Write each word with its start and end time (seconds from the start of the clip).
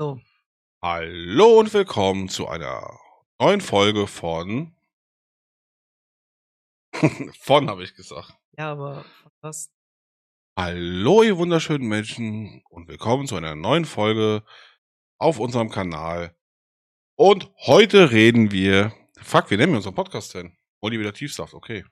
So. 0.00 0.20
Hallo 0.80 1.58
und 1.58 1.74
willkommen 1.74 2.28
zu 2.28 2.46
einer 2.46 3.00
neuen 3.40 3.60
Folge 3.60 4.06
von. 4.06 4.76
von, 7.40 7.68
habe 7.68 7.82
ich 7.82 7.94
gesagt. 7.94 8.32
Ja, 8.56 8.70
aber 8.70 9.04
was? 9.40 9.72
Hallo, 10.56 11.24
ihr 11.24 11.36
wunderschönen 11.36 11.88
Menschen 11.88 12.62
und 12.70 12.86
willkommen 12.86 13.26
zu 13.26 13.34
einer 13.34 13.56
neuen 13.56 13.84
Folge 13.84 14.44
auf 15.18 15.40
unserem 15.40 15.68
Kanal. 15.68 16.38
Und 17.16 17.52
heute 17.66 18.12
reden 18.12 18.52
wir. 18.52 18.94
Fuck, 19.20 19.50
wie 19.50 19.56
nennen 19.56 19.72
wir 19.72 19.78
unseren 19.78 19.96
Podcast 19.96 20.32
denn? 20.32 20.56
Multimediativsaft, 20.80 21.54
okay. 21.54 21.84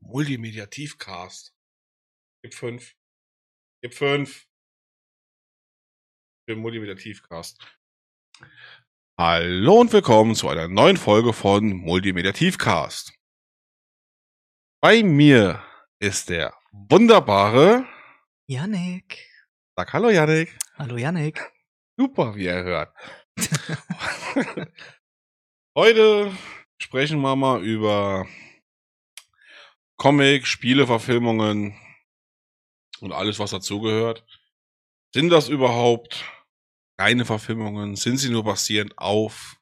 Multimediativcast. 0.00 1.54
Gib 2.42 2.52
fünf. 2.52 2.96
Gib 3.80 3.94
fünf. 3.94 4.49
Für 6.50 6.56
Multimediativcast. 6.56 7.64
Hallo 9.16 9.82
und 9.82 9.92
willkommen 9.92 10.34
zu 10.34 10.48
einer 10.48 10.66
neuen 10.66 10.96
Folge 10.96 11.32
von 11.32 11.76
Multimediativcast. 11.76 13.14
Bei 14.80 15.04
mir 15.04 15.62
ist 16.00 16.28
der 16.28 16.52
wunderbare. 16.72 17.86
Yannick. 18.48 19.30
Sag 19.76 19.92
Hallo, 19.92 20.10
Yannick. 20.10 20.58
Hallo 20.76 20.96
Yannick. 20.96 21.40
Super, 21.96 22.34
wie 22.34 22.46
er 22.46 22.64
hört. 22.64 22.96
Heute 25.76 26.36
sprechen 26.78 27.20
wir 27.20 27.36
mal 27.36 27.62
über 27.62 28.26
Comic, 29.98 30.48
Spieleverfilmungen 30.48 31.76
und 32.98 33.12
alles, 33.12 33.38
was 33.38 33.52
dazugehört. 33.52 34.26
Sind 35.14 35.30
das 35.30 35.48
überhaupt 35.48 36.24
reine 37.00 37.24
Verfilmungen? 37.24 37.96
Sind 37.96 38.18
sie 38.18 38.30
nur 38.30 38.44
basierend 38.44 38.96
auf? 38.98 39.56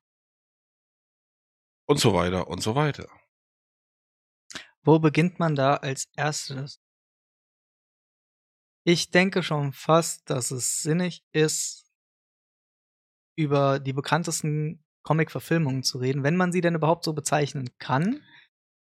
Und 1.87 1.99
so 1.99 2.13
weiter 2.13 2.49
und 2.49 2.61
so 2.61 2.75
weiter. 2.75 3.09
Wo 4.83 4.99
beginnt 4.99 5.39
man 5.39 5.55
da 5.55 5.77
als 5.77 6.05
erstes? 6.17 6.81
Ich 8.85 9.11
denke 9.11 9.43
schon 9.43 9.73
fast, 9.73 10.29
dass 10.29 10.51
es 10.51 10.81
sinnig 10.81 11.25
ist, 11.33 11.87
über 13.37 13.79
die 13.79 13.93
bekanntesten 13.93 14.85
Comic-Verfilmungen 15.03 15.83
zu 15.83 15.99
reden, 15.99 16.25
wenn 16.25 16.37
man 16.37 16.53
sie 16.53 16.61
denn 16.61 16.75
überhaupt 16.75 17.05
so 17.05 17.13
bezeichnen 17.13 17.71
kann. 17.79 18.21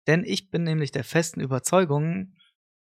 Denn 0.05 0.23
ich 0.25 0.52
bin 0.52 0.63
nämlich 0.63 0.91
der 0.91 1.03
festen 1.03 1.39
Überzeugung, 1.39 2.35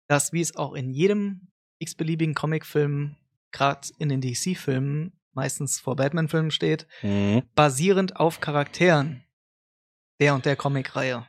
dass, 0.08 0.32
wie 0.32 0.40
es 0.40 0.56
auch 0.56 0.74
in 0.74 0.90
jedem 0.90 1.52
x-beliebigen 1.78 2.34
Comicfilm, 2.34 3.16
gerade 3.52 3.88
in 3.98 4.08
den 4.08 4.20
DC-Filmen, 4.20 5.15
meistens 5.36 5.78
vor 5.78 5.94
Batman-Filmen 5.96 6.50
steht, 6.50 6.86
Mhm. 7.02 7.42
basierend 7.54 8.16
auf 8.16 8.40
Charakteren 8.40 9.22
der 10.20 10.34
und 10.34 10.44
der 10.46 10.56
Comic-Reihe. 10.56 11.28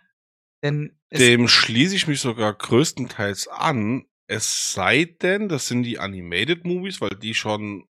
Denn 0.63 0.97
Dem 1.11 1.47
schließe 1.47 1.95
ich 1.95 2.08
mich 2.08 2.19
sogar 2.22 2.53
größtenteils 2.53 3.47
an. 3.50 4.05
Es 4.28 4.73
sei 4.73 5.05
denn, 5.05 5.47
das 5.50 5.67
sind 5.67 5.83
die 5.83 6.00
Animated 6.00 6.66
Movies, 6.66 7.00
weil 7.00 7.11
die 7.11 7.33
schon 7.33 7.88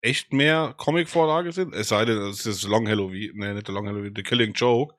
echt 0.00 0.32
mehr 0.32 0.74
Comic-Vorlage 0.78 1.52
sind. 1.52 1.74
Es 1.74 1.88
sei 1.88 2.04
denn, 2.04 2.18
das 2.18 2.46
ist 2.46 2.62
Long 2.64 2.88
Halloween, 2.88 3.32
nee, 3.34 3.52
nicht 3.54 3.68
Long 3.68 3.86
Halloween, 3.86 4.12
The 4.16 4.22
Killing 4.22 4.54
Joke. 4.54 4.94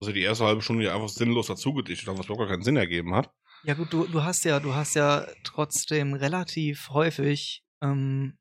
Also 0.00 0.12
die 0.12 0.22
erste 0.22 0.44
halbe 0.44 0.60
Stunde, 0.60 0.82
die 0.82 0.88
einfach 0.90 1.08
sinnlos 1.08 1.46
dazugedichtet 1.46 2.08
haben, 2.08 2.18
was 2.18 2.26
überhaupt 2.26 2.40
gar 2.48 2.48
keinen 2.56 2.64
Sinn 2.64 2.76
ergeben 2.76 3.14
hat. 3.14 3.30
ja 3.62 3.72
gut, 3.74 3.92
du, 3.92 4.06
du 4.06 4.22
hast 4.22 4.44
ja, 4.44 4.60
du 4.60 4.74
hast 4.74 4.94
ja 4.94 5.26
trotzdem 5.44 6.12
relativ 6.14 6.90
häufig, 6.90 7.62
ähm, 7.82 8.36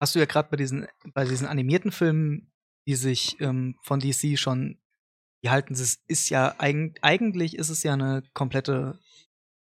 hast 0.00 0.14
du 0.14 0.18
ja 0.18 0.24
gerade 0.24 0.48
bei 0.50 0.56
diesen, 0.56 0.86
bei 1.14 1.24
diesen 1.24 1.46
animierten 1.46 1.92
Filmen, 1.92 2.50
die 2.86 2.94
sich 2.94 3.40
ähm, 3.40 3.76
von 3.82 4.00
DC 4.00 4.38
schon, 4.38 4.80
die 5.44 5.50
halten, 5.50 5.74
es 5.74 6.02
ist 6.08 6.30
ja 6.30 6.54
eigen, 6.58 6.94
eigentlich 7.02 7.56
ist 7.56 7.68
es 7.68 7.82
ja 7.82 7.92
eine 7.92 8.22
komplette 8.32 8.98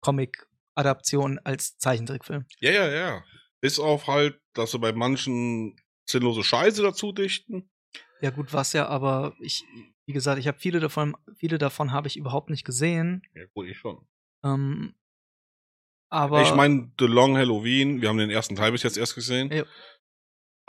Comic-Adaption 0.01 1.39
als 1.39 1.77
Zeichentrickfilm. 1.77 2.45
Ja, 2.59 2.71
ja, 2.71 2.89
ja. 2.89 3.23
Bis 3.61 3.79
auf 3.79 4.07
halt, 4.07 4.39
dass 4.53 4.71
sie 4.71 4.79
bei 4.79 4.93
manchen 4.93 5.75
sinnlose 6.07 6.43
Scheiße 6.43 6.81
dazu 6.81 7.11
dichten. 7.11 7.69
Ja 8.21 8.29
gut, 8.29 8.53
was 8.53 8.73
ja, 8.73 8.87
aber 8.87 9.35
ich, 9.39 9.63
wie 10.05 10.13
gesagt, 10.13 10.39
ich 10.39 10.47
habe 10.47 10.59
viele 10.59 10.79
davon, 10.79 11.15
viele 11.35 11.57
davon 11.57 11.91
habe 11.91 12.07
ich 12.07 12.17
überhaupt 12.17 12.49
nicht 12.49 12.65
gesehen. 12.65 13.21
Ja, 13.33 13.43
gut, 13.53 13.67
ich 13.67 13.77
schon. 13.77 14.07
Ähm, 14.43 14.95
aber 16.09 16.41
ich 16.41 16.53
meine, 16.53 16.91
The 16.99 17.05
Long 17.05 17.37
Halloween, 17.37 18.01
wir 18.01 18.09
haben 18.09 18.17
den 18.17 18.31
ersten 18.31 18.55
Teil 18.55 18.71
bis 18.71 18.83
jetzt 18.83 18.97
erst 18.97 19.15
gesehen. 19.15 19.51
Ja. 19.51 19.63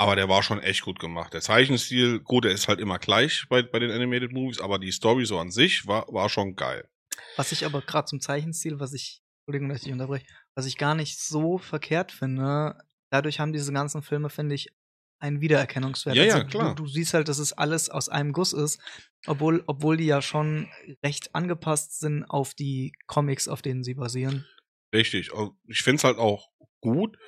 Aber 0.00 0.16
der 0.16 0.30
war 0.30 0.42
schon 0.42 0.62
echt 0.62 0.80
gut 0.80 0.98
gemacht. 0.98 1.34
Der 1.34 1.42
Zeichenstil, 1.42 2.20
gut, 2.20 2.46
der 2.46 2.52
ist 2.52 2.68
halt 2.68 2.80
immer 2.80 2.98
gleich 2.98 3.44
bei, 3.50 3.60
bei 3.60 3.78
den 3.78 3.90
Animated 3.90 4.32
Movies, 4.32 4.58
aber 4.58 4.78
die 4.78 4.92
Story 4.92 5.26
so 5.26 5.38
an 5.38 5.50
sich 5.50 5.86
war, 5.86 6.06
war 6.10 6.30
schon 6.30 6.56
geil. 6.56 6.88
Was 7.36 7.52
ich 7.52 7.66
aber 7.66 7.82
gerade 7.82 8.06
zum 8.06 8.18
Zeichenstil, 8.18 8.80
was 8.80 8.94
ich, 8.94 9.22
Entschuldigung, 9.40 9.68
dass 9.68 9.84
ich 9.84 9.92
unterbreche, 9.92 10.24
was 10.54 10.64
ich 10.64 10.78
gar 10.78 10.94
nicht 10.94 11.20
so 11.20 11.58
verkehrt 11.58 12.12
finde, 12.12 12.78
dadurch 13.10 13.40
haben 13.40 13.52
diese 13.52 13.74
ganzen 13.74 14.00
Filme, 14.00 14.30
finde 14.30 14.54
ich, 14.54 14.70
einen 15.18 15.42
Wiedererkennungswert. 15.42 16.16
Ja, 16.16 16.24
ja, 16.24 16.34
Also 16.36 16.46
klar. 16.46 16.74
Du, 16.74 16.84
du 16.84 16.88
siehst 16.88 17.12
halt, 17.12 17.28
dass 17.28 17.38
es 17.38 17.52
alles 17.52 17.90
aus 17.90 18.08
einem 18.08 18.32
Guss 18.32 18.54
ist, 18.54 18.80
obwohl, 19.26 19.62
obwohl 19.66 19.98
die 19.98 20.06
ja 20.06 20.22
schon 20.22 20.70
recht 21.04 21.34
angepasst 21.34 22.00
sind 22.00 22.24
auf 22.24 22.54
die 22.54 22.94
Comics, 23.06 23.48
auf 23.48 23.60
denen 23.60 23.84
sie 23.84 23.92
basieren. 23.92 24.46
Richtig. 24.94 25.30
Und 25.34 25.58
Ich 25.68 25.82
finde 25.82 25.96
es 25.96 26.04
halt 26.04 26.16
auch 26.16 26.48
gut, 26.80 27.18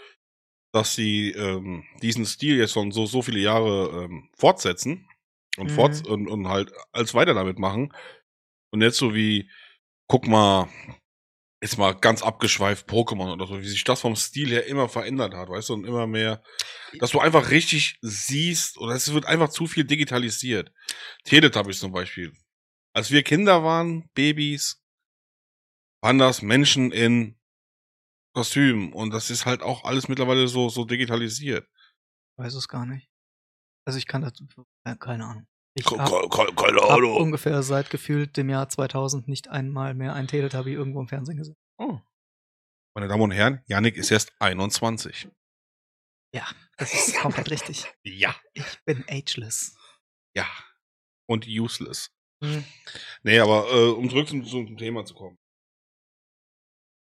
dass 0.72 0.94
sie 0.94 1.30
ähm, 1.32 1.84
diesen 2.02 2.26
Stil 2.26 2.56
jetzt 2.56 2.72
schon 2.72 2.92
so, 2.92 3.06
so 3.06 3.22
viele 3.22 3.40
Jahre 3.40 4.04
ähm, 4.04 4.28
fortsetzen 4.36 5.06
und, 5.58 5.66
Mhm. 5.66 5.70
fort 5.70 6.06
und, 6.06 6.28
und 6.28 6.48
halt 6.48 6.72
als 6.92 7.14
weiter 7.14 7.34
damit 7.34 7.58
machen. 7.58 7.92
Und 8.72 8.78
nicht 8.78 8.94
so 8.94 9.14
wie, 9.14 9.50
guck 10.08 10.26
mal, 10.26 10.68
jetzt 11.62 11.78
mal 11.78 11.92
ganz 11.92 12.22
abgeschweift 12.22 12.88
Pokémon 12.88 13.32
oder 13.32 13.46
so, 13.46 13.60
wie 13.60 13.68
sich 13.68 13.84
das 13.84 14.00
vom 14.00 14.16
Stil 14.16 14.48
her 14.48 14.66
immer 14.66 14.88
verändert 14.88 15.34
hat, 15.34 15.48
weißt 15.48 15.68
du, 15.68 15.74
und 15.74 15.86
immer 15.86 16.06
mehr, 16.06 16.42
dass 16.98 17.10
du 17.10 17.20
einfach 17.20 17.50
richtig 17.50 17.98
siehst, 18.00 18.78
oder 18.78 18.94
es 18.94 19.12
wird 19.12 19.26
einfach 19.26 19.50
zu 19.50 19.66
viel 19.66 19.84
digitalisiert. 19.84 20.72
Teletubbies 21.24 21.78
zum 21.80 21.92
Beispiel. 21.92 22.32
Als 22.94 23.10
wir 23.10 23.22
Kinder 23.22 23.62
waren, 23.62 24.08
Babys, 24.14 24.82
waren 26.02 26.18
das 26.18 26.42
Menschen 26.42 26.90
in 26.90 27.38
Kostümen 28.34 28.92
und 28.92 29.10
das 29.10 29.30
ist 29.30 29.44
halt 29.46 29.62
auch 29.62 29.84
alles 29.84 30.08
mittlerweile 30.08 30.48
so, 30.48 30.68
so 30.68 30.84
digitalisiert. 30.84 31.68
Weiß 32.38 32.54
es 32.54 32.68
gar 32.68 32.86
nicht. 32.86 33.10
Also 33.86 33.98
ich 33.98 34.06
kann 34.06 34.22
dazu, 34.22 34.46
äh, 34.84 34.96
keine 34.96 35.26
Ahnung. 35.26 35.46
Ich 35.74 35.84
Ke- 35.84 35.98
habe 35.98 36.28
ke- 36.28 36.54
Keine 36.54 36.80
hab 36.80 36.90
Ahnung. 36.90 37.16
ungefähr 37.16 37.62
seit 37.62 37.90
gefühlt 37.90 38.36
dem 38.36 38.48
Jahr 38.50 38.68
2000 38.68 39.26
nicht 39.28 39.48
einmal 39.48 39.94
mehr 39.94 40.14
ein 40.14 40.28
Teletubby 40.28 40.72
irgendwo 40.72 41.00
im 41.00 41.08
Fernsehen 41.08 41.36
gesehen. 41.38 41.56
Oh. 41.78 41.98
Meine 42.94 43.08
Damen 43.08 43.22
und 43.22 43.30
Herren, 43.30 43.62
Yannick 43.66 43.96
ist 43.96 44.10
erst 44.10 44.32
21. 44.40 45.28
Ja, 46.34 46.46
das 46.76 46.92
ist 46.94 47.16
komplett 47.20 47.50
richtig. 47.50 47.86
Ja. 48.04 48.34
Ich 48.54 48.82
bin 48.84 49.04
ageless. 49.08 49.76
Ja. 50.36 50.46
Und 51.26 51.46
useless. 51.46 52.10
Hm. 52.42 52.64
Nee, 53.22 53.38
aber 53.40 53.70
äh, 53.72 53.90
um 53.90 54.08
zurück 54.10 54.28
zum, 54.28 54.44
zum 54.44 54.76
Thema 54.76 55.04
zu 55.04 55.14
kommen. 55.14 55.38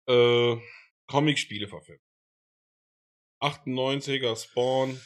Äh, 0.08 0.56
Comic-Spiele 1.08 1.68
verfilmt. 1.68 2.02
98er 3.42 4.36
Spawn. 4.36 5.00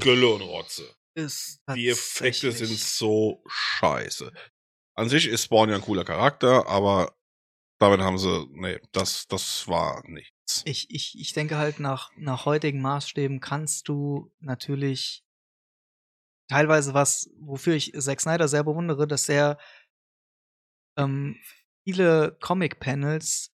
Gülle 0.00 0.28
und 0.28 0.42
Rotze. 0.42 0.94
Ist 1.14 1.62
Die 1.74 1.88
Effekte 1.88 2.52
sind 2.52 2.78
so 2.78 3.42
scheiße. 3.48 4.32
An 4.94 5.08
sich 5.08 5.26
ist 5.26 5.44
Spawn 5.44 5.70
ja 5.70 5.76
ein 5.76 5.80
cooler 5.82 6.04
Charakter, 6.04 6.66
aber 6.66 7.16
damit 7.78 8.00
haben 8.00 8.18
sie, 8.18 8.46
nee, 8.52 8.80
das, 8.92 9.26
das 9.26 9.66
war 9.68 10.02
nichts. 10.06 10.62
Ich, 10.64 10.90
ich, 10.90 11.18
ich 11.18 11.32
denke 11.32 11.56
halt, 11.58 11.80
nach, 11.80 12.10
nach 12.16 12.44
heutigen 12.46 12.80
Maßstäben 12.80 13.40
kannst 13.40 13.88
du 13.88 14.32
natürlich 14.38 15.24
teilweise 16.48 16.94
was, 16.94 17.30
wofür 17.38 17.74
ich 17.74 17.92
Zack 17.92 18.20
Snyder 18.20 18.48
sehr 18.48 18.64
bewundere, 18.64 19.06
dass 19.06 19.28
er 19.28 19.58
ähm, 20.96 21.38
viele 21.84 22.38
Comic-Panels 22.40 23.55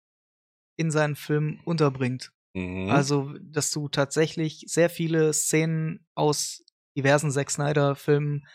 in 0.78 0.92
seinen 0.92 1.16
Filmen 1.16 1.60
unterbringt. 1.66 2.32
Mhm. 2.54 2.90
Also, 2.90 3.34
dass 3.42 3.72
du 3.72 3.90
tatsächlich 3.90 4.64
sehr 4.68 4.90
viele 4.90 5.34
Szenen 5.34 6.06
aus 6.16 6.64
diversen 6.96 7.32
Zack 7.32 7.52
Snyder-Filmen 7.52 8.48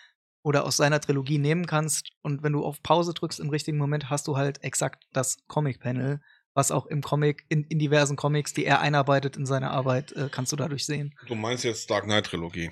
oder 0.42 0.64
aus 0.64 0.76
seiner 0.76 1.00
Trilogie 1.00 1.38
nehmen 1.38 1.66
kannst. 1.66 2.10
Und 2.22 2.42
wenn 2.42 2.52
du 2.52 2.64
auf 2.64 2.82
Pause 2.82 3.14
drückst 3.14 3.38
im 3.40 3.50
richtigen 3.50 3.78
Moment, 3.78 4.10
hast 4.10 4.26
du 4.26 4.36
halt 4.36 4.62
exakt 4.64 5.04
das 5.12 5.38
Comic-Panel, 5.46 6.20
was 6.54 6.70
auch 6.70 6.86
im 6.86 7.02
Comic, 7.02 7.44
in, 7.48 7.64
in 7.64 7.78
diversen 7.78 8.16
Comics, 8.16 8.52
die 8.52 8.64
er 8.64 8.80
einarbeitet 8.80 9.36
in 9.36 9.46
seine 9.46 9.70
Arbeit, 9.70 10.12
äh, 10.12 10.28
kannst 10.30 10.52
du 10.52 10.56
dadurch 10.56 10.84
sehen. 10.84 11.14
du 11.28 11.34
meinst 11.34 11.64
jetzt 11.64 11.90
Dark 11.90 12.04
Knight 12.04 12.26
Trilogie. 12.26 12.70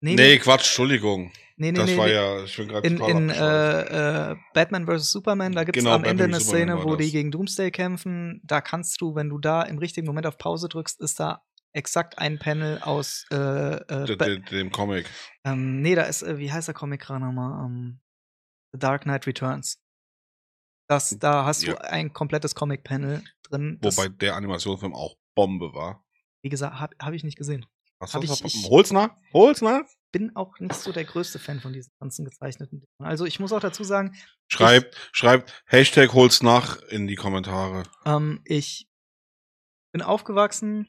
Nee, 0.00 0.14
Nee, 0.14 0.38
Quatsch, 0.38 0.64
Entschuldigung. 0.66 1.32
nee, 1.56 1.72
nee, 1.72 1.78
das 1.78 1.86
nee, 1.90 1.96
war 1.96 2.06
nee. 2.06 2.14
ja, 2.14 2.44
ich 2.44 2.56
bin 2.56 2.68
gerade 2.68 2.86
in, 2.86 2.98
in 3.00 3.30
äh, 3.30 4.30
äh, 4.32 4.36
Batman 4.54 4.86
vs. 4.86 5.10
Superman, 5.10 5.52
da 5.52 5.64
gibt 5.64 5.76
es 5.76 5.82
Genau, 5.82 5.94
am 5.96 6.04
Ende 6.04 6.24
Batman 6.24 6.34
eine 6.34 6.40
vs. 6.40 6.46
Superman 6.46 6.68
Szene, 6.78 6.84
wo 6.84 6.96
die 6.96 7.10
gegen 7.10 7.30
Doomsday 7.30 7.70
kämpfen. 7.70 8.40
Da 8.44 8.60
kannst 8.60 9.00
du, 9.00 9.14
wenn 9.14 9.28
du 9.30 9.38
da 9.38 9.62
im 9.62 9.78
richtigen 9.78 10.06
Moment 10.06 10.26
auf 10.26 10.36
Pause 10.38 10.68
drückst, 10.68 11.00
ist 11.00 11.18
da 11.18 11.42
exakt 11.72 12.18
ein 12.18 12.38
Panel 12.38 12.78
aus 12.82 13.24
äh, 13.30 13.36
äh, 13.36 14.04
De, 14.06 14.16
de, 14.16 14.40
dem 14.40 14.70
Comic. 14.70 15.06
ähm, 15.44 15.80
nee, 15.82 15.94
da 15.94 16.02
ist, 16.02 16.22
äh, 16.22 16.38
wie 16.38 16.52
heißt 16.52 16.68
der 16.68 16.74
Comic 16.74 17.00
gerade 17.00 17.24
nochmal? 17.24 17.66
Ähm, 17.66 18.00
The 18.72 18.78
Dark 18.78 19.02
Knight 19.02 19.26
Returns. 19.26 19.78
Das, 20.88 21.18
da 21.18 21.44
hast 21.44 21.64
Ja. 21.64 21.72
du 21.74 21.84
ein 21.84 22.12
komplettes 22.12 22.54
Comic-Panel 22.54 23.22
drin. 23.42 23.78
Wobei 23.82 24.08
der 24.08 24.36
Animationsfilm 24.36 24.94
auch 24.94 25.16
Bombe 25.34 25.74
war. 25.74 26.04
wie 26.42 26.48
gesagt, 26.48 26.78
habe 26.78 26.94
hab 27.00 27.12
ich 27.12 27.24
nicht 27.24 27.36
gesehen. 27.36 27.66
Du 28.00 28.06
das 28.20 28.40
ich- 28.40 28.44
ich-? 28.44 28.68
Hol's 28.70 28.90
nach? 29.62 29.84
Bin 30.12 30.34
auch 30.36 30.58
nicht 30.60 30.74
so 30.74 30.92
der 30.92 31.04
größte 31.04 31.38
Fan 31.38 31.60
von 31.60 31.72
diesen 31.72 31.92
ganzen 32.00 32.24
gezeichneten 32.24 32.80
Dingen. 32.80 32.88
Also 32.98 33.24
ich 33.26 33.38
muss 33.40 33.52
auch 33.52 33.60
dazu 33.60 33.84
sagen, 33.84 34.14
Schreibt, 34.48 34.96
schreibt 35.12 35.62
Hashtag 35.66 36.12
Hol's 36.14 36.42
nach 36.42 36.78
in 36.88 37.06
die 37.06 37.16
Kommentare. 37.16 37.82
ähm, 38.04 38.40
ich 38.44 38.88
bin 39.92 40.02
aufgewachsen 40.02 40.88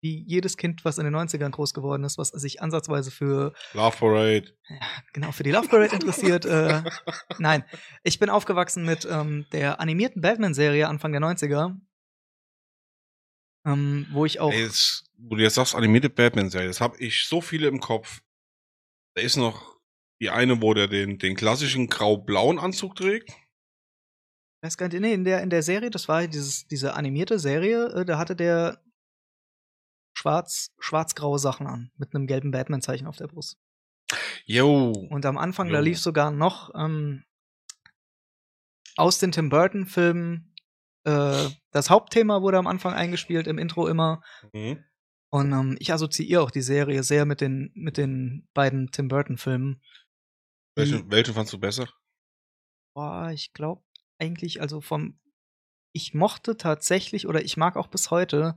wie 0.00 0.22
jedes 0.28 0.56
Kind, 0.56 0.84
was 0.84 0.98
in 0.98 1.04
den 1.04 1.14
90ern 1.16 1.50
groß 1.50 1.74
geworden 1.74 2.04
ist, 2.04 2.18
was 2.18 2.28
sich 2.28 2.62
ansatzweise 2.62 3.10
für 3.10 3.52
Love 3.72 3.96
Parade. 3.96 4.56
genau 5.12 5.32
für 5.32 5.42
die 5.42 5.50
Love 5.50 5.68
Parade 5.68 5.92
interessiert. 5.94 6.44
Äh, 6.44 6.82
nein, 7.38 7.64
ich 8.04 8.18
bin 8.20 8.30
aufgewachsen 8.30 8.84
mit 8.84 9.06
ähm, 9.10 9.46
der 9.52 9.80
animierten 9.80 10.22
Batman-Serie 10.22 10.86
Anfang 10.88 11.10
der 11.12 11.20
90er, 11.20 11.76
ähm, 13.68 14.06
wo 14.12 14.24
ich 14.24 14.40
auch 14.40 14.52
Ey, 14.52 14.62
jetzt, 14.62 15.04
wo 15.18 15.36
du 15.36 15.42
jetzt 15.42 15.54
sagst, 15.54 15.74
animierte 15.74 16.08
Batman-Serie, 16.10 16.68
das 16.68 16.80
habe 16.80 16.96
ich 16.98 17.26
so 17.26 17.40
viele 17.40 17.68
im 17.68 17.80
Kopf. 17.80 18.20
Da 19.14 19.22
ist 19.22 19.36
noch 19.36 19.78
die 20.20 20.30
eine, 20.30 20.60
wo 20.62 20.74
der 20.74 20.88
den, 20.88 21.18
den 21.18 21.36
klassischen 21.36 21.88
grau-blauen 21.88 22.58
Anzug 22.58 22.96
trägt. 22.96 23.30
weiß 24.62 24.76
gar 24.76 24.88
nicht, 24.88 25.00
nee, 25.00 25.12
in 25.14 25.24
der 25.24 25.42
in 25.42 25.50
der 25.50 25.62
Serie, 25.62 25.90
das 25.90 26.08
war 26.08 26.26
dieses 26.26 26.66
diese 26.66 26.94
animierte 26.94 27.38
Serie, 27.38 27.86
äh, 27.94 28.04
da 28.04 28.18
hatte 28.18 28.34
der 28.34 28.82
schwarz 30.16 30.70
schwarz-graue 30.80 31.38
Sachen 31.38 31.66
an 31.66 31.90
mit 31.96 32.14
einem 32.14 32.26
gelben 32.26 32.50
Batman-Zeichen 32.50 33.06
auf 33.06 33.16
der 33.16 33.28
Brust. 33.28 33.56
Yo. 34.46 34.92
Und 35.10 35.26
am 35.26 35.36
Anfang, 35.38 35.68
da 35.68 35.78
Jo. 35.78 35.84
lief 35.84 35.98
sogar 35.98 36.30
noch 36.30 36.74
ähm, 36.74 37.24
aus 38.96 39.18
den 39.18 39.30
Tim 39.32 39.48
Burton-Filmen 39.50 40.47
äh, 41.04 41.48
das 41.70 41.90
Hauptthema 41.90 42.42
wurde 42.42 42.58
am 42.58 42.66
Anfang 42.66 42.94
eingespielt, 42.94 43.46
im 43.46 43.58
Intro 43.58 43.86
immer. 43.86 44.22
Mhm. 44.52 44.84
Und 45.30 45.52
ähm, 45.52 45.76
ich 45.78 45.92
assoziiere 45.92 46.42
auch 46.42 46.50
die 46.50 46.62
Serie 46.62 47.02
sehr 47.02 47.26
mit 47.26 47.40
den, 47.40 47.70
mit 47.74 47.98
den 47.98 48.48
beiden 48.54 48.90
Tim 48.90 49.08
Burton-Filmen. 49.08 49.82
Welchen, 50.74 51.10
welchen 51.10 51.34
fandst 51.34 51.52
du 51.52 51.58
besser? 51.58 51.88
Boah, 52.94 53.30
ich 53.32 53.52
glaube 53.52 53.82
eigentlich, 54.18 54.60
also 54.60 54.80
vom. 54.80 55.20
Ich 55.92 56.14
mochte 56.14 56.56
tatsächlich, 56.56 57.26
oder 57.26 57.42
ich 57.42 57.56
mag 57.56 57.76
auch 57.76 57.88
bis 57.88 58.10
heute, 58.10 58.56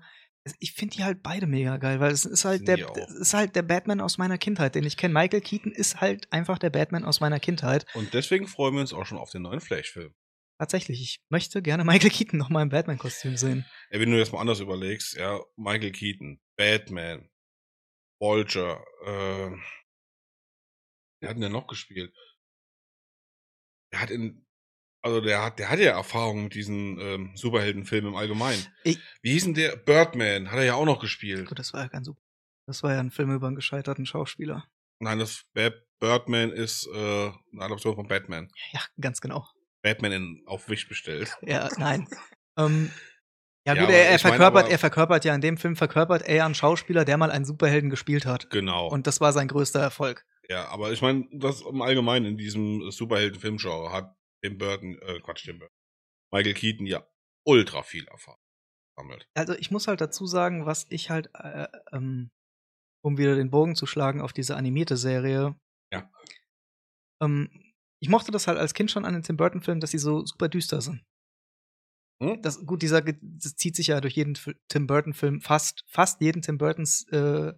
ich 0.59 0.73
finde 0.73 0.97
die 0.97 1.03
halt 1.03 1.23
beide 1.23 1.47
mega 1.47 1.77
geil, 1.77 1.99
weil 1.99 2.11
es 2.11 2.25
ist 2.25 2.45
halt 2.45 2.67
der, 2.67 2.79
ist 3.19 3.33
halt 3.33 3.55
der 3.55 3.61
Batman 3.61 4.01
aus 4.01 4.17
meiner 4.17 4.37
Kindheit, 4.37 4.75
den 4.75 4.83
ich 4.83 4.97
kenne. 4.97 5.13
Michael 5.13 5.41
Keaton 5.41 5.71
ist 5.71 6.01
halt 6.01 6.31
einfach 6.31 6.57
der 6.57 6.69
Batman 6.69 7.05
aus 7.05 7.19
meiner 7.19 7.39
Kindheit. 7.39 7.85
Und 7.93 8.13
deswegen 8.13 8.47
freuen 8.47 8.73
wir 8.73 8.81
uns 8.81 8.93
auch 8.93 9.05
schon 9.05 9.17
auf 9.17 9.31
den 9.31 9.43
neuen 9.43 9.61
Flash-Film. 9.61 10.13
Tatsächlich, 10.61 11.01
ich 11.01 11.23
möchte 11.29 11.59
gerne 11.63 11.83
Michael 11.85 12.11
Keaton 12.11 12.37
noch 12.37 12.49
mal 12.49 12.61
im 12.61 12.69
Batman-Kostüm 12.69 13.35
sehen. 13.35 13.65
Ey, 13.89 13.99
wenn 13.99 14.11
du 14.11 14.17
jetzt 14.19 14.31
mal 14.31 14.41
anders 14.41 14.59
überlegst, 14.59 15.15
ja, 15.15 15.39
Michael 15.55 15.91
Keaton, 15.91 16.39
Batman, 16.55 17.27
Vulture, 18.19 18.85
äh, 19.03 19.57
wer 21.19 21.29
hat 21.29 21.35
denn 21.35 21.41
der 21.41 21.49
noch 21.49 21.65
gespielt? 21.65 22.13
Der 23.91 24.01
hat 24.01 24.11
in, 24.11 24.45
also 25.01 25.19
der 25.19 25.43
hat, 25.43 25.57
der 25.57 25.69
hat 25.71 25.79
ja 25.79 25.93
Erfahrung 25.93 26.43
mit 26.43 26.53
diesen 26.53 26.99
ähm, 26.99 27.31
Superheldenfilmen 27.35 28.11
im 28.11 28.15
Allgemeinen. 28.15 28.63
Ich- 28.83 28.99
Wie 29.23 29.31
hieß 29.31 29.45
denn 29.45 29.53
der? 29.55 29.75
Birdman, 29.77 30.51
hat 30.51 30.59
er 30.59 30.65
ja 30.65 30.73
auch 30.75 30.85
noch 30.85 31.01
gespielt. 31.01 31.47
Gut, 31.47 31.57
das 31.57 31.73
war 31.73 31.81
ja 31.81 31.87
ganz 31.87 32.05
super. 32.05 32.21
Das 32.67 32.83
war 32.83 32.93
ja 32.93 32.99
ein 32.99 33.09
Film 33.09 33.33
über 33.33 33.47
einen 33.47 33.55
gescheiterten 33.55 34.05
Schauspieler. 34.05 34.63
Nein, 34.99 35.17
das 35.17 35.43
Birdman 35.99 36.51
ist 36.51 36.85
äh, 36.85 37.31
eine 37.51 37.63
Adaption 37.63 37.95
von 37.95 38.07
Batman. 38.07 38.51
Ja, 38.73 38.81
ganz 38.99 39.19
genau. 39.21 39.47
Batman 39.83 40.11
in, 40.11 40.43
auf 40.45 40.69
Wish 40.69 40.87
bestellt. 40.87 41.35
Ja, 41.41 41.69
nein. 41.77 42.07
ähm, 42.57 42.91
ja, 43.65 43.75
Ja, 43.75 43.85
gut, 43.85 43.93
er, 43.93 44.09
er 44.09 44.19
verkörpert, 44.19 44.63
aber- 44.65 44.71
er 44.71 44.79
verkörpert 44.79 45.25
ja 45.25 45.35
in 45.35 45.41
dem 45.41 45.57
Film 45.57 45.75
verkörpert 45.75 46.23
er 46.23 46.45
einen 46.45 46.55
Schauspieler, 46.55 47.05
der 47.05 47.17
mal 47.17 47.31
einen 47.31 47.45
Superhelden 47.45 47.89
gespielt 47.89 48.25
hat. 48.25 48.49
Genau. 48.49 48.87
Und 48.87 49.07
das 49.07 49.21
war 49.21 49.33
sein 49.33 49.47
größter 49.47 49.79
Erfolg. 49.79 50.25
Ja, 50.49 50.67
aber 50.69 50.91
ich 50.91 51.01
meine, 51.01 51.27
das 51.31 51.61
im 51.61 51.81
Allgemeinen 51.81 52.25
in 52.25 52.37
diesem 52.37 52.91
Superhelden-Filmgenre 52.91 53.91
hat 53.91 54.15
Tim 54.43 54.57
Burton, 54.57 54.97
äh, 55.01 55.19
Quatsch, 55.19 55.45
Tim 55.45 55.59
Burton, 55.59 55.75
Michael 56.33 56.53
Keaton 56.55 56.85
ja 56.87 57.05
ultra 57.45 57.83
viel 57.83 58.05
Erfahrung 58.07 58.39
gesammelt. 58.95 59.27
Also 59.35 59.53
ich 59.53 59.71
muss 59.71 59.87
halt 59.87 60.01
dazu 60.01 60.25
sagen, 60.25 60.65
was 60.65 60.85
ich 60.89 61.09
halt, 61.09 61.29
äh, 61.35 61.67
ähm, 61.93 62.31
um 63.03 63.17
wieder 63.17 63.35
den 63.35 63.49
Bogen 63.51 63.75
zu 63.75 63.85
schlagen 63.85 64.21
auf 64.21 64.33
diese 64.33 64.55
animierte 64.55 64.97
Serie. 64.97 65.55
Ja. 65.93 66.11
Ähm, 67.21 67.70
ich 68.01 68.09
mochte 68.09 68.31
das 68.31 68.47
halt 68.47 68.57
als 68.57 68.73
Kind 68.73 68.91
schon 68.91 69.05
an 69.05 69.13
den 69.13 69.23
Tim 69.23 69.37
Burton-Filmen, 69.37 69.79
dass 69.79 69.91
sie 69.91 69.99
so 69.99 70.25
super 70.25 70.49
düster 70.49 70.81
sind. 70.81 71.03
Hm? 72.21 72.41
Das, 72.41 72.65
gut, 72.65 72.81
dieser 72.81 73.01
das 73.01 73.55
zieht 73.55 73.75
sich 73.75 73.87
ja 73.87 74.01
durch 74.01 74.15
jeden 74.15 74.37
Tim 74.67 74.87
Burton-Film, 74.87 75.41
fast, 75.41 75.83
fast 75.87 76.19
jeden 76.21 76.41
Tim 76.41 76.57
Burtons 76.57 77.07
äh, 77.09 77.53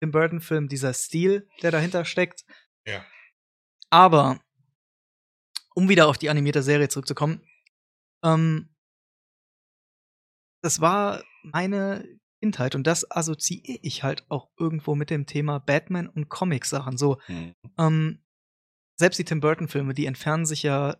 Tim 0.00 0.10
Burton-Film, 0.12 0.68
dieser 0.68 0.92
Stil, 0.92 1.48
der 1.62 1.70
dahinter 1.70 2.04
steckt. 2.04 2.44
Ja. 2.86 3.04
Aber 3.90 4.40
um 5.74 5.88
wieder 5.88 6.08
auf 6.08 6.18
die 6.18 6.30
animierte 6.30 6.62
Serie 6.62 6.88
zurückzukommen, 6.88 7.40
ähm, 8.24 8.74
das 10.62 10.80
war 10.80 11.22
meine 11.42 12.06
Kindheit 12.42 12.74
und 12.74 12.86
das 12.86 13.10
assoziiere 13.10 13.78
ich 13.82 14.02
halt 14.02 14.24
auch 14.30 14.50
irgendwo 14.58 14.94
mit 14.94 15.10
dem 15.10 15.26
Thema 15.26 15.58
Batman 15.58 16.08
und 16.08 16.28
Comic-Sachen. 16.28 16.96
So, 16.96 17.20
Hm. 17.26 17.54
ähm, 17.78 18.24
selbst 19.00 19.18
die 19.18 19.24
Tim 19.24 19.40
Burton-Filme, 19.40 19.94
die 19.94 20.06
entfernen 20.06 20.46
sich 20.46 20.62
ja, 20.62 20.96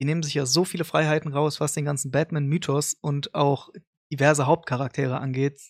die 0.00 0.06
nehmen 0.06 0.22
sich 0.22 0.32
ja 0.34 0.46
so 0.46 0.64
viele 0.64 0.84
Freiheiten 0.84 1.32
raus, 1.32 1.60
was 1.60 1.74
den 1.74 1.84
ganzen 1.84 2.10
Batman-Mythos 2.10 2.94
und 2.94 3.34
auch 3.34 3.68
diverse 4.10 4.46
Hauptcharaktere 4.46 5.18
angeht, 5.20 5.60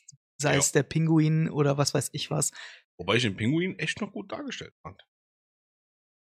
sei 0.41 0.53
Ja. 0.53 0.59
es 0.59 0.71
der 0.73 0.85
Pinguin 0.85 1.51
oder 1.51 1.77
was 1.79 1.93
weiß 1.93 2.11
ich 2.13 2.31
was. 2.31 2.53
Wobei 2.99 3.17
ich 3.17 3.23
den 3.23 3.37
Pinguin 3.37 3.79
echt 3.79 4.01
noch 4.01 4.13
gut 4.13 4.31
dargestellt 4.31 4.75
fand. 4.83 5.03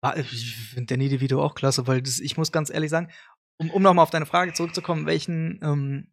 Ah, 0.04 0.16
Ich 0.18 0.56
finde 0.56 0.94
Danny 0.94 1.10
DeVito 1.10 1.42
auch 1.42 1.56
klasse, 1.56 1.88
weil 1.88 2.02
das, 2.02 2.20
ich 2.20 2.38
muss 2.38 2.52
ganz 2.52 2.70
ehrlich 2.70 2.92
sagen, 2.92 3.12
um, 3.58 3.72
um 3.72 3.82
nochmal 3.82 4.04
auf 4.04 4.12
deine 4.12 4.26
Frage 4.26 4.54
zurückzukommen, 4.54 5.06
welchen 5.06 5.60
ähm, 5.64 6.12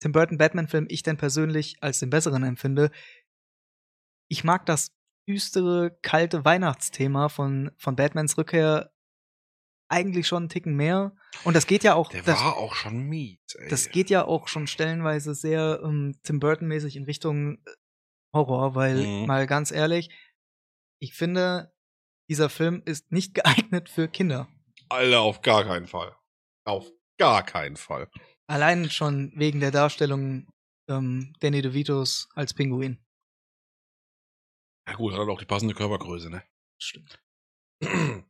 Tim 0.00 0.12
Burton 0.12 0.38
Batman-Film 0.38 0.86
ich 0.88 1.02
denn 1.02 1.16
persönlich 1.16 1.76
als 1.82 1.98
den 1.98 2.10
besseren 2.10 2.44
empfinde. 2.44 2.90
Ich 4.30 4.44
mag 4.44 4.66
das 4.66 4.92
düstere, 5.28 5.96
kalte 6.02 6.44
Weihnachtsthema 6.44 7.28
von, 7.28 7.70
von 7.78 7.96
Batmans 7.96 8.36
Rückkehr 8.38 8.90
eigentlich 9.88 10.26
schon 10.26 10.44
einen 10.44 10.48
Ticken 10.48 10.74
mehr. 10.76 11.14
Und 11.44 11.54
das 11.54 11.66
geht 11.66 11.84
ja 11.84 11.94
auch. 11.94 12.10
Der 12.10 12.22
das, 12.22 12.40
war 12.40 12.56
auch 12.56 12.74
schon 12.74 13.02
mies, 13.08 13.38
ey. 13.56 13.68
das 13.68 13.90
geht 13.90 14.10
ja 14.10 14.24
auch 14.24 14.48
schon 14.48 14.66
stellenweise 14.66 15.34
sehr 15.34 15.80
ähm, 15.84 16.18
Tim 16.22 16.40
Burton-mäßig 16.40 16.96
in 16.96 17.04
Richtung 17.04 17.58
äh, 17.64 17.70
Horror, 18.34 18.74
weil, 18.74 18.96
Mhm. 19.06 19.26
mal 19.26 19.46
ganz 19.46 19.70
ehrlich, 19.70 20.10
ich 21.00 21.14
finde, 21.14 21.72
dieser 22.28 22.48
Film 22.48 22.82
ist 22.84 23.12
nicht 23.12 23.34
geeignet 23.74 23.88
für 23.88 24.08
Kinder. 24.08 24.48
Alter, 24.88 25.20
auf 25.20 25.42
gar 25.42 25.64
keinen 25.64 25.86
Fall. 25.86 26.14
Auf 26.64 26.90
gar 27.18 27.42
keinen 27.42 27.76
Fall. 27.76 28.08
Allein 28.46 28.90
schon 28.90 29.32
wegen 29.36 29.60
der 29.60 29.70
Darstellung 29.70 30.48
ähm, 30.88 31.34
Danny 31.40 31.62
DeVitos 31.62 32.28
als 32.34 32.52
Pinguin. 32.54 33.03
Ja 34.86 34.94
gut, 34.94 35.12
hat 35.12 35.20
er 35.20 35.28
auch 35.28 35.38
die 35.38 35.46
passende 35.46 35.74
Körpergröße, 35.74 36.30
ne? 36.30 36.44
Stimmt. 36.78 37.22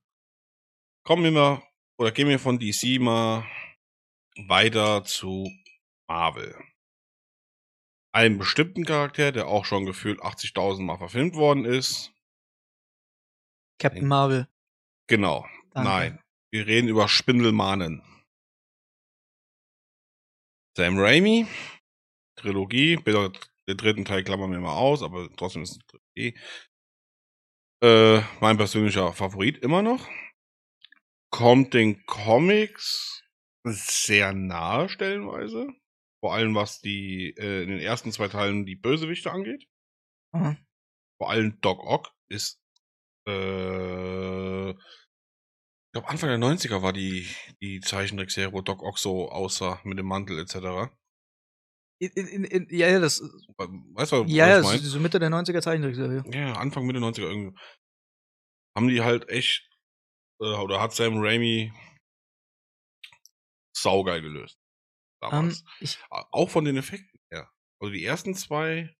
Kommen 1.05 1.25
wir 1.25 1.33
mal, 1.33 1.63
oder 1.99 2.13
gehen 2.13 2.29
wir 2.29 2.39
von 2.39 2.59
DC 2.59 3.01
mal 3.01 3.45
weiter 4.37 5.05
zu 5.05 5.51
Marvel. 6.09 6.57
Einen 8.15 8.39
bestimmten 8.39 8.85
Charakter, 8.85 9.33
der 9.33 9.49
auch 9.49 9.65
schon 9.65 9.87
gefühlt 9.87 10.21
80.000 10.21 10.83
Mal 10.83 10.99
verfilmt 10.99 11.35
worden 11.35 11.65
ist. 11.65 12.13
Captain 13.81 14.07
Marvel. 14.07 14.49
Genau. 15.09 15.47
Danke. 15.73 15.89
Nein. 15.89 16.23
Wir 16.53 16.67
reden 16.67 16.89
über 16.89 17.09
Spindelmanen. 17.09 18.03
Sam 20.77 20.99
Raimi, 20.99 21.47
Trilogie, 22.37 22.97
den 23.69 23.77
dritten 23.77 24.05
Teil 24.05 24.25
klammern 24.25 24.51
wir 24.51 24.61
mal 24.61 24.77
aus, 24.77 25.03
aber 25.03 25.29
trotzdem 25.37 25.63
ist 25.63 25.73
es 25.73 25.79
Trilogie. 25.87 26.39
Äh, 27.83 28.23
mein 28.41 28.57
persönlicher 28.57 29.13
Favorit 29.13 29.59
immer 29.59 29.83
noch. 29.83 30.09
Kommt 31.31 31.75
den 31.75 32.05
Comics 32.07 33.23
sehr 33.65 34.33
nahe 34.33 34.89
stellenweise. 34.89 35.69
Vor 36.23 36.35
allem 36.35 36.55
was 36.55 36.81
die 36.81 37.35
äh, 37.37 37.65
in 37.65 37.71
den 37.71 37.81
ersten 37.81 38.13
zwei 38.13 38.29
Teilen 38.29 38.65
die 38.65 38.77
Bösewichte 38.77 39.31
angeht. 39.31 39.67
Aha. 40.33 40.57
Vor 41.19 41.31
allem 41.31 41.61
Doc 41.61 41.81
Ock 41.81 42.13
ist 42.29 42.61
äh, 43.29 44.71
ich 44.71 44.77
glaube 45.93 46.09
Anfang 46.09 46.29
der 46.29 46.39
90er 46.39 46.83
war 46.83 46.93
die 46.93 47.29
die 47.61 47.81
Zeichentrickserie, 47.81 48.53
wo 48.53 48.63
Doc 48.63 48.83
Ock 48.83 48.99
so 48.99 49.31
aussah 49.31 49.81
mit 49.85 49.99
dem 49.99 50.07
Mantel 50.07 50.39
etc. 50.39 50.91
In, 52.15 52.45
in, 52.45 52.67
ja, 52.71 52.89
ja, 52.89 53.01
das. 53.01 53.21
Weißt 53.57 54.13
du, 54.13 54.25
was 54.25 54.31
Ja, 54.31 54.49
ja, 54.49 54.59
ich 54.59 54.63
das 54.63 54.65
mein? 54.67 54.77
ist 54.81 54.85
so 54.91 55.01
Mitte 55.01 55.19
der 55.19 55.31
90er 55.31 55.61
Zeichentrickserie. 55.61 56.25
Ja, 56.33 56.53
Anfang, 56.55 56.87
Mitte 56.87 57.01
90er 57.01 57.23
irgendwie. 57.29 57.59
Haben 58.77 58.89
die 58.89 59.03
halt 59.03 59.29
echt, 59.29 59.69
äh, 60.41 60.45
oder 60.57 60.81
hat 60.81 60.93
Sam 60.95 61.15
Raimi 61.19 61.73
saugeil 63.77 64.23
gelöst. 64.23 64.59
Ähm, 65.23 65.31
Damals. 65.31 65.65
ich, 65.81 65.99
A- 66.11 66.27
Auch 66.33 66.51
von 66.51 66.65
den 66.65 66.77
Effekten 66.77 67.21
her. 67.33 67.51
Also 67.81 67.93
die 67.93 68.05
ersten 68.05 68.35
zwei, 68.35 68.95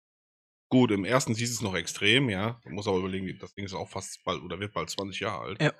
gut, 0.71 0.91
im 0.91 1.05
ersten 1.05 1.33
du 1.33 1.43
es 1.43 1.61
noch 1.61 1.75
extrem, 1.75 2.29
ja. 2.29 2.59
Man 2.65 2.73
muss 2.75 2.87
aber 2.87 2.97
überlegen, 2.97 3.37
das 3.39 3.53
Ding 3.53 3.65
ist 3.65 3.73
auch 3.73 3.89
fast 3.89 4.23
bald, 4.23 4.41
oder 4.41 4.59
wird 4.59 4.73
bald 4.73 4.89
20 4.89 5.19
Jahre 5.19 5.41
alt. 5.43 5.61
Ja. 5.61 5.73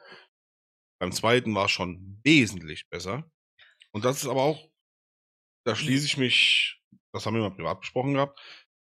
Beim 1.00 1.12
zweiten 1.12 1.54
war 1.56 1.66
es 1.66 1.72
schon 1.72 2.20
wesentlich 2.24 2.88
besser. 2.90 3.30
Und 3.92 4.06
das 4.06 4.18
ist 4.24 4.30
aber 4.30 4.42
auch, 4.44 4.70
da 5.66 5.76
schließe 5.76 6.06
ich 6.06 6.18
mich, 6.18 6.75
das 7.16 7.26
haben 7.26 7.36
wir 7.36 7.42
mal 7.42 7.52
privat 7.56 7.80
besprochen 7.80 8.14
gehabt, 8.14 8.40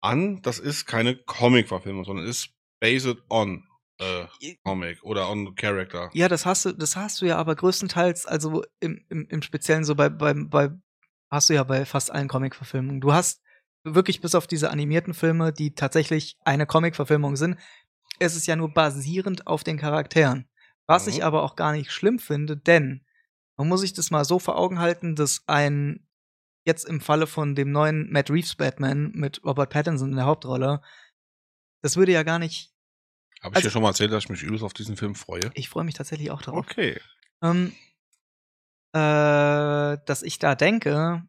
an, 0.01 0.43
das 0.43 0.59
ist 0.59 0.85
keine 0.87 1.17
Comic-Verfilmung, 1.17 2.05
sondern 2.05 2.27
ist 2.27 2.51
based 2.81 3.17
on 3.31 3.65
äh, 4.01 4.27
Comic 4.65 5.03
oder 5.03 5.29
on 5.29 5.55
Character. 5.57 6.11
ja, 6.13 6.29
das 6.29 6.47
hast 6.47 6.65
du, 6.65 6.73
das 6.73 6.95
hast 6.97 7.21
du 7.21 7.27
ja 7.27 7.37
aber 7.37 7.57
größtenteils, 7.57 8.27
also 8.27 8.63
im, 8.81 9.05
im, 9.09 9.27
im 9.29 9.43
Speziellen 9.43 9.85
so 9.85 9.95
bei, 9.95 10.09
bei, 10.09 10.35
bei, 10.35 10.71
hast 11.31 11.49
du 11.51 11.55
ja 11.55 11.65
bei 11.65 11.85
fast 11.85 12.13
allen 12.13 12.29
Comic-Verfilmungen. 12.29 13.01
Du 13.01 13.13
hast 13.13 13.43
wirklich 13.85 14.21
bis 14.21 14.35
auf 14.35 14.47
diese 14.47 14.71
animierten 14.71 15.15
Filme, 15.15 15.53
die 15.53 15.75
tatsächlich 15.75 16.37
eine 16.45 16.67
Comic-Verfilmung 16.67 17.37
sind, 17.37 17.57
es 18.21 18.37
ist 18.37 18.47
ja 18.47 18.57
nur 18.57 18.73
basierend 18.73 19.47
auf 19.47 19.65
den 19.65 19.79
Charakteren. 19.79 20.49
Was 20.87 21.07
Mhm. 21.07 21.13
ich 21.13 21.25
aber 21.25 21.43
auch 21.43 21.57
gar 21.57 21.73
nicht 21.73 21.91
schlimm 21.91 22.19
finde, 22.19 22.57
denn 22.57 23.05
man 23.57 23.69
muss 23.69 23.81
sich 23.81 23.93
das 23.93 24.11
mal 24.11 24.25
so 24.25 24.39
vor 24.39 24.57
Augen 24.57 24.79
halten, 24.79 25.17
dass 25.17 25.43
ein 25.47 26.08
jetzt 26.69 26.85
im 26.85 27.01
Falle 27.01 27.27
von 27.27 27.57
dem 27.57 27.73
neuen 27.73 28.09
Matt 28.13 28.31
Reeves 28.31 28.55
Batman 28.55 29.11
mit 29.13 29.45
Robert 29.45 29.71
Pattinson 29.71 30.11
in 30.11 30.17
der 30.17 30.27
Hauptrolle, 30.27 30.81
das 31.83 31.97
würde 31.97 32.13
ja 32.13 32.23
gar 32.23 32.39
nicht. 32.39 32.73
Habe 33.43 33.53
ich 33.55 33.57
Also- 33.57 33.69
dir 33.69 33.73
schon 33.73 33.83
mal 33.83 33.89
erzählt, 33.89 34.13
dass 34.13 34.25
ich 34.25 34.31
mich 34.31 34.43
übelst 34.45 34.63
auf 34.65 34.73
diesen 34.75 34.97
Film 34.97 35.15
freue? 35.17 35.51
Ich 35.55 35.69
freue 35.69 35.85
mich 35.85 35.95
tatsächlich 35.95 36.31
auch 36.31 36.43
darauf. 36.43 36.65
Okay. 36.67 37.01
Ähm, 37.43 37.73
äh, 38.95 39.99
dass 40.07 40.23
ich 40.23 40.39
da 40.39 40.55
denke, 40.55 41.27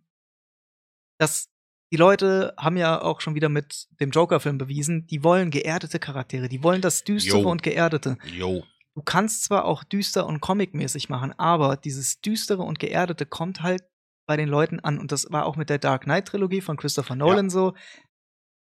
dass 1.20 1.50
die 1.92 1.98
Leute 1.98 2.54
haben 2.58 2.78
ja 2.78 3.02
auch 3.02 3.20
schon 3.22 3.36
wieder 3.36 3.50
mit 3.50 3.88
dem 4.00 4.12
Joker-Film 4.12 4.58
bewiesen, 4.58 5.08
die 5.08 5.24
wollen 5.24 5.50
geerdete 5.50 6.00
Charaktere, 6.00 6.48
die 6.48 6.64
wollen 6.64 6.82
das 6.82 7.04
Düstere 7.04 7.40
Jo. 7.42 7.50
und 7.50 7.64
Geerdete. 7.64 8.18
Jo. 8.26 8.64
Du 8.96 9.02
kannst 9.02 9.44
zwar 9.44 9.66
auch 9.66 9.84
düster 9.84 10.26
und 10.26 10.40
comicmäßig 10.40 11.10
machen, 11.10 11.32
aber 11.38 11.78
dieses 11.78 12.22
Düstere 12.22 12.64
und 12.64 12.80
Geerdete 12.80 13.26
kommt 13.26 13.62
halt 13.62 13.84
bei 14.30 14.38
den 14.38 14.48
Leuten 14.48 14.80
an. 14.80 15.00
Und 15.00 15.12
das 15.12 15.32
war 15.32 15.48
auch 15.48 15.56
mit 15.56 15.72
der 15.72 15.80
Dark 15.80 16.04
Knight-Trilogie 16.04 16.62
von 16.62 16.78
Christopher 16.78 17.16
Nolan 17.16 17.50
so. 17.50 17.74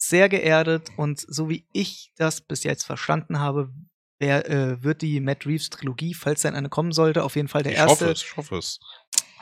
Sehr 0.00 0.28
geerdet 0.28 0.92
und 0.96 1.18
so 1.18 1.48
wie 1.48 1.66
ich 1.72 2.12
das 2.16 2.40
bis 2.40 2.62
jetzt 2.62 2.84
verstanden 2.84 3.40
habe, 3.40 3.74
wer, 4.20 4.48
äh, 4.48 4.84
wird 4.84 5.02
die 5.02 5.18
Matt 5.18 5.46
Reeves-Trilogie, 5.46 6.14
falls 6.14 6.42
denn 6.42 6.54
eine 6.54 6.68
kommen 6.68 6.92
sollte, 6.92 7.24
auf 7.24 7.34
jeden 7.34 7.48
Fall 7.48 7.64
der 7.64 7.72
ich 7.72 7.78
erste 7.78 8.04
hoffe 8.04 8.12
es, 8.12 8.22
ich 8.22 8.36
hoffe 8.36 8.56
es. 8.56 8.78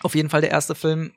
auf 0.03 0.15
jeden 0.15 0.31
Fall 0.31 0.41
der 0.41 0.53
erste 0.53 0.75
Film, 0.75 1.13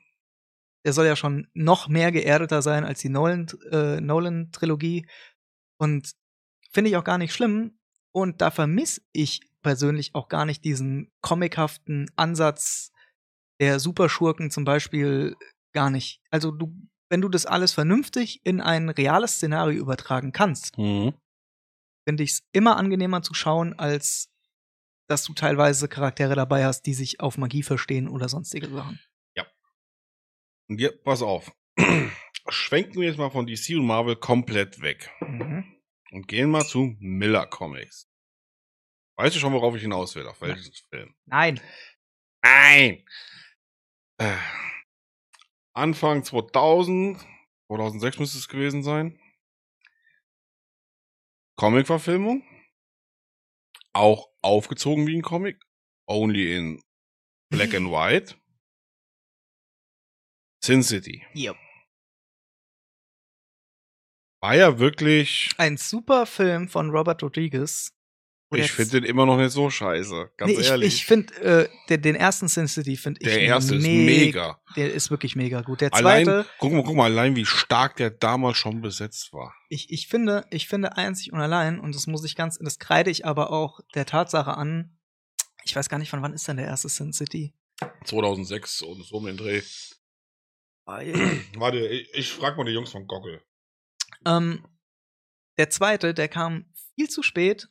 der 0.84 0.92
soll 0.92 1.06
ja 1.06 1.16
schon 1.16 1.48
noch 1.54 1.88
mehr 1.88 2.12
geerdeter 2.12 2.60
sein 2.60 2.84
als 2.84 3.00
die 3.00 3.08
Nolan, 3.08 3.46
äh, 3.72 4.02
Nolan-Trilogie. 4.02 5.08
Und 5.78 6.12
finde 6.72 6.90
ich 6.90 6.98
auch 6.98 7.04
gar 7.04 7.16
nicht 7.16 7.32
schlimm. 7.32 7.78
Und 8.12 8.42
da 8.42 8.50
vermisse 8.50 9.00
ich 9.12 9.40
persönlich 9.62 10.14
auch 10.14 10.28
gar 10.28 10.44
nicht 10.44 10.62
diesen 10.62 11.10
comichaften 11.22 12.10
Ansatz 12.16 12.92
der 13.60 13.78
Superschurken 13.80 14.50
zum 14.50 14.64
Beispiel 14.64 15.36
gar 15.72 15.90
nicht. 15.90 16.20
Also 16.30 16.50
du, 16.50 16.74
wenn 17.10 17.20
du 17.20 17.28
das 17.28 17.46
alles 17.46 17.72
vernünftig 17.72 18.40
in 18.44 18.60
ein 18.60 18.88
reales 18.88 19.34
Szenario 19.34 19.80
übertragen 19.80 20.32
kannst, 20.32 20.76
Mhm. 20.78 21.14
finde 22.08 22.22
ich 22.22 22.30
es 22.32 22.42
immer 22.52 22.76
angenehmer 22.76 23.22
zu 23.22 23.34
schauen, 23.34 23.78
als 23.78 24.28
dass 25.08 25.24
du 25.24 25.34
teilweise 25.34 25.88
Charaktere 25.88 26.34
dabei 26.36 26.64
hast, 26.64 26.82
die 26.86 26.94
sich 26.94 27.20
auf 27.20 27.36
Magie 27.36 27.62
verstehen 27.64 28.08
oder 28.08 28.28
sonstige 28.28 28.68
Sachen. 28.68 28.98
Und 30.68 30.80
jetzt, 30.80 31.02
pass 31.02 31.20
auf. 31.20 31.50
Schwenken 32.48 33.00
wir 33.00 33.08
jetzt 33.08 33.18
mal 33.18 33.30
von 33.30 33.44
DC 33.44 33.70
und 33.70 33.86
Marvel 33.86 34.14
komplett 34.14 34.80
weg. 34.80 35.10
Mhm. 35.20 35.64
Und 36.12 36.28
gehen 36.28 36.48
mal 36.48 36.64
zu 36.64 36.94
Miller 37.00 37.46
Comics. 37.46 38.08
Weißt 39.16 39.34
du 39.34 39.40
schon, 39.40 39.52
worauf 39.52 39.74
ich 39.74 39.82
hinaus 39.82 40.14
will? 40.14 40.28
Auf 40.28 40.40
welchen 40.40 40.72
Film? 40.88 41.12
Nein. 41.26 41.60
Nein! 42.44 43.04
Äh, 44.20 44.36
Anfang 45.74 46.22
2000, 46.22 47.18
2006 47.68 48.18
müsste 48.18 48.36
es 48.36 48.48
gewesen 48.48 48.82
sein. 48.82 49.18
Comic-Verfilmung. 51.56 52.42
Auch 53.94 54.28
aufgezogen 54.42 55.06
wie 55.06 55.16
ein 55.16 55.22
Comic. 55.22 55.62
Only 56.06 56.54
in 56.54 56.82
Black 57.50 57.74
and 57.74 57.90
White. 57.90 58.38
Sin 60.62 60.82
City. 60.82 61.24
Yep. 61.34 61.56
War 64.42 64.54
ja 64.54 64.78
wirklich. 64.78 65.50
Ein 65.56 65.78
super 65.78 66.26
Film 66.26 66.68
von 66.68 66.90
Robert 66.90 67.22
Rodriguez. 67.22 67.90
Ich 68.52 68.72
finde 68.72 69.00
den 69.00 69.04
immer 69.04 69.26
noch 69.26 69.36
nicht 69.36 69.52
so 69.52 69.70
scheiße. 69.70 70.32
Ganz 70.36 70.52
nee, 70.52 70.60
ich, 70.60 70.66
ehrlich. 70.68 70.94
Ich 70.94 71.06
finde 71.06 71.34
äh, 71.40 71.68
den, 71.88 72.02
den 72.02 72.14
ersten 72.16 72.48
Sin 72.48 72.66
City 72.66 72.96
finde 72.96 73.20
ich 73.20 73.28
der 73.28 73.40
erste 73.42 73.76
ist 73.76 73.82
meg- 73.82 74.04
mega. 74.06 74.60
Der 74.76 74.92
ist 74.92 75.10
wirklich 75.10 75.36
mega 75.36 75.60
gut. 75.62 75.80
Der 75.82 75.94
Allein, 75.94 76.24
zweite, 76.24 76.48
guck 76.58 76.72
mal, 76.72 76.82
guck 76.82 76.96
mal, 76.96 77.04
allein 77.04 77.36
wie 77.36 77.46
stark 77.46 77.94
der 77.96 78.10
damals 78.10 78.56
schon 78.56 78.80
besetzt 78.80 79.32
war. 79.32 79.54
ich, 79.68 79.90
ich 79.92 80.08
finde, 80.08 80.46
ich 80.50 80.66
finde 80.66 80.96
einzig 80.96 81.32
und 81.32 81.40
allein 81.40 81.78
und 81.78 81.94
das 81.94 82.08
muss 82.08 82.24
ich 82.24 82.34
ganz, 82.34 82.58
das 82.58 82.78
kreide 82.80 83.10
ich 83.10 83.24
aber 83.24 83.52
auch 83.52 83.78
der 83.94 84.04
Tatsache 84.06 84.56
an. 84.56 84.98
Ich 85.64 85.76
weiß 85.76 85.88
gar 85.88 85.98
nicht, 85.98 86.10
von 86.10 86.22
wann 86.22 86.32
ist 86.34 86.48
denn 86.48 86.56
der 86.56 86.66
erste 86.66 86.88
Sin 86.88 87.12
City? 87.12 87.54
2006 88.04 88.82
und 88.82 89.04
so 89.04 89.16
um 89.18 89.26
den 89.26 89.36
Dreh. 89.36 89.62
Warte, 90.86 91.86
ich, 91.86 92.12
ich 92.14 92.32
frag 92.32 92.56
mal 92.56 92.64
die 92.64 92.72
Jungs 92.72 92.90
von 92.90 93.06
Goggle. 93.06 93.42
ähm, 94.26 94.66
der 95.56 95.70
zweite, 95.70 96.14
der 96.14 96.26
kam 96.28 96.72
viel 96.96 97.08
zu 97.08 97.22
spät. 97.22 97.68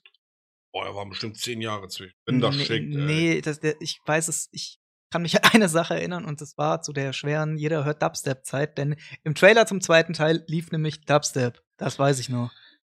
Boah, 0.71 0.85
da 0.85 0.95
waren 0.95 1.09
bestimmt 1.09 1.37
zehn 1.37 1.61
Jahre 1.61 1.87
zwischen. 1.87 2.13
Wenn 2.25 2.39
das 2.39 2.55
nee, 2.55 2.65
schickt, 2.65 2.95
ey. 2.95 3.01
nee 3.01 3.41
das, 3.41 3.59
der, 3.59 3.75
ich 3.81 3.99
weiß 4.05 4.27
es, 4.27 4.49
ich 4.51 4.79
kann 5.11 5.23
mich 5.23 5.35
an 5.43 5.51
eine 5.53 5.69
Sache 5.69 5.95
erinnern 5.95 6.25
und 6.25 6.41
das 6.41 6.57
war 6.57 6.81
zu 6.81 6.93
der 6.93 7.13
schweren 7.13 7.57
Jeder 7.57 7.85
hört 7.85 8.01
Dubstep-Zeit, 8.01 8.77
denn 8.77 8.95
im 9.23 9.35
Trailer 9.35 9.65
zum 9.65 9.81
zweiten 9.81 10.13
Teil 10.13 10.43
lief 10.47 10.71
nämlich 10.71 11.01
Dubstep. 11.05 11.61
Das 11.77 11.97
weiß 11.97 12.19
ich 12.19 12.29
noch. 12.29 12.51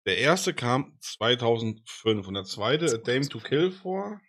Der 0.06 0.18
erste 0.18 0.54
kam 0.54 0.98
2005 1.00 2.28
und 2.28 2.34
der 2.34 2.44
zweite, 2.44 2.86
A 2.88 2.98
Dame 2.98 3.28
to 3.28 3.40
Kill 3.40 3.72
vor. 3.72 4.20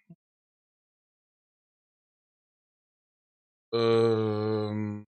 Ähm, 3.75 5.07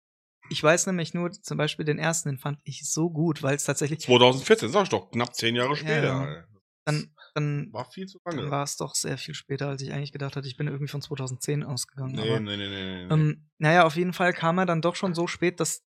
Ich 0.49 0.63
weiß 0.63 0.87
nämlich 0.87 1.13
nur, 1.13 1.31
zum 1.33 1.59
Beispiel 1.59 1.85
den 1.85 1.99
ersten, 1.99 2.31
den 2.31 2.39
fand 2.39 2.61
ich 2.65 2.91
so 2.91 3.11
gut, 3.11 3.43
weil 3.43 3.57
es 3.57 3.65
tatsächlich 3.65 4.01
2014, 4.01 4.71
sag 4.71 4.85
ich 4.85 4.89
doch, 4.89 5.11
knapp 5.11 5.35
zehn 5.35 5.55
Jahre 5.55 5.77
später. 5.77 6.07
Ja. 6.07 6.45
dann, 6.87 7.14
dann, 7.35 7.73
War 7.73 7.91
viel 7.91 8.07
zu 8.07 8.19
lange. 8.25 8.51
war 8.51 8.63
es 8.63 8.77
doch 8.77 8.95
sehr 8.95 9.19
viel 9.19 9.35
später, 9.35 9.69
als 9.69 9.83
ich 9.83 9.93
eigentlich 9.93 10.13
gedacht 10.13 10.37
hatte. 10.37 10.49
Ich 10.49 10.57
bin 10.57 10.67
irgendwie 10.67 10.89
von 10.89 11.03
2010 11.03 11.65
ausgegangen. 11.65 12.15
Nee, 12.15 12.31
aber, 12.31 12.41
nee, 12.41 12.57
nee, 12.57 12.69
nee. 12.69 13.05
nee. 13.07 13.13
ähm, 13.13 13.51
naja, 13.59 13.85
auf 13.85 13.97
jeden 13.97 14.13
Fall 14.13 14.33
kam 14.33 14.59
er 14.59 14.67
dann 14.67 14.83
doch 14.83 14.97
schon 14.97 15.15
so 15.15 15.27
spät, 15.27 15.61
dass, 15.61 15.85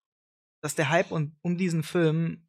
dass 0.63 0.75
der 0.75 0.91
Hype 0.91 1.11
um, 1.11 1.37
um 1.43 1.57
diesen 1.57 1.83
Film 1.83 2.47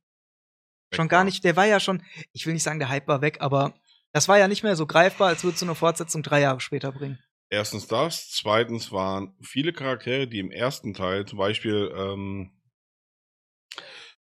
Weg 0.92 0.98
schon 0.98 1.08
gar 1.08 1.20
war. 1.20 1.24
nicht, 1.26 1.44
der 1.44 1.56
war 1.56 1.66
ja 1.66 1.80
schon, 1.80 2.04
ich 2.34 2.46
will 2.46 2.54
nicht 2.54 2.64
sagen, 2.64 2.80
der 2.80 2.90
Hype 2.90 3.08
war 3.08 3.22
weg, 3.22 3.38
aber 3.40 3.74
das 4.14 4.28
war 4.28 4.38
ja 4.38 4.48
nicht 4.48 4.64
mehr 4.64 4.76
so 4.76 4.86
greifbar, 4.86 5.30
als 5.30 5.44
würdest 5.44 5.62
du 5.62 5.66
eine 5.66 5.76
Fortsetzung 5.76 6.22
drei 6.22 6.42
Jahre 6.42 6.60
später 6.60 6.92
bringen. 6.92 7.18
Erstens 7.50 7.88
das, 7.88 8.30
zweitens 8.30 8.92
waren 8.92 9.36
viele 9.42 9.74
Charaktere, 9.74 10.28
die 10.28 10.40
im 10.40 10.52
ersten 10.52 10.94
Teil, 10.94 11.26
zum 11.26 11.38
Beispiel, 11.38 11.92
ähm, 11.96 12.52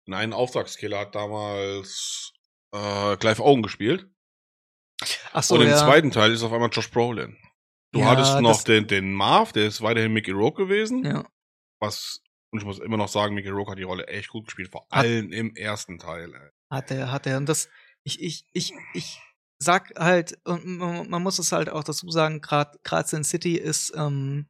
ein 0.08 0.34
Auftragskiller 0.34 1.00
hat 1.00 1.16
damals 1.16 2.34
äh, 2.72 3.18
Clive 3.18 3.44
Owen 3.44 3.64
gespielt. 3.64 4.08
Ach 5.34 5.44
so, 5.44 5.56
und 5.56 5.62
im 5.62 5.68
ja. 5.70 5.78
zweiten 5.78 6.12
Teil 6.12 6.32
ist 6.32 6.44
auf 6.44 6.52
einmal 6.54 6.70
Josh 6.72 6.90
Brolin. 6.90 7.38
Du 7.92 8.00
Ja, 8.00 8.08
hattest 8.08 8.40
noch 8.42 8.64
den, 8.64 8.88
den 8.88 9.14
Marv, 9.14 9.52
der 9.52 9.68
ist 9.68 9.82
weiterhin 9.82 10.14
Mickey 10.14 10.32
Rourke 10.32 10.64
gewesen. 10.64 11.04
Ja. 11.06 11.26
Was, 11.80 12.22
und 12.52 12.60
ich 12.60 12.66
muss 12.66 12.80
immer 12.80 12.98
noch 12.98 13.08
sagen, 13.10 13.36
Mickey 13.36 13.50
Rourke 13.50 13.72
hat 13.72 13.78
die 13.78 13.84
Rolle 13.84 14.08
echt 14.08 14.30
gut 14.30 14.46
gespielt, 14.46 14.72
vor 14.72 14.82
Hat- 14.92 15.06
allem 15.06 15.32
im 15.32 15.56
ersten 15.56 15.98
Teil. 16.00 16.34
Ey. 16.34 16.50
Hat 16.72 16.92
er, 16.92 17.12
hat 17.12 17.28
er. 17.28 17.38
Und 17.38 17.48
das, 17.48 17.70
ich, 18.04 18.22
ich, 18.22 18.46
ich, 18.54 18.74
ich 18.94 19.20
sag 19.60 19.94
halt, 19.98 20.38
und 20.46 20.66
man, 20.66 21.10
man 21.10 21.24
muss 21.24 21.40
es 21.40 21.52
halt 21.52 21.70
auch 21.70 21.84
dazu 21.84 22.10
sagen, 22.10 22.42
gerade 22.42 22.78
Sin 23.08 23.24
City 23.24 23.56
ist, 23.58 23.94
ähm, 23.96 24.50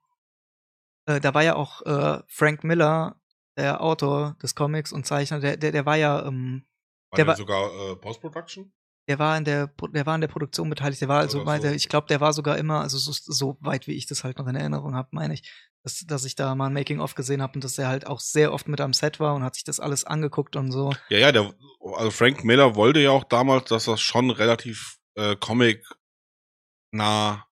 äh, 1.08 1.20
da 1.20 1.34
war 1.34 1.44
ja 1.44 1.56
auch 1.56 1.82
äh, 1.84 2.22
Frank 2.28 2.64
Miller, 2.64 3.20
der 3.58 3.82
Autor 3.82 4.36
des 4.42 4.56
Comics 4.56 4.92
und 4.92 5.06
Zeichner, 5.06 5.40
der, 5.40 5.58
der, 5.58 5.72
der 5.72 5.86
war 5.86 5.96
ja, 5.98 6.26
ähm, 6.26 6.66
War 7.12 7.18
Der 7.18 7.26
der, 7.26 7.28
war- 7.28 7.36
sogar 7.38 7.92
äh, 7.92 7.96
Post-Production? 7.96 8.74
Der 9.08 9.20
war 9.20 9.38
in 9.38 9.46
der, 9.46 9.68
der 9.68 10.06
war 10.06 10.16
in 10.16 10.22
der 10.22 10.28
Produktion 10.28 10.70
beteiligt. 10.70 11.02
Der 11.02 11.08
war 11.08 11.20
also, 11.20 11.46
so. 11.46 11.68
ich 11.68 11.90
glaube, 11.90 12.08
der 12.08 12.22
war 12.22 12.34
sogar 12.34 12.58
immer, 12.58 12.82
also 12.82 12.98
so, 12.98 13.12
so 13.12 13.58
weit 13.60 13.88
wie 13.88 13.94
ich 13.94 14.08
das 14.08 14.24
halt 14.24 14.40
noch 14.40 14.48
in 14.48 14.56
Erinnerung 14.56 14.96
habe, 14.96 15.10
meine 15.12 15.36
ich, 15.36 15.44
dass, 15.84 16.00
dass 16.08 16.26
ich 16.26 16.36
da 16.36 16.56
mal 16.56 16.68
ein 16.68 16.74
Making-of 16.74 17.14
gesehen 17.14 17.42
habe 17.44 17.54
und 17.54 17.64
dass 17.64 17.78
er 17.78 17.88
halt 17.88 18.08
auch 18.08 18.20
sehr 18.20 18.52
oft 18.52 18.68
mit 18.68 18.82
am 18.82 18.94
Set 18.94 19.20
war 19.20 19.36
und 19.36 19.44
hat 19.44 19.54
sich 19.54 19.64
das 19.64 19.80
alles 19.80 20.04
angeguckt 20.06 20.56
und 20.56 20.72
so. 20.72 20.92
Ja, 21.10 21.20
ja, 21.20 21.32
der, 21.32 21.54
also 21.96 22.10
Frank 22.10 22.44
Miller 22.44 22.76
wollte 22.76 23.00
ja 23.00 23.12
auch 23.12 23.26
damals, 23.26 23.66
dass 23.66 23.86
das 23.86 24.02
schon 24.02 24.32
relativ 24.32 24.98
äh, 25.14 25.36
Comic 25.36 25.86
nah 26.92 27.46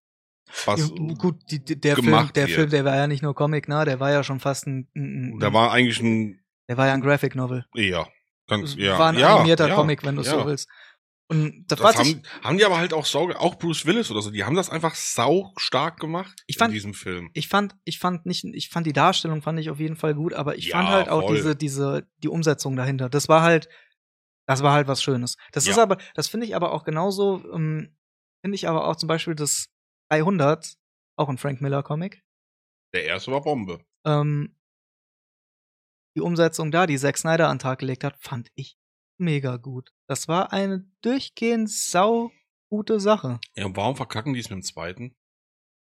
was. 0.66 0.90
Ja, 0.90 1.14
gut, 1.16 1.36
die, 1.50 1.64
der 1.64 1.96
Film, 1.96 2.32
der 2.34 2.48
wird. 2.48 2.56
Film, 2.56 2.70
der 2.70 2.86
war 2.86 2.96
ja 2.96 3.08
nicht 3.08 3.24
nur 3.24 3.36
Comic, 3.36 3.68
nah, 3.68 3.86
der 3.86 4.00
war 4.00 4.12
ja 4.12 4.24
schon 4.24 4.40
fast 4.40 4.68
ein, 4.68 4.88
ein, 4.96 5.36
ein 5.36 5.40
Der 5.40 5.54
war 5.54 5.72
eigentlich 5.72 6.00
ein, 6.00 6.44
der 6.68 6.78
war 6.78 6.88
ja 6.88 6.94
ein 6.94 7.02
Graphic 7.02 7.36
Novel. 7.36 7.66
ja, 7.74 8.08
ganz, 8.48 8.72
Es 8.72 8.76
ja, 8.76 8.98
war 8.98 9.10
ein 9.10 9.22
animierter 9.22 9.70
ja, 9.70 9.76
Comic, 9.76 10.04
wenn 10.04 10.16
du 10.16 10.22
ja. 10.22 10.32
so 10.32 10.46
willst. 10.46 10.70
Und 11.34 11.66
das, 11.68 11.80
Das 11.80 11.98
was 11.98 12.08
ich, 12.08 12.16
haben, 12.16 12.24
haben 12.44 12.58
die 12.58 12.66
aber 12.66 12.78
halt 12.78 12.94
auch 12.94 13.06
sau, 13.06 13.30
auch 13.32 13.56
Bruce 13.56 13.86
Willis 13.86 14.10
oder 14.12 14.22
so, 14.22 14.32
die 14.32 14.44
haben 14.44 14.56
das 14.56 14.70
einfach 14.70 14.96
sau 14.96 15.52
stark 15.58 16.00
gemacht 16.00 16.44
Ich 16.48 16.58
fand- 16.58 16.70
in 16.72 16.74
diesem 16.76 16.94
Film. 16.94 17.30
ich 17.34 17.48
fand, 17.48 17.76
ich 17.84 18.00
fand 18.00 18.26
nicht, 18.26 18.44
ich 18.46 18.70
fand 18.70 18.86
die 18.88 18.94
Darstellung 18.94 19.42
fand 19.42 19.60
ich 19.60 19.70
auf 19.70 19.80
jeden 19.80 19.96
Fall 19.96 20.14
gut, 20.16 20.34
aber 20.34 20.56
ich 20.56 20.68
Ja, 20.68 20.78
fand 20.78 20.90
halt 20.90 21.10
auch 21.10 21.28
voll. 21.28 21.36
diese, 21.36 21.56
diese, 21.56 22.08
die 22.18 22.28
Umsetzung 22.30 22.76
dahinter. 22.76 23.10
Das 23.10 23.28
war 23.30 23.42
halt, 23.42 23.70
das 24.48 24.62
war 24.64 24.74
halt 24.74 24.88
was 24.88 25.02
Schönes. 25.02 25.38
Das 25.52 25.66
Ja. 25.66 25.72
ist 25.72 25.78
aber, 25.80 25.98
das 26.16 26.28
finde 26.28 26.46
ich 26.46 26.56
aber 26.56 26.72
auch 26.74 26.84
genauso, 26.84 27.44
ähm, 27.54 27.96
finde 28.44 28.56
ich 28.56 28.68
aber 28.68 28.88
auch 28.88 28.96
zum 28.98 29.08
Beispiel 29.08 29.36
das 29.36 29.68
300, 30.12 30.76
auch 31.18 31.30
ein 31.30 31.38
Frank 31.38 31.62
Miller 31.62 31.82
Comic. 31.84 32.24
Der 32.94 33.06
erste 33.06 33.32
war 33.32 33.42
Bombe. 33.42 33.84
Ähm, 34.06 34.56
die 36.16 36.22
Umsetzung 36.22 36.72
da, 36.72 36.86
die 36.86 36.98
Zack 36.98 37.18
Snyder 37.18 37.48
an 37.50 37.56
den 37.58 37.62
Tag 37.62 37.80
gelegt 37.80 38.04
hat, 38.04 38.18
fand 38.20 38.50
ich 38.56 38.78
mega 39.18 39.58
gut. 39.58 39.93
Das 40.08 40.28
war 40.28 40.52
eine 40.54 40.86
durchgehend 41.02 41.70
sau 41.70 42.32
gute 42.70 43.00
Sache. 43.00 43.40
Ja, 43.56 43.66
und 43.66 43.76
warum 43.78 43.96
verkacken 43.96 44.34
die 44.34 44.40
es 44.40 44.50
mit 44.50 44.58
dem 44.58 44.64
zweiten? 44.64 45.16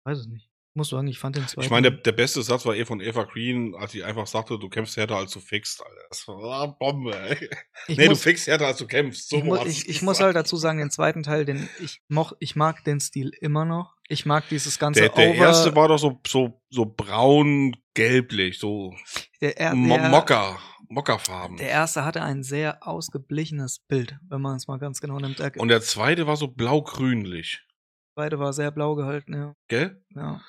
Weiß 0.05 0.19
es 0.19 0.27
nicht. 0.27 0.49
Muss 0.75 0.89
sagen, 0.89 1.07
ich 1.07 1.19
fand 1.19 1.35
den 1.35 1.47
zweiten. 1.47 1.65
Ich 1.65 1.69
meine, 1.69 1.91
der, 1.91 2.01
der 2.01 2.13
beste 2.13 2.41
Satz 2.41 2.65
war 2.65 2.75
eh 2.75 2.83
von 2.83 2.99
Eva 2.99 3.25
Green, 3.25 3.75
als 3.75 3.91
sie 3.91 4.03
einfach 4.03 4.25
sagte, 4.25 4.57
du 4.57 4.69
kämpfst 4.69 4.97
härter 4.97 5.17
als 5.17 5.31
du 5.31 5.39
fickst, 5.39 5.83
Alter. 5.83 6.01
Das 6.09 6.27
war 6.27 6.75
Bombe, 6.79 7.15
ey. 7.15 7.47
ich 7.87 7.97
nee, 7.97 8.07
muss, 8.07 8.17
du 8.17 8.23
fickst 8.23 8.47
härter 8.47 8.65
als 8.65 8.79
du 8.79 8.87
kämpfst. 8.87 9.29
So 9.29 9.37
ich, 9.37 9.43
mu 9.43 9.55
ich, 9.67 9.87
ich 9.87 10.01
muss 10.01 10.19
halt 10.19 10.35
dazu 10.35 10.57
sagen, 10.57 10.79
den 10.79 10.89
zweiten 10.89 11.21
Teil, 11.21 11.45
den 11.45 11.69
ich 11.79 12.01
moch, 12.07 12.33
ich 12.39 12.55
mag 12.55 12.83
den 12.85 12.99
Stil 12.99 13.31
immer 13.39 13.65
noch. 13.65 13.95
Ich 14.07 14.25
mag 14.25 14.49
dieses 14.49 14.79
ganze 14.79 15.01
Der, 15.01 15.09
der 15.09 15.29
Over, 15.29 15.37
erste 15.37 15.75
war 15.75 15.89
doch 15.89 15.99
so, 15.99 16.19
so, 16.25 16.59
so 16.71 16.85
braun-gelblich, 16.87 18.57
so 18.57 18.95
der, 19.41 19.59
er, 19.59 19.75
Mo 19.75 19.95
der, 19.95 20.57
Mokka, 20.93 21.13
Mokka-Farben. 21.13 21.57
der 21.57 21.69
erste 21.69 22.05
hatte 22.05 22.21
ein 22.21 22.43
sehr 22.43 22.85
ausgeblichenes 22.87 23.79
Bild, 23.79 24.17
wenn 24.27 24.41
man 24.41 24.55
es 24.57 24.67
mal 24.67 24.77
ganz 24.79 25.01
genau 25.01 25.17
nimmt. 25.19 25.39
Der 25.39 25.55
Und 25.57 25.67
der 25.69 25.81
zweite 25.81 26.27
war 26.27 26.37
so 26.37 26.47
blau-grünlich. 26.47 27.65
zweite 28.17 28.39
war 28.39 28.53
sehr 28.53 28.71
blau 28.71 28.95
gehalten, 28.95 29.33
ja. 29.33 29.53
Gell? 29.67 30.03
ja. 30.15 30.41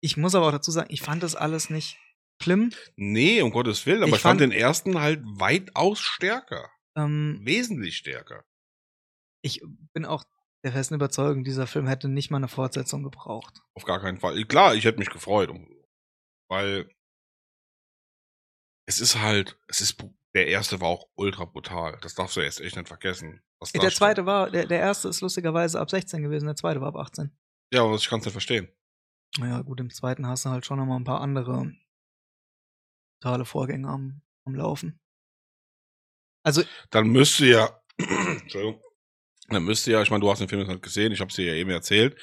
Ich 0.00 0.16
muss 0.16 0.34
aber 0.36 0.46
auch 0.48 0.52
dazu 0.52 0.70
sagen, 0.70 0.88
ich 0.92 1.02
fand 1.02 1.22
das 1.24 1.34
alles 1.34 1.70
nicht 1.70 1.98
schlimm. 2.40 2.70
Nee, 2.96 3.42
um 3.42 3.50
Gottes 3.50 3.84
Willen, 3.84 4.02
aber 4.02 4.10
Ich 4.10 4.14
ich, 4.16 4.20
fand, 4.20 4.40
fand- 4.40 4.52
den 4.52 4.58
ersten 4.58 5.00
halt 5.00 5.20
weitaus 5.24 5.98
stärker. 6.00 6.70
Ähm, 6.96 7.40
Wesentlich 7.42 7.96
stärker. 7.96 8.44
ich 9.42 9.60
bin 9.92 10.04
auch 10.04 10.24
der 10.64 10.72
festen 10.72 10.94
Überzeugung, 10.94 11.44
dieser 11.44 11.66
Film 11.68 11.86
hätte 11.86 12.08
nicht 12.08 12.30
mal 12.30 12.36
eine 12.38 12.48
Fortsetzung 12.48 13.02
gebraucht. 13.04 13.60
Auf 13.74 13.84
gar 13.84 14.00
keinen 14.00 14.18
Fall. 14.18 14.44
Klar, 14.44 14.74
ich 14.74 14.84
hätte 14.84 14.98
mich 14.98 15.10
gefreut, 15.10 15.50
weil 16.50 16.88
es 18.88 19.00
ist 19.00 19.20
halt, 19.20 19.58
es 19.66 19.82
ist, 19.82 20.02
der 20.34 20.46
erste 20.46 20.80
war 20.80 20.88
auch 20.88 21.08
ultra 21.14 21.44
brutal. 21.44 21.98
Das 22.00 22.14
darfst 22.14 22.36
du 22.36 22.40
jetzt 22.40 22.58
echt 22.60 22.74
nicht 22.74 22.88
vergessen. 22.88 23.42
Der 23.74 23.90
zweite 23.90 24.24
war, 24.24 24.50
der, 24.50 24.66
der 24.66 24.78
erste 24.80 25.08
ist 25.08 25.20
lustigerweise 25.20 25.78
ab 25.78 25.90
16 25.90 26.22
gewesen, 26.22 26.46
der 26.46 26.56
zweite 26.56 26.80
war 26.80 26.88
ab 26.88 26.96
18. 26.96 27.30
Ja, 27.72 27.82
aber 27.82 27.96
ich 27.96 28.08
kann 28.08 28.20
es 28.20 28.24
nicht 28.24 28.32
verstehen. 28.32 28.68
Naja, 29.38 29.60
gut, 29.60 29.78
im 29.80 29.90
zweiten 29.90 30.26
hast 30.26 30.46
du 30.46 30.50
halt 30.50 30.64
schon 30.64 30.78
noch 30.78 30.86
mal 30.86 30.96
ein 30.96 31.04
paar 31.04 31.20
andere 31.20 31.70
totale 33.20 33.44
Vorgänge 33.44 33.88
am, 33.88 34.22
am 34.46 34.54
Laufen. 34.54 34.98
Also, 36.42 36.62
Dann 36.88 37.08
müsste 37.08 37.44
ja, 37.44 37.82
Entschuldigung, 37.98 38.80
dann 39.48 39.64
müsste 39.64 39.90
ja, 39.90 40.00
ich 40.00 40.10
meine, 40.10 40.22
du 40.22 40.30
hast 40.30 40.38
den 40.38 40.48
Film 40.48 40.62
jetzt 40.62 40.70
halt 40.70 40.82
gesehen, 40.82 41.12
ich 41.12 41.20
habe 41.20 41.32
dir 41.32 41.44
ja 41.44 41.54
eben 41.54 41.70
erzählt, 41.70 42.18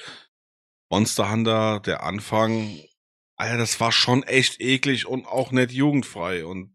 Monster 0.90 1.30
Hunter, 1.30 1.78
der 1.78 2.02
Anfang, 2.02 2.80
Alter, 3.36 3.58
das 3.58 3.78
war 3.80 3.92
schon 3.92 4.22
echt 4.22 4.60
eklig 4.60 5.06
und 5.06 5.26
auch 5.26 5.52
nicht 5.52 5.70
jugendfrei 5.72 6.44
und 6.46 6.74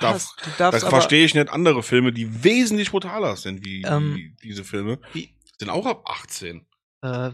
das 0.00 0.34
aber, 0.58 0.80
verstehe 0.90 1.24
ich 1.24 1.34
nicht 1.34 1.48
andere 1.48 1.82
Filme, 1.84 2.12
die 2.12 2.42
wesentlich 2.42 2.90
brutaler 2.90 3.36
sind 3.36 3.64
wie, 3.64 3.82
Ähm, 3.84 4.16
wie 4.16 4.36
diese 4.42 4.64
Filme, 4.64 4.98
wie- 5.12 5.32
sind 5.58 5.70
auch 5.70 5.86
ab 5.86 6.02
18. 6.10 6.66
äh, 7.02 7.30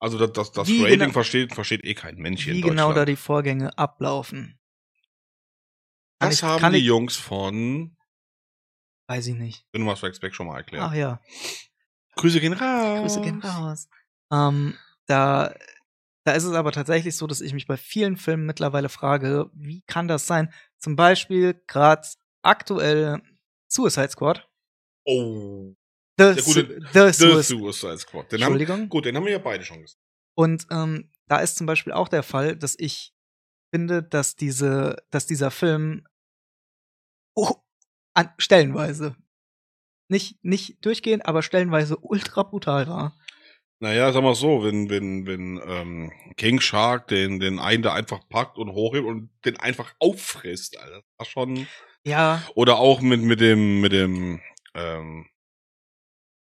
Also 0.00 0.16
das, 0.18 0.32
das, 0.32 0.52
das 0.52 0.68
Rating 0.70 0.98
genau- 0.98 1.12
versteht, 1.12 1.52
versteht 1.54 1.84
eh 1.84 1.94
kein 1.94 2.16
Mensch 2.16 2.44
hier 2.44 2.54
wie 2.54 2.60
genau 2.62 2.92
da 2.94 3.04
die 3.04 3.16
Vorgänge 3.16 3.76
ablaufen. 3.76 4.58
Kann 6.20 6.30
das 6.30 6.36
ich- 6.38 6.42
haben 6.44 6.72
die 6.72 6.78
ich- 6.78 6.84
Jungs 6.86 7.16
von 7.16 7.94
Weiß 9.08 9.26
ich 9.26 9.34
nicht. 9.36 9.66
Cinema 9.74 9.94
Strikes 9.96 10.20
Back 10.20 10.34
schon 10.34 10.46
mal 10.46 10.56
erklärt. 10.58 10.84
Ach 10.84 10.94
ja, 10.94 11.20
Grüße 12.16 12.40
gehen 12.40 12.52
raus. 12.54 13.00
Grüße 13.02 13.20
gehen 13.22 13.40
raus. 13.42 13.88
Ähm, 14.32 14.76
da, 15.06 15.54
da 16.28 16.34
ist 16.34 16.44
es 16.44 16.52
aber 16.52 16.72
tatsächlich 16.72 17.16
so, 17.16 17.26
dass 17.26 17.40
ich 17.40 17.54
mich 17.54 17.66
bei 17.66 17.78
vielen 17.78 18.18
Filmen 18.18 18.44
mittlerweile 18.44 18.90
frage, 18.90 19.50
wie 19.54 19.80
kann 19.86 20.08
das 20.08 20.26
sein? 20.26 20.52
Zum 20.76 20.94
Beispiel 20.94 21.54
gerade 21.66 22.06
aktuell 22.42 23.22
Suicide 23.66 24.10
Squad. 24.10 24.46
Oh. 25.06 25.74
The, 26.18 26.34
gute- 26.42 26.80
The, 26.92 27.12
The 27.12 27.12
Suicide 27.12 27.42
Suicide 27.42 27.98
Squad. 27.98 28.30
Den 28.30 28.44
haben, 28.44 28.52
Entschuldigung. 28.52 28.90
gut, 28.90 29.06
den 29.06 29.16
haben 29.16 29.24
wir 29.24 29.32
ja 29.32 29.38
beide 29.38 29.64
schon 29.64 29.80
gesehen. 29.80 29.98
Und 30.36 30.66
ähm, 30.70 31.10
da 31.28 31.38
ist 31.38 31.56
zum 31.56 31.66
Beispiel 31.66 31.94
auch 31.94 32.08
der 32.08 32.22
Fall, 32.22 32.56
dass 32.56 32.74
ich 32.78 33.14
finde, 33.74 34.02
dass 34.02 34.36
diese, 34.36 35.02
dass 35.10 35.26
dieser 35.26 35.50
Film 35.50 36.06
oh, 37.34 37.54
an, 38.12 38.34
stellenweise 38.36 39.16
nicht 40.10 40.44
nicht 40.44 40.84
durchgehend, 40.84 41.24
aber 41.24 41.42
stellenweise 41.42 41.96
ultra 41.96 42.42
brutal 42.42 42.86
war. 42.86 43.17
Naja, 43.80 44.12
sag 44.12 44.22
mal 44.24 44.34
so, 44.34 44.64
wenn, 44.64 44.90
wenn, 44.90 45.26
wenn 45.26 45.60
ähm, 45.64 46.12
King 46.36 46.60
Shark 46.60 47.06
den, 47.08 47.38
den 47.38 47.60
einen 47.60 47.82
da 47.82 47.94
einfach 47.94 48.28
packt 48.28 48.58
und 48.58 48.72
hochhebt 48.72 49.06
und 49.06 49.30
den 49.44 49.56
einfach 49.56 49.94
auffrisst, 50.00 50.76
Alter. 50.78 50.96
Das 50.96 51.04
war 51.18 51.26
schon. 51.26 51.66
Ja, 52.04 52.42
Oder 52.54 52.78
auch 52.78 53.00
mit, 53.00 53.20
mit 53.20 53.40
dem, 53.40 53.80
mit 53.80 53.92
dem, 53.92 54.40
ähm, 54.74 55.28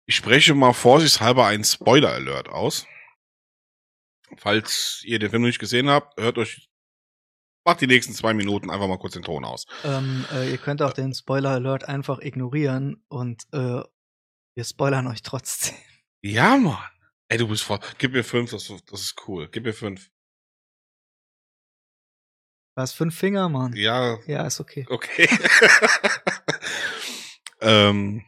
ich 0.07 0.17
spreche 0.17 0.55
mal 0.55 0.73
vorsichtshalber 0.73 1.47
einen 1.47 1.65
Spoiler-Alert 1.65 2.49
aus. 2.49 2.87
Falls 4.39 5.03
ihr 5.05 5.19
den 5.19 5.31
Film 5.31 5.43
noch 5.43 5.49
nicht 5.49 5.59
gesehen 5.59 5.89
habt, 5.91 6.21
hört 6.21 6.39
euch, 6.39 6.69
macht 7.65 7.81
die 7.81 7.87
nächsten 7.87 8.13
zwei 8.13 8.33
Minuten 8.33 8.71
einfach 8.71 8.87
mal 8.87 8.99
kurz 8.99 9.15
den 9.15 9.23
Ton 9.23 9.45
aus. 9.45 9.67
ähm, 9.85 10.25
äh, 10.33 10.51
ihr 10.51 10.59
könnt 10.59 10.83
auch 10.83 10.93
den 10.93 11.15
Spoiler 11.15 11.51
Alert 11.51 11.89
einfach 11.89 12.21
ignorieren 12.21 13.03
und 13.09 13.43
äh, 13.53 13.83
wir 14.55 14.65
spoilern 14.65 15.07
euch 15.07 15.23
trotzdem. 15.23 15.75
Ja, 16.23 16.57
Mann. 16.57 16.79
Ey, 17.29 17.39
du 17.39 17.49
bist 17.49 17.65
voll. 17.65 17.81
Gib 17.99 18.13
mir 18.13 18.25
fünf, 18.25 18.51
das, 18.51 18.69
das 18.87 19.01
ist 19.01 19.17
cool. 19.27 19.49
Gib 19.51 19.65
mir 19.65 19.73
fünf. 19.73 20.11
Was 22.77 22.93
fünf 22.93 23.17
Finger, 23.19 23.49
Mann? 23.49 23.73
Ja, 23.75 24.19
Ja, 24.27 24.47
ist 24.47 24.61
okay. 24.61 24.87
okay. 24.91 25.29
ähm, 27.61 28.25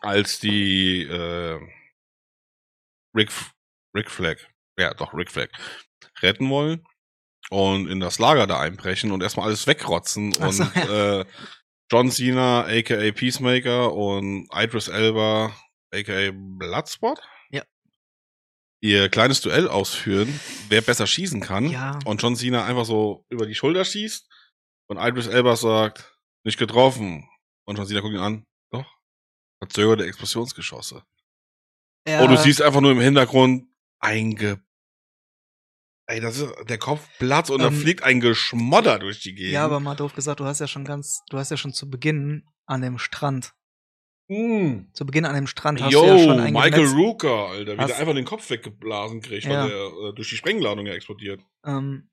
als 0.00 0.38
die 0.40 1.02
äh, 1.04 1.58
Rick, 3.16 3.30
Rick 3.94 4.10
Flag, 4.10 4.36
ja 4.78 4.92
doch, 4.94 5.14
Rick 5.14 5.30
Flag, 5.30 5.48
retten 6.20 6.50
wollen 6.50 6.86
und 7.48 7.88
in 7.88 7.98
das 7.98 8.18
Lager 8.18 8.46
da 8.46 8.60
einbrechen 8.60 9.10
und 9.10 9.22
erstmal 9.22 9.46
alles 9.46 9.66
wegrotzen 9.66 10.36
Ach 10.38 10.52
so, 10.52 10.62
und 10.62 10.76
äh, 10.76 11.24
John 11.90 12.10
Cena, 12.10 12.66
aka 12.66 13.10
Peacemaker 13.12 13.94
und 13.94 14.48
Idris 14.52 14.88
Elba, 14.88 15.56
aka 15.94 16.30
Bloodspot, 16.34 17.18
Ja. 17.18 17.24
Ihr 18.80 19.08
kleines 19.08 19.40
Duell 19.40 19.68
ausführen, 19.68 20.38
wer 20.68 20.80
besser 20.80 21.06
schießen 21.06 21.40
kann. 21.40 21.68
Ja. 21.68 21.98
Und 22.04 22.22
John 22.22 22.36
Cena 22.36 22.64
einfach 22.64 22.84
so 22.84 23.24
über 23.28 23.46
die 23.46 23.54
Schulter 23.54 23.84
schießt 23.84 24.28
und 24.88 24.98
Idris 24.98 25.26
Elba 25.26 25.56
sagt, 25.56 26.16
nicht 26.44 26.58
getroffen. 26.58 27.28
Und 27.64 27.76
John 27.78 27.86
Cena 27.86 28.00
guckt 28.00 28.14
ihn 28.14 28.20
an, 28.20 28.46
doch, 28.70 28.86
verzögerte 29.58 30.06
Explosionsgeschosse. 30.06 31.02
Ja, 32.06 32.22
Und 32.22 32.30
du 32.30 32.36
siehst 32.36 32.62
einfach 32.62 32.80
nur 32.80 32.92
im 32.92 33.00
Hintergrund 33.00 33.68
ein 34.00 34.36
Ge 34.36 34.58
Ey, 36.08 36.20
das 36.20 36.38
ist 36.38 36.54
der 36.68 36.78
Kopf 36.78 37.04
platzt 37.18 37.50
und 37.50 37.58
da 37.60 37.66
Ähm, 37.66 37.74
fliegt 37.80 38.04
ein 38.04 38.20
Geschmodder 38.20 39.00
durch 39.00 39.18
die 39.22 39.34
Gegend. 39.34 39.54
Ja, 39.54 39.64
aber 39.64 39.80
mal 39.80 39.96
doof 39.96 40.14
gesagt, 40.14 40.38
du 40.38 40.44
hast 40.44 40.60
ja 40.60 40.68
schon 40.68 40.84
ganz, 40.84 41.22
du 41.30 41.38
hast 41.38 41.50
ja 41.50 41.56
schon 41.56 41.72
zu 41.72 41.90
Beginn 41.90 42.46
an 42.64 42.80
dem 42.80 42.98
Strand, 42.98 43.54
Mm. 44.28 44.88
zu 44.92 45.06
Beginn 45.06 45.24
an 45.24 45.34
dem 45.36 45.46
Strand 45.46 45.80
hast 45.80 45.92
Yo, 45.92 46.02
du 46.02 46.06
ja 46.08 46.18
schon 46.18 46.40
ein 46.40 46.52
Michael 46.52 46.72
Gemetz- 46.86 46.94
Rooker, 46.96 47.48
Alter, 47.48 47.74
wie 47.74 47.78
Hast- 47.78 47.90
der 47.90 47.98
einfach 48.00 48.14
den 48.14 48.24
Kopf 48.24 48.50
weggeblasen 48.50 49.20
kriegt, 49.20 49.44
Ja. 49.44 49.62
weil 49.62 49.68
der 49.70 50.08
äh, 50.10 50.14
durch 50.14 50.28
die 50.30 50.36
Sprengladung 50.36 50.84
ja 50.86 50.94
explodiert. 50.94 51.40
ähm, 51.64 52.08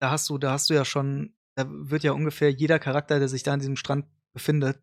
da 0.00 0.10
hast 0.12 0.28
du, 0.28 0.38
da 0.38 0.52
hast 0.52 0.70
du 0.70 0.74
ja 0.74 0.84
schon, 0.84 1.34
da 1.56 1.64
wird 1.68 2.04
ja 2.04 2.12
ungefähr 2.12 2.50
jeder 2.50 2.78
Charakter, 2.78 3.18
der 3.18 3.28
sich 3.28 3.42
da 3.42 3.52
an 3.54 3.58
diesem 3.58 3.74
Strand 3.76 4.06
befindet, 4.32 4.78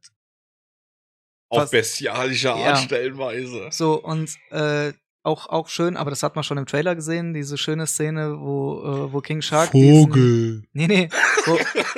Auf 1.49 1.71
bestialische 1.71 2.51
Art 2.53 2.59
Ja. 2.59 2.75
stellenweise. 2.75 3.67
so 3.71 4.01
und 4.03 4.35
äh, 4.49 4.91
auch 5.23 5.47
auch 5.47 5.69
schön, 5.69 5.95
aber 5.97 6.09
das 6.09 6.21
hat 6.23 6.35
man 6.35 6.43
schon 6.43 6.57
im 6.57 6.65
Trailer 6.65 6.93
gesehen, 6.95 7.33
diese 7.33 7.57
schöne 7.57 7.87
Szene, 7.87 8.37
wo 8.39 8.83
äh, 9.07 9.13
wo 9.13 9.21
King 9.21 9.41
Shark 9.41 9.71
diesen, 9.71 10.67
Nee, 10.73 10.87
nee, 10.87 11.09
wo, 11.45 11.53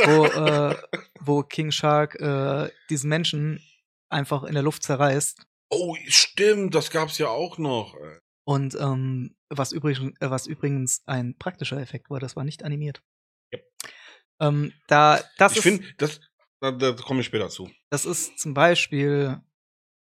wo, 0.06 0.26
äh, 0.26 0.76
wo 1.22 1.44
King 1.44 1.72
Shark 1.72 2.16
äh, 2.22 2.70
diesen 2.90 3.10
Menschen 3.10 3.60
einfach 4.10 4.44
in 4.44 4.54
der 4.54 4.64
Luft 4.64 4.84
zerreißt. 4.84 5.46
Oh, 5.70 5.96
stimmt, 6.08 6.74
das 6.76 6.92
gab's 6.92 7.18
ja 7.18 7.28
auch 7.28 7.58
noch. 7.58 7.96
Und 8.46 8.76
ähm, 8.80 9.36
was, 9.50 9.72
übrigens, 9.74 10.14
äh, 10.22 10.30
was 10.30 10.48
übrigens 10.48 11.02
ein 11.06 11.38
praktischer 11.38 11.78
Effekt 11.82 12.10
war, 12.10 12.20
das 12.20 12.36
war 12.36 12.44
nicht 12.44 12.64
animiert. 12.64 13.04
Yep. 13.54 13.66
Ähm, 14.40 14.74
da, 14.88 15.20
das, 15.38 15.58
ich 15.58 15.62
finde, 15.62 15.86
das, 15.98 16.22
da, 16.62 16.72
da 16.72 16.94
komme 16.94 17.20
ich 17.22 17.26
später 17.26 17.50
zu. 17.50 17.70
das 17.90 18.06
ist 18.06 18.40
zum 18.40 18.54
Beispiel, 18.54 19.42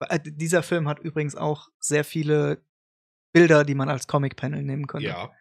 äh, 0.01 0.21
dieser 0.23 0.63
Film 0.63 0.89
hat 0.89 1.01
übrigens 1.01 1.35
auch 1.35 1.69
sehr 1.81 2.05
viele 2.05 2.63
Bilder, 3.33 3.65
die 3.65 3.75
man 3.75 3.89
als 3.89 4.07
Comic-Panel 4.07 4.63
nehmen 4.63 4.87
könnte. 4.87 5.09
Ja. 5.09 5.33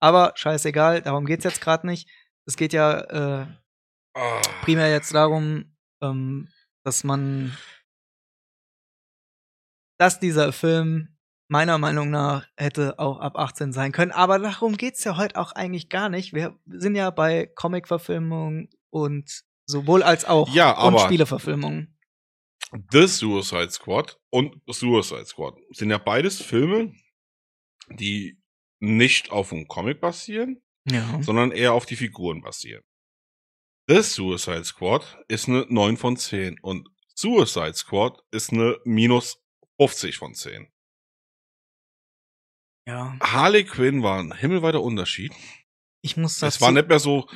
Aber 0.00 0.32
scheißegal, 0.36 1.02
darum 1.02 1.26
geht's 1.26 1.44
jetzt 1.44 1.60
gerade 1.60 1.86
nicht. 1.86 2.08
Es 2.46 2.56
geht 2.56 2.72
ja 2.72 3.42
äh, 3.42 3.46
Ah. 4.14 4.40
primär 4.62 4.90
jetzt 4.90 5.14
darum, 5.14 5.76
ähm, 6.02 6.48
dass 6.82 7.04
man, 7.04 7.56
dass 9.98 10.20
dieser 10.20 10.52
Film 10.52 11.16
meiner 11.48 11.78
Meinung 11.78 12.10
nach 12.10 12.46
hätte 12.56 12.98
auch 12.98 13.20
ab 13.20 13.36
18 13.36 13.72
sein 13.72 13.92
können. 13.92 14.12
Aber 14.12 14.38
darum 14.38 14.76
geht's 14.76 15.02
ja 15.04 15.16
heute 15.16 15.36
auch 15.36 15.52
eigentlich 15.52 15.88
gar 15.88 16.08
nicht. 16.08 16.34
Wir 16.34 16.58
sind 16.66 16.94
ja 16.94 17.10
bei 17.10 17.46
Comic-Verfilmungen 17.46 18.68
und 18.90 19.42
sowohl 19.66 20.02
als 20.02 20.24
auch 20.24 20.48
Ja, 20.54 20.78
und 20.82 21.00
Spieleverfilmungen. 21.00 21.98
The 22.92 23.06
Suicide 23.06 23.70
Squad 23.70 24.18
und 24.30 24.60
Suicide 24.70 25.24
Squad 25.24 25.54
sind 25.70 25.90
ja 25.90 25.96
beides 25.98 26.40
Filme, 26.42 26.92
die 27.88 28.38
nicht 28.78 29.30
auf 29.30 29.52
einem 29.52 29.66
Comic 29.66 30.00
basieren, 30.02 30.62
Ja. 30.84 31.22
sondern 31.22 31.50
eher 31.50 31.72
auf 31.72 31.86
die 31.86 31.96
Figuren 31.96 32.42
basieren. 32.42 32.82
The 33.88 34.02
Suicide 34.02 34.64
Squad 34.64 35.18
ist 35.28 35.48
eine 35.48 35.64
9 35.70 35.96
von 35.96 36.18
10 36.18 36.60
und 36.60 36.88
Suicide 37.14 37.72
Squad 37.74 38.20
ist 38.30 38.52
eine 38.52 38.76
minus 38.84 39.42
50 39.78 40.16
von 40.16 40.34
10. 40.34 40.68
ja. 42.86 43.16
Harley 43.20 43.64
Quinn 43.64 44.02
war 44.02 44.18
ein 44.18 44.32
himmelweiter 44.34 44.82
Unterschied. 44.82 45.32
Ich 46.02 46.16
muss 46.16 46.38
Das 46.38 46.54
das. 46.54 46.60
war 46.60 46.72
nicht 46.72 46.88
mehr 46.88 46.98
so, 46.98 47.28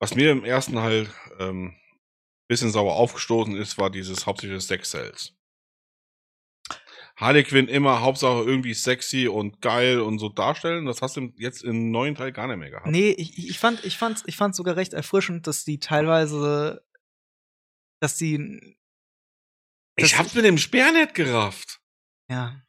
was 0.00 0.14
mir 0.14 0.30
im 0.32 0.44
ersten 0.44 0.78
halt 0.80 1.10
ähm, 1.38 1.76
bisschen 2.48 2.70
sauer 2.70 2.94
aufgestoßen 2.96 3.56
ist, 3.56 3.78
war 3.78 3.90
dieses 3.90 4.26
hauptsächliche 4.26 4.60
Sex 4.60 4.90
Cells. 4.90 5.32
Harley 7.16 7.44
Quinn 7.44 7.68
immer 7.68 8.02
Hauptsache 8.02 8.42
irgendwie 8.44 8.74
sexy 8.74 9.26
und 9.26 9.62
geil 9.62 10.00
und 10.00 10.18
so 10.18 10.28
darstellen. 10.28 10.84
Das 10.84 11.00
hast 11.00 11.16
du 11.16 11.32
jetzt 11.36 11.64
im 11.64 11.90
neuen 11.90 12.14
Teil 12.14 12.30
gar 12.30 12.46
nicht 12.46 12.58
mehr 12.58 12.68
gehabt. 12.70 12.88
Nee, 12.88 13.10
ich, 13.12 13.38
ich 13.48 13.58
fand, 13.58 13.82
ich 13.86 13.96
fand, 13.96 14.22
ich 14.26 14.36
fand 14.36 14.54
sogar 14.54 14.76
recht 14.76 14.92
erfrischend, 14.92 15.46
dass 15.46 15.64
die 15.64 15.78
teilweise, 15.78 16.84
dass 18.02 18.16
die, 18.18 18.76
ich 19.96 20.10
das- 20.10 20.18
hab's 20.18 20.34
mit 20.34 20.44
dem 20.44 20.58
Speer 20.58 20.92
nicht 20.92 21.14
gerafft. 21.14 21.80
Ja. 22.30 22.62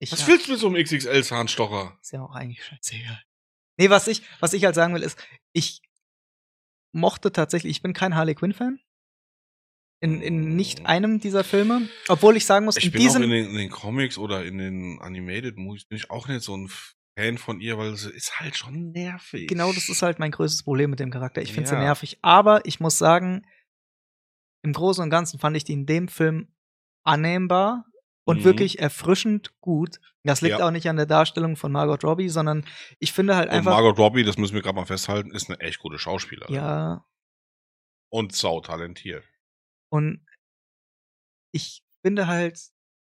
Ich 0.00 0.12
Was 0.12 0.22
hab- 0.22 0.28
willst 0.28 0.46
du 0.48 0.52
mit 0.52 0.60
so 0.60 0.66
einem 0.68 0.76
XXL-Zahnstocher? 0.84 1.98
Ist 2.02 2.12
ja 2.12 2.22
auch 2.22 2.34
eigentlich 2.34 2.62
scheißegal. 2.64 3.22
Nee, 3.78 3.90
was 3.90 4.06
ich, 4.08 4.22
was 4.40 4.52
ich 4.52 4.64
halt 4.64 4.74
sagen 4.74 4.94
will, 4.94 5.02
ist, 5.02 5.18
ich 5.52 5.80
mochte 6.92 7.32
tatsächlich, 7.32 7.70
ich 7.70 7.82
bin 7.82 7.92
kein 7.92 8.14
Harley 8.14 8.34
Quinn-Fan. 8.34 8.80
In, 10.00 10.20
in 10.20 10.54
nicht 10.56 10.84
einem 10.86 11.18
dieser 11.20 11.44
Filme. 11.44 11.88
Obwohl 12.08 12.36
ich 12.36 12.44
sagen 12.44 12.66
muss, 12.66 12.76
Ich 12.76 12.86
in 12.86 12.92
bin 12.92 13.00
diesem. 13.00 13.22
auch 13.22 13.24
in 13.24 13.30
den, 13.30 13.46
in 13.50 13.56
den 13.56 13.70
Comics 13.70 14.18
oder 14.18 14.44
in 14.44 14.58
den 14.58 14.98
Animated 15.00 15.56
Movies 15.56 15.86
bin 15.86 15.96
ich 15.96 16.10
auch 16.10 16.28
nicht 16.28 16.42
so 16.42 16.56
ein 16.56 16.68
Fan 17.18 17.38
von 17.38 17.60
ihr, 17.60 17.78
weil 17.78 17.96
sie 17.96 18.10
ist 18.10 18.38
halt 18.40 18.56
schon 18.56 18.90
nervig. 18.90 19.48
genau 19.48 19.72
das 19.72 19.88
ist 19.88 20.02
halt 20.02 20.18
mein 20.18 20.32
größtes 20.32 20.64
Problem 20.64 20.90
mit 20.90 21.00
dem 21.00 21.10
Charakter. 21.10 21.40
Ich 21.40 21.52
finde 21.52 21.68
sie 21.70 21.76
Ja. 21.76 21.80
nervig. 21.80 22.18
Aber 22.22 22.66
ich 22.66 22.80
muss 22.80 22.98
sagen, 22.98 23.46
im 24.62 24.72
Großen 24.74 25.02
und 25.02 25.10
Ganzen 25.10 25.38
fand 25.38 25.56
ich 25.56 25.64
die 25.64 25.72
in 25.72 25.86
dem 25.86 26.08
Film 26.08 26.54
annehmbar 27.06 27.86
und 28.24 28.38
Mhm. 28.40 28.44
wirklich 28.44 28.78
erfrischend 28.78 29.52
gut. 29.60 30.00
Das 30.22 30.40
liegt 30.40 30.58
Ja. 30.58 30.66
auch 30.66 30.70
nicht 30.70 30.88
an 30.88 30.96
der 30.96 31.06
Darstellung 31.06 31.56
von 31.56 31.70
Margot 31.72 32.02
Robbie, 32.04 32.28
sondern 32.30 32.64
ich 32.98 33.12
finde 33.12 33.36
halt 33.36 33.48
Und 33.50 33.56
einfach. 33.56 33.72
Margot 33.72 33.98
Robbie, 33.98 34.24
das 34.24 34.38
müssen 34.38 34.54
wir 34.54 34.62
gerade 34.62 34.76
mal 34.76 34.86
festhalten, 34.86 35.30
ist 35.32 35.50
eine 35.50 35.60
echt 35.60 35.78
gute 35.80 35.98
Schauspielerin. 35.98 36.54
ja, 36.54 37.04
Und 38.10 38.34
sau 38.34 38.60
talentiert. 38.60 39.24
Und 39.90 40.24
ich 41.52 41.82
finde 42.02 42.26
halt, 42.26 42.58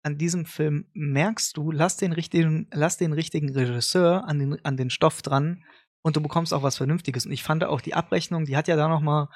an 0.04 0.18
diesem 0.18 0.46
Film 0.46 0.90
merkst 0.94 1.58
du, 1.58 1.72
lass 1.72 1.98
den 1.98 2.14
richtigen, 2.14 2.68
lass 2.72 2.98
den 2.98 3.12
richtigen 3.14 3.52
Regisseur 3.52 4.26
an 4.28 4.40
den, 4.40 4.66
an 4.66 4.78
den 4.78 4.90
Stoff 4.90 5.22
dran 5.22 5.64
und 6.02 6.16
du 6.16 6.22
bekommst 6.22 6.54
auch 6.54 6.64
was 6.64 6.78
Vernünftiges. 6.78 7.26
Und 7.26 7.32
ich 7.34 7.44
fand 7.44 7.64
auch 7.66 7.82
die 7.82 7.94
Abrechnung, 7.96 8.46
die 8.46 8.56
hat 8.56 8.68
ja 8.70 8.76
da 8.78 8.88
noch 8.88 9.02
mal, 9.02 9.30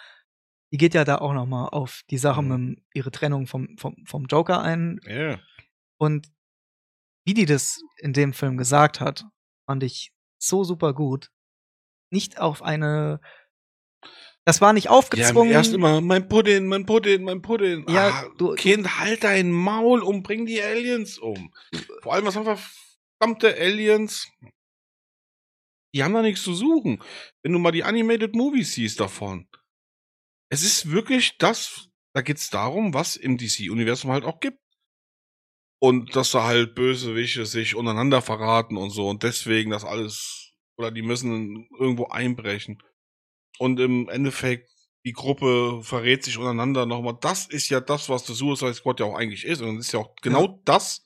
die 0.71 0.77
geht 0.77 0.93
ja 0.93 1.03
da 1.03 1.17
auch 1.17 1.33
noch 1.33 1.45
mal 1.45 1.67
auf 1.67 2.01
die 2.09 2.17
Sache 2.17 2.41
Mhm. 2.41 2.65
mit 2.69 2.83
ihre 2.93 3.11
Trennung 3.11 3.45
vom, 3.45 3.77
vom, 3.77 3.95
vom 4.05 4.25
Joker 4.25 4.61
ein. 4.61 4.99
Ja. 5.05 5.39
Und 6.03 6.27
wie 7.25 7.33
die 7.33 7.45
das 7.45 7.81
in 7.97 8.11
dem 8.11 8.33
Film 8.33 8.57
gesagt 8.57 8.99
hat, 8.99 9.25
fand 9.65 9.83
ich 9.83 10.11
so 10.37 10.65
super 10.65 10.93
gut. 10.93 11.29
Nicht 12.11 12.39
auf 12.39 12.61
eine, 12.61 13.21
das 14.45 14.59
war 14.59 14.73
nicht 14.73 14.89
aufgezwungen. 14.89 15.53
erst 15.53 15.73
immer, 15.73 16.01
mein 16.01 16.27
Pudding, 16.27 16.67
mein 16.67 16.85
Pudding, 16.85 17.23
mein 17.23 17.41
Pudding. 17.41 17.87
Ja, 17.87 18.09
ah, 18.09 18.29
du- 18.37 18.53
Kind, 18.55 18.99
halt 18.99 19.23
dein 19.23 19.49
Maul 19.51 20.01
und 20.03 20.23
bring 20.23 20.45
die 20.45 20.61
Aliens 20.61 21.17
um. 21.17 21.53
Vor 22.01 22.13
allem, 22.13 22.25
was 22.25 22.35
haben 22.35 22.45
wir 22.45 22.59
verdammte 23.21 23.55
Aliens? 23.55 24.27
Die 25.95 26.03
haben 26.03 26.13
da 26.13 26.21
nichts 26.21 26.43
zu 26.43 26.53
suchen. 26.53 27.01
Wenn 27.41 27.53
du 27.53 27.59
mal 27.59 27.71
die 27.71 27.83
Animated 27.85 28.35
Movies 28.35 28.73
siehst 28.73 28.99
davon. 28.99 29.47
Es 30.51 30.63
ist 30.63 30.91
wirklich 30.91 31.37
das, 31.37 31.87
da 32.13 32.21
geht's 32.21 32.49
darum, 32.49 32.93
was 32.93 33.15
im 33.15 33.37
DC-Universum 33.37 34.11
halt 34.11 34.25
auch 34.25 34.39
gibt. 34.41 34.59
Und 35.83 36.15
dass 36.15 36.31
da 36.31 36.45
halt 36.45 36.75
Bösewichte 36.75 37.45
sich 37.45 37.75
untereinander 37.75 38.21
verraten 38.21 38.77
und 38.77 38.91
so 38.91 39.09
und 39.09 39.21
deswegen 39.21 39.69
das 39.69 39.83
alles, 39.83 40.53
oder 40.77 40.91
die 40.91 41.01
müssen 41.01 41.67
irgendwo 41.77 42.05
einbrechen. 42.05 42.81
Und 43.59 43.81
im 43.81 44.07
Endeffekt, 44.07 44.69
die 45.03 45.11
Gruppe 45.11 45.81
verrät 45.83 46.23
sich 46.23 46.37
untereinander 46.37 46.85
nochmal. 46.85 47.17
Das 47.19 47.47
ist 47.47 47.67
ja 47.67 47.81
das, 47.81 48.07
was 48.07 48.23
der 48.23 48.33
Suicide 48.33 48.73
Squad 48.75 49.01
ja 49.01 49.07
auch 49.07 49.17
eigentlich 49.17 49.43
ist. 49.43 49.61
Und 49.61 49.75
das 49.75 49.87
ist 49.87 49.91
ja 49.91 49.99
auch 49.99 50.15
genau 50.21 50.61
das, 50.63 51.03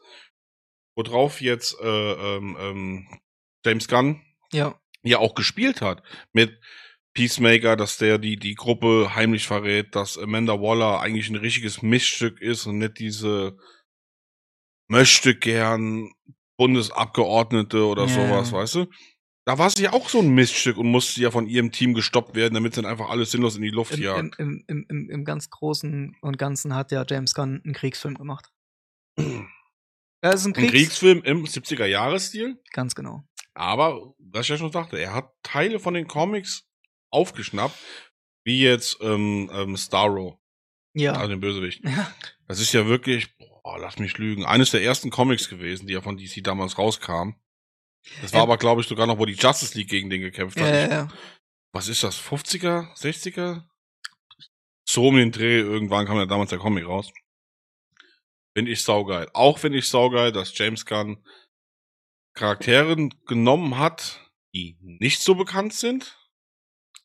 worauf 0.96 1.42
jetzt 1.42 1.76
äh, 1.82 2.12
ähm, 2.36 2.56
ähm, 2.60 3.20
James 3.66 3.88
Gunn 3.88 4.22
ja, 4.52 4.80
ja 5.02 5.18
auch 5.18 5.34
gespielt 5.34 5.82
hat. 5.82 6.04
Mit 6.34 6.56
Peacemaker, 7.16 7.78
dass 7.78 7.98
der 7.98 8.20
die, 8.20 8.38
die 8.38 8.54
Gruppe 8.54 9.16
heimlich 9.16 9.48
verrät, 9.48 9.96
dass 9.96 10.20
Amanda 10.20 10.62
Waller 10.62 11.00
eigentlich 11.00 11.30
ein 11.30 11.36
richtiges 11.36 11.82
Missstück 11.82 12.40
ist 12.40 12.68
und 12.68 12.78
nicht 12.78 13.00
diese 13.00 13.58
möchte 14.88 15.36
gern 15.36 16.12
Bundesabgeordnete 16.58 17.86
oder 17.86 18.06
Ja. 18.06 18.10
sowas, 18.10 18.52
weißt 18.52 18.76
du? 18.76 18.86
Da 19.46 19.58
war 19.58 19.70
sie 19.70 19.84
ja 19.84 19.94
auch 19.94 20.10
so 20.10 20.20
ein 20.20 20.30
Miststück 20.36 20.78
und 20.78 20.88
musste 20.92 21.22
ja 21.22 21.32
von 21.32 21.48
ihrem 21.48 21.72
Team 21.72 21.94
gestoppt 21.94 22.36
werden, 22.36 22.54
damit 22.54 22.76
sie 22.76 22.82
dann 22.82 22.92
einfach 22.92 23.10
alles 23.10 23.32
sinnlos 23.32 23.56
in 23.56 23.62
die 23.62 23.70
Luft 23.70 23.94
im, 23.94 24.02
jagt. 24.02 24.40
im, 24.40 24.64
im, 24.68 24.86
im, 24.90 25.10
im 25.10 25.24
ganz 25.26 25.50
Großen 25.50 26.16
und 26.22 26.38
Ganzen 26.38 26.76
hat 26.76 26.92
ja 26.92 27.06
James 27.08 27.34
Gunn 27.34 27.62
einen 27.64 27.74
Kriegsfilm 27.74 28.16
gemacht. 28.16 28.52
Ja, 30.24 30.32
ist 30.32 30.46
ein 30.46 30.50
Ein 30.50 30.54
Kriegs 30.54 30.72
Kriegsfilm 30.72 31.22
im 31.24 31.46
70er-Jahres-Stil. 31.46 32.60
Ganz 32.74 32.96
genau. 32.96 33.24
Aber, 33.54 34.16
was 34.18 34.46
ich 34.46 34.50
ja 34.50 34.58
schon 34.58 34.72
sagte, 34.72 34.98
er 34.98 35.14
hat 35.14 35.32
Teile 35.44 35.80
von 35.80 35.94
den 35.94 36.08
Comics 36.08 36.64
aufgeschnappt, 37.12 37.78
wie 38.44 38.62
jetzt 38.64 38.98
ähm, 39.02 39.48
ähm, 39.54 39.78
Starro, 39.78 40.40
Ja. 40.96 41.14
also 41.14 41.28
den 41.30 41.40
Bösewicht. 41.40 41.84
ja. 41.86 42.12
Das 42.48 42.60
ist 42.60 42.74
ja 42.74 42.88
wirklich, 42.88 43.38
boah, 43.38 43.57
lass 43.76 44.00
mich 44.00 44.18
lügen, 44.18 44.46
eines 44.46 44.72
der 44.72 44.82
ersten 44.84 45.10
Comics 45.10 45.50
gewesen, 45.50 45.88
die 45.88 45.94
ja 45.94 46.02
von 46.02 46.18
DC 46.18 46.44
damals 46.44 46.78
rauskamen. 46.78 47.36
Das 48.22 48.32
war 48.32 48.40
Ja. 48.40 48.44
aber, 48.44 48.58
glaube 48.58 48.82
ich, 48.82 48.88
sogar 48.88 49.06
noch, 49.08 49.18
wo 49.18 49.26
die 49.26 49.34
Justice 49.34 49.78
League 49.78 49.90
gegen 49.90 50.10
den 50.10 50.22
gekämpft 50.22 50.60
hat. 50.60 50.68
Ja, 50.68 50.90
ja. 50.90 51.08
Was 51.74 51.90
ist 51.90 52.04
das, 52.04 52.18
50er, 52.18 52.96
60er? 52.96 53.68
So 54.88 55.08
um 55.08 55.18
den 55.18 55.32
Dreh, 55.34 55.60
irgendwann 55.60 56.06
kam 56.06 56.18
ja 56.18 56.26
damals 56.26 56.50
der 56.50 56.60
Comic 56.60 56.86
raus. 56.88 57.12
Finde 58.56 58.72
ich 58.72 58.82
saugeil. 58.82 59.30
Auch 59.34 59.60
finde 59.60 59.80
ich 59.80 59.90
saugeil, 59.90 60.32
dass 60.32 60.58
James 60.58 60.86
Gunn 60.86 61.24
Charakteren 62.34 63.14
genommen 63.26 63.78
hat, 63.78 64.32
die 64.54 64.78
nicht 64.80 65.20
so 65.20 65.36
bekannt 65.36 65.74
sind. 65.74 66.18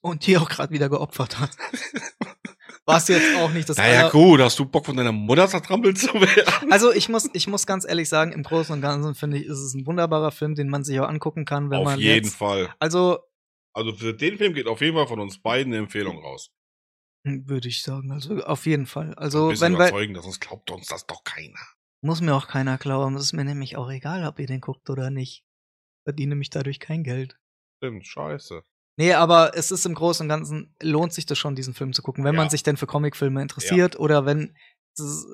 Und 0.00 0.26
die 0.26 0.36
auch 0.38 0.48
gerade 0.48 0.72
wieder 0.72 0.88
geopfert 0.88 1.38
hat. 1.40 1.50
Was 2.84 3.06
jetzt 3.08 3.36
auch 3.36 3.50
nicht 3.52 3.68
das 3.68 3.76
naja, 3.76 4.08
gut, 4.10 4.40
hast 4.40 4.58
du 4.58 4.64
Bock 4.64 4.86
von 4.86 4.96
deiner 4.96 5.12
Mutter 5.12 5.46
zertrampelt 5.48 5.98
zu 5.98 6.08
werden? 6.14 6.72
Also 6.72 6.92
ich 6.92 7.08
muss, 7.08 7.30
ich 7.32 7.46
muss 7.46 7.64
ganz 7.66 7.84
ehrlich 7.86 8.08
sagen, 8.08 8.32
im 8.32 8.42
Großen 8.42 8.74
und 8.74 8.80
Ganzen 8.82 9.14
finde 9.14 9.38
ich, 9.38 9.46
ist 9.46 9.58
es 9.60 9.74
ein 9.74 9.86
wunderbarer 9.86 10.32
Film, 10.32 10.54
den 10.56 10.68
man 10.68 10.82
sich 10.82 10.98
auch 10.98 11.08
angucken 11.08 11.44
kann, 11.44 11.70
wenn 11.70 11.78
auf 11.78 11.84
man 11.84 12.00
jeden 12.00 12.24
jetzt, 12.24 12.36
Fall. 12.36 12.74
Also 12.80 13.20
Also 13.74 13.92
für 13.94 14.14
den 14.14 14.36
Film 14.36 14.52
geht 14.54 14.66
auf 14.66 14.80
jeden 14.80 14.96
Fall 14.96 15.06
von 15.06 15.20
uns 15.20 15.40
beiden 15.40 15.72
eine 15.72 15.82
Empfehlung 15.82 16.18
raus. 16.18 16.50
Hm, 17.26 17.48
Würde 17.48 17.68
ich 17.68 17.82
sagen. 17.82 18.10
Also 18.10 18.42
auf 18.42 18.66
jeden 18.66 18.86
Fall. 18.86 19.10
ein 19.10 19.14
Also 19.18 19.48
bisschen 19.48 19.72
wenn 19.74 19.78
wir, 19.78 19.86
überzeugen, 19.88 20.20
sonst 20.20 20.40
glaubt 20.40 20.70
uns 20.72 20.88
das 20.88 21.06
doch 21.06 21.22
keiner. 21.22 21.60
muss 22.02 22.20
mir 22.20 22.34
auch 22.34 22.48
keiner 22.48 22.78
glauben. 22.78 23.14
Es 23.14 23.22
ist 23.22 23.32
mir 23.32 23.44
nämlich 23.44 23.76
auch 23.76 23.90
egal, 23.90 24.26
ob 24.26 24.40
ihr 24.40 24.46
den 24.46 24.60
guckt 24.60 24.90
oder 24.90 25.10
nicht. 25.10 25.44
Verdiene 26.04 26.30
nämlich 26.30 26.50
dadurch 26.50 26.80
kein 26.80 27.04
Geld. 27.04 27.38
Stimmt, 27.78 28.06
scheiße. 28.06 28.64
Nee, 28.98 29.14
aber 29.14 29.56
es 29.56 29.70
ist 29.70 29.86
im 29.86 29.94
Großen 29.94 30.24
und 30.24 30.28
Ganzen, 30.28 30.74
lohnt 30.82 31.12
sich 31.14 31.24
das 31.26 31.38
schon, 31.38 31.54
diesen 31.54 31.74
Film 31.74 31.92
zu 31.92 32.02
gucken, 32.02 32.24
wenn 32.24 32.34
Ja. 32.34 32.40
man 32.40 32.50
sich 32.50 32.62
denn 32.62 32.76
für 32.76 32.86
Comicfilme 32.86 33.40
interessiert 33.40 33.98
oder 33.98 34.26
wenn 34.26 34.54
es 34.96 35.26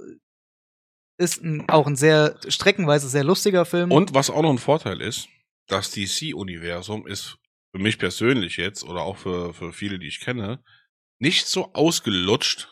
ist 1.21 1.43
ein, 1.43 1.69
auch 1.69 1.87
ein 1.89 1.97
sehr, 1.97 2.39
streckenweise 2.49 3.09
sehr 3.09 3.25
lustiger 3.25 3.65
Film. 3.65 3.91
Und 3.91 4.15
was 4.15 4.31
auch 4.31 4.43
noch 4.43 4.51
ein 4.51 4.59
Vorteil 4.59 5.01
ist, 5.01 5.29
das 5.67 5.91
DC-Universum 5.91 7.07
ist 7.07 7.37
für 7.75 7.83
mich 7.83 7.99
persönlich 7.99 8.57
jetzt 8.57 8.85
oder 8.85 9.03
auch 9.03 9.17
für, 9.17 9.53
für 9.53 9.73
viele, 9.73 9.99
die 9.99 10.07
ich 10.07 10.21
kenne, 10.21 10.63
nicht 11.19 11.49
so 11.49 11.73
ausgelutscht 11.75 12.69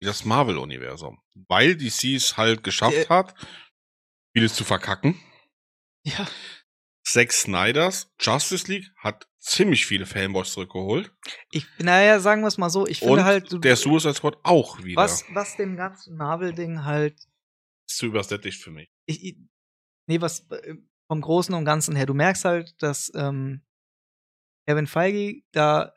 wie 0.00 0.06
das 0.06 0.24
Marvel-Universum. 0.24 1.20
Weil 1.48 1.76
DC 1.76 2.14
es 2.16 2.36
halt 2.38 2.64
geschafft 2.64 2.96
Äh. 2.96 3.08
hat, 3.08 3.34
vieles 4.34 4.54
zu 4.54 4.64
verkacken. 4.64 5.20
ja, 6.04 6.26
Zack 7.10 7.32
Snyders 7.32 8.10
Justice 8.20 8.70
League 8.70 8.90
hat 8.98 9.26
ziemlich 9.38 9.86
viele 9.86 10.04
Fanboys 10.04 10.52
zurückgeholt. 10.52 11.10
ich, 11.50 11.66
naja, 11.78 12.20
sagen 12.20 12.42
wir 12.42 12.48
es 12.48 12.58
mal 12.58 12.68
so, 12.70 12.86
ich 12.86 12.98
finde 12.98 13.14
Und 13.14 13.24
halt, 13.24 13.52
du, 13.52 13.58
der 13.58 13.76
Suicide 13.76 14.14
Squad 14.14 14.36
auch 14.42 14.82
wieder. 14.84 15.00
was, 15.00 15.24
was 15.32 15.56
dem 15.56 15.76
ganzen 15.76 16.16
Marvel-Ding 16.16 16.84
halt 16.84 17.14
Ist 17.88 17.96
zu 17.98 18.06
übersättigt 18.06 18.62
für 18.62 18.70
mich. 18.70 18.90
ich, 19.06 19.24
ich, 19.24 19.36
nee, 20.06 20.20
was 20.20 20.40
äh, 20.50 20.74
vom 21.10 21.20
Großen 21.22 21.54
und 21.54 21.64
Ganzen 21.64 21.96
her, 21.96 22.04
du 22.04 22.12
merkst 22.14 22.44
halt, 22.44 22.74
dass 22.82 23.10
ähm, 23.14 23.64
Kevin 24.66 24.86
Feige 24.86 25.40
da, 25.52 25.94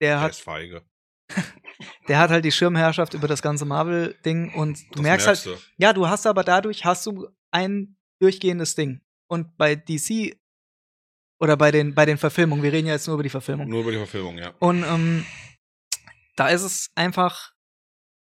der 0.00 0.08
Der 0.16 0.20
hat, 0.20 0.30
ist 0.32 0.40
feige. 0.42 0.84
der 2.08 2.18
hat 2.18 2.30
halt 2.30 2.44
die 2.44 2.50
Schirmherrschaft 2.52 3.14
über 3.14 3.28
das 3.28 3.42
ganze 3.42 3.64
Marvel-Ding 3.64 4.54
und 4.54 4.80
du 4.90 4.94
Das 4.94 5.02
merkst 5.02 5.26
halt, 5.28 5.46
du. 5.46 5.56
ja, 5.76 5.92
du 5.92 6.08
hast 6.08 6.26
aber 6.26 6.42
dadurch 6.42 6.84
hast 6.84 7.06
du 7.06 7.28
ein 7.52 7.96
durchgehendes 8.20 8.74
Ding. 8.74 9.00
Und 9.28 9.56
bei 9.56 9.76
DC 9.76 10.36
oder 11.40 11.56
bei 11.56 11.70
den, 11.70 11.94
bei 11.94 12.04
den 12.04 12.18
Verfilmungen, 12.18 12.62
wir 12.62 12.72
reden 12.72 12.88
ja 12.88 12.94
jetzt 12.94 13.06
nur 13.06 13.14
über 13.14 13.22
die 13.22 13.30
Verfilmung. 13.30 13.68
Nur 13.68 13.82
über 13.82 13.92
die 13.92 13.98
Verfilmung, 13.98 14.38
ja. 14.38 14.54
Und 14.58 14.82
ähm, 14.84 15.24
da 16.36 16.48
ist 16.48 16.62
es 16.62 16.90
einfach, 16.94 17.52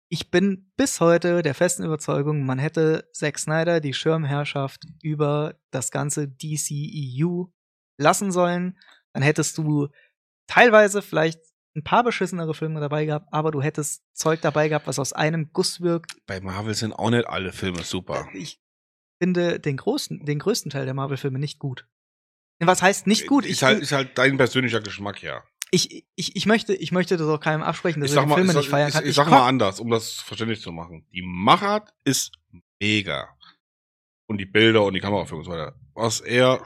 ich 0.08 0.30
bin 0.30 0.70
bis 0.76 1.00
heute 1.00 1.42
der 1.42 1.54
festen 1.54 1.84
Überzeugung, 1.84 2.44
man 2.44 2.58
hätte 2.58 3.08
Zack 3.12 3.38
Snyder 3.38 3.80
die 3.80 3.94
Schirmherrschaft 3.94 4.84
über 5.02 5.58
das 5.70 5.90
ganze 5.90 6.28
DCEU 6.28 7.46
lassen 7.98 8.32
sollen. 8.32 8.78
Dann 9.12 9.22
hättest 9.22 9.56
du 9.58 9.88
teilweise 10.46 11.02
vielleicht 11.02 11.40
ein 11.74 11.84
paar 11.84 12.04
beschissenere 12.04 12.54
Filme 12.54 12.80
dabei 12.80 13.04
gehabt, 13.04 13.28
aber 13.32 13.50
du 13.50 13.62
hättest 13.62 14.02
Zeug 14.14 14.40
dabei 14.40 14.68
gehabt, 14.68 14.86
was 14.86 14.98
aus 14.98 15.12
einem 15.12 15.50
Guss 15.52 15.80
wirkt. 15.80 16.16
Bei 16.26 16.40
Marvel 16.40 16.74
sind 16.74 16.92
auch 16.92 17.10
nicht 17.10 17.26
alle 17.26 17.52
Filme 17.52 17.82
super. 17.82 18.28
Ich 18.32 18.60
finde 19.20 19.60
den, 19.60 19.76
großen, 19.76 20.24
den 20.24 20.38
größten 20.38 20.70
Teil 20.70 20.84
der 20.84 20.94
Marvel-Filme 20.94 21.38
nicht 21.38 21.58
gut. 21.58 21.86
Was 22.58 22.82
heißt 22.82 23.06
nicht 23.06 23.26
gut? 23.26 23.44
Ist 23.44 23.52
Ich, 23.58 23.62
halt, 23.62 23.80
ist 23.82 23.92
halt 23.92 24.16
dein 24.18 24.36
persönlicher 24.36 24.80
Geschmack, 24.80 25.22
ja. 25.22 25.42
ich, 25.70 26.06
ich, 26.14 26.36
ich, 26.36 26.46
möchte, 26.46 26.74
ich 26.74 26.90
möchte 26.92 27.16
das 27.16 27.28
auch 27.28 27.40
keinem 27.40 27.62
absprechen, 27.62 28.00
dass 28.00 28.10
Ich 28.10 28.14
sag 28.14 28.22
die 28.24 28.28
mal, 28.30 28.34
Filme 28.36 28.52
ich, 28.52 28.56
nicht 28.58 28.68
feiern 28.70 28.88
ich, 28.88 28.94
kann. 28.94 29.06
ich, 29.06 29.14
sag 29.14 29.24
komm- 29.24 29.34
mal 29.34 29.46
anders, 29.48 29.80
um 29.80 29.90
das 29.90 30.12
verständlich 30.20 30.60
zu 30.62 30.72
machen. 30.72 31.06
Die 31.12 31.22
Machart 31.22 31.92
ist 32.04 32.32
mega. 32.80 33.28
Und 34.28 34.38
die 34.38 34.46
Bilder 34.46 34.84
und 34.84 34.94
die 34.94 35.00
Kameraführung 35.00 35.40
und 35.40 35.44
so 35.44 35.50
weiter. 35.50 35.78
Was 35.94 36.20
eher 36.20 36.64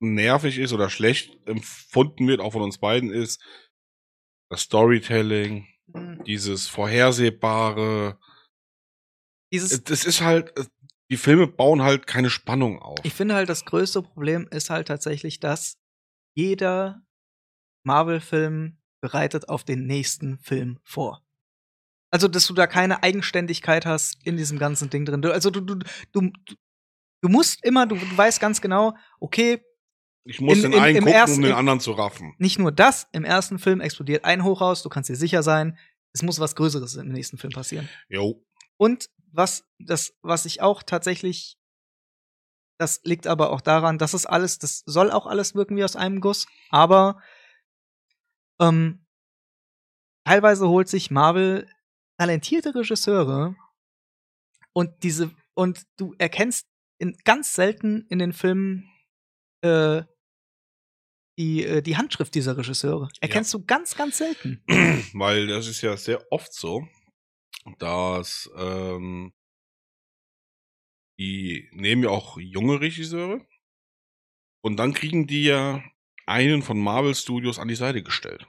nervig 0.00 0.58
ist 0.58 0.72
oder 0.72 0.90
schlecht 0.90 1.36
empfunden 1.46 2.28
wird, 2.28 2.40
auch 2.40 2.52
von 2.52 2.62
uns 2.62 2.78
beiden, 2.78 3.10
ist 3.10 3.42
das 4.50 4.62
Storytelling, 4.62 5.66
Hm, 5.92 6.22
dieses 6.24 6.66
vorhersehbare. 6.68 8.18
Dieses, 9.52 9.84
Das 9.84 10.04
ist 10.04 10.20
halt, 10.22 10.52
die 11.14 11.18
Filme 11.18 11.46
bauen 11.46 11.82
halt 11.82 12.06
keine 12.08 12.28
Spannung 12.28 12.80
auf. 12.80 12.98
ich 13.04 13.12
finde 13.14 13.34
halt, 13.36 13.48
das 13.48 13.64
größte 13.64 14.02
Problem 14.02 14.48
ist 14.50 14.68
halt 14.70 14.88
tatsächlich, 14.88 15.38
dass 15.38 15.76
jeder 16.36 17.02
Marvel-Film 17.84 18.78
bereitet 19.00 19.48
auf 19.48 19.64
den 19.64 19.86
nächsten 19.86 20.38
Film 20.38 20.78
vor. 20.82 21.22
Also, 22.10 22.28
dass 22.28 22.46
du 22.46 22.54
da 22.54 22.66
keine 22.66 23.02
Eigenständigkeit 23.02 23.86
hast 23.86 24.24
in 24.26 24.36
diesem 24.36 24.58
ganzen 24.58 24.88
Ding 24.90 25.04
drin. 25.04 25.20
Du, 25.22 25.32
also, 25.32 25.50
du, 25.50 25.60
du, 25.60 25.76
du, 26.12 26.30
du 27.22 27.28
musst 27.28 27.64
immer, 27.64 27.86
du, 27.86 27.96
du 27.96 28.16
weißt 28.16 28.40
ganz 28.40 28.60
genau, 28.60 28.96
okay, 29.20 29.62
Ich 30.24 30.40
muss 30.40 30.56
in- 30.58 30.62
den 30.62 30.72
in- 30.74 30.78
einen 30.80 30.98
gucken, 31.00 31.12
ersten- 31.12 31.36
um 31.38 31.42
den 31.42 31.52
anderen 31.52 31.80
zu 31.80 31.92
raffen. 31.92 32.34
nicht 32.38 32.58
nur 32.58 32.72
das, 32.72 33.08
im 33.12 33.24
ersten 33.24 33.58
Film 33.58 33.80
explodiert 33.80 34.24
ein 34.24 34.44
Hochhaus, 34.44 34.82
du 34.82 34.88
kannst 34.88 35.10
dir 35.10 35.16
sicher 35.16 35.42
sein, 35.42 35.76
es 36.12 36.22
muss 36.22 36.38
was 36.38 36.54
Größeres 36.54 36.94
im 36.96 37.08
nächsten 37.08 37.36
Film 37.38 37.52
passieren. 37.52 37.88
Jo. 38.08 38.42
Und 38.76 39.08
was, 39.34 39.64
das, 39.78 40.14
was 40.22 40.44
ich 40.44 40.62
auch 40.62 40.82
tatsächlich, 40.82 41.58
das 42.78 43.00
liegt 43.04 43.26
aber 43.26 43.50
auch 43.50 43.60
daran, 43.60 43.98
dass 43.98 44.14
es 44.14 44.26
alles, 44.26 44.58
das 44.58 44.82
soll 44.86 45.10
auch 45.10 45.26
alles 45.26 45.54
wirken 45.54 45.76
wie 45.76 45.84
aus 45.84 45.96
einem 45.96 46.20
Guss, 46.20 46.46
aber 46.70 47.20
ähm, 48.60 49.04
teilweise 50.24 50.68
holt 50.68 50.88
sich 50.88 51.10
Marvel 51.10 51.68
talentierte 52.18 52.74
Regisseure 52.74 53.56
und 54.72 55.02
diese, 55.02 55.30
und 55.54 55.82
du 55.96 56.14
erkennst 56.18 56.66
in, 56.98 57.16
ganz 57.24 57.54
selten 57.54 58.06
in 58.08 58.18
den 58.18 58.32
Filmen 58.32 58.88
äh, 59.62 60.02
die, 61.38 61.64
äh, 61.64 61.82
die 61.82 61.96
Handschrift 61.96 62.34
dieser 62.34 62.56
Regisseure. 62.56 63.08
Erkennst 63.20 63.52
du 63.52 63.64
ganz, 63.64 63.96
ganz 63.96 64.18
selten. 64.18 64.62
Weil 65.14 65.48
das 65.48 65.66
ist 65.66 65.82
ja 65.82 65.96
sehr 65.96 66.22
oft 66.30 66.52
so, 66.52 66.86
dass 67.78 68.50
ähm, 68.56 69.32
die 71.18 71.68
nehmen 71.72 72.04
ja 72.04 72.10
auch 72.10 72.38
junge 72.38 72.80
Regisseure 72.80 73.46
und 74.62 74.76
dann 74.76 74.94
kriegen 74.94 75.26
die 75.26 75.44
ja 75.44 75.82
einen 76.26 76.62
von 76.62 76.78
Marvel 76.78 77.14
Studios 77.14 77.58
an 77.58 77.68
die 77.68 77.74
Seite 77.74 78.02
gestellt. 78.02 78.46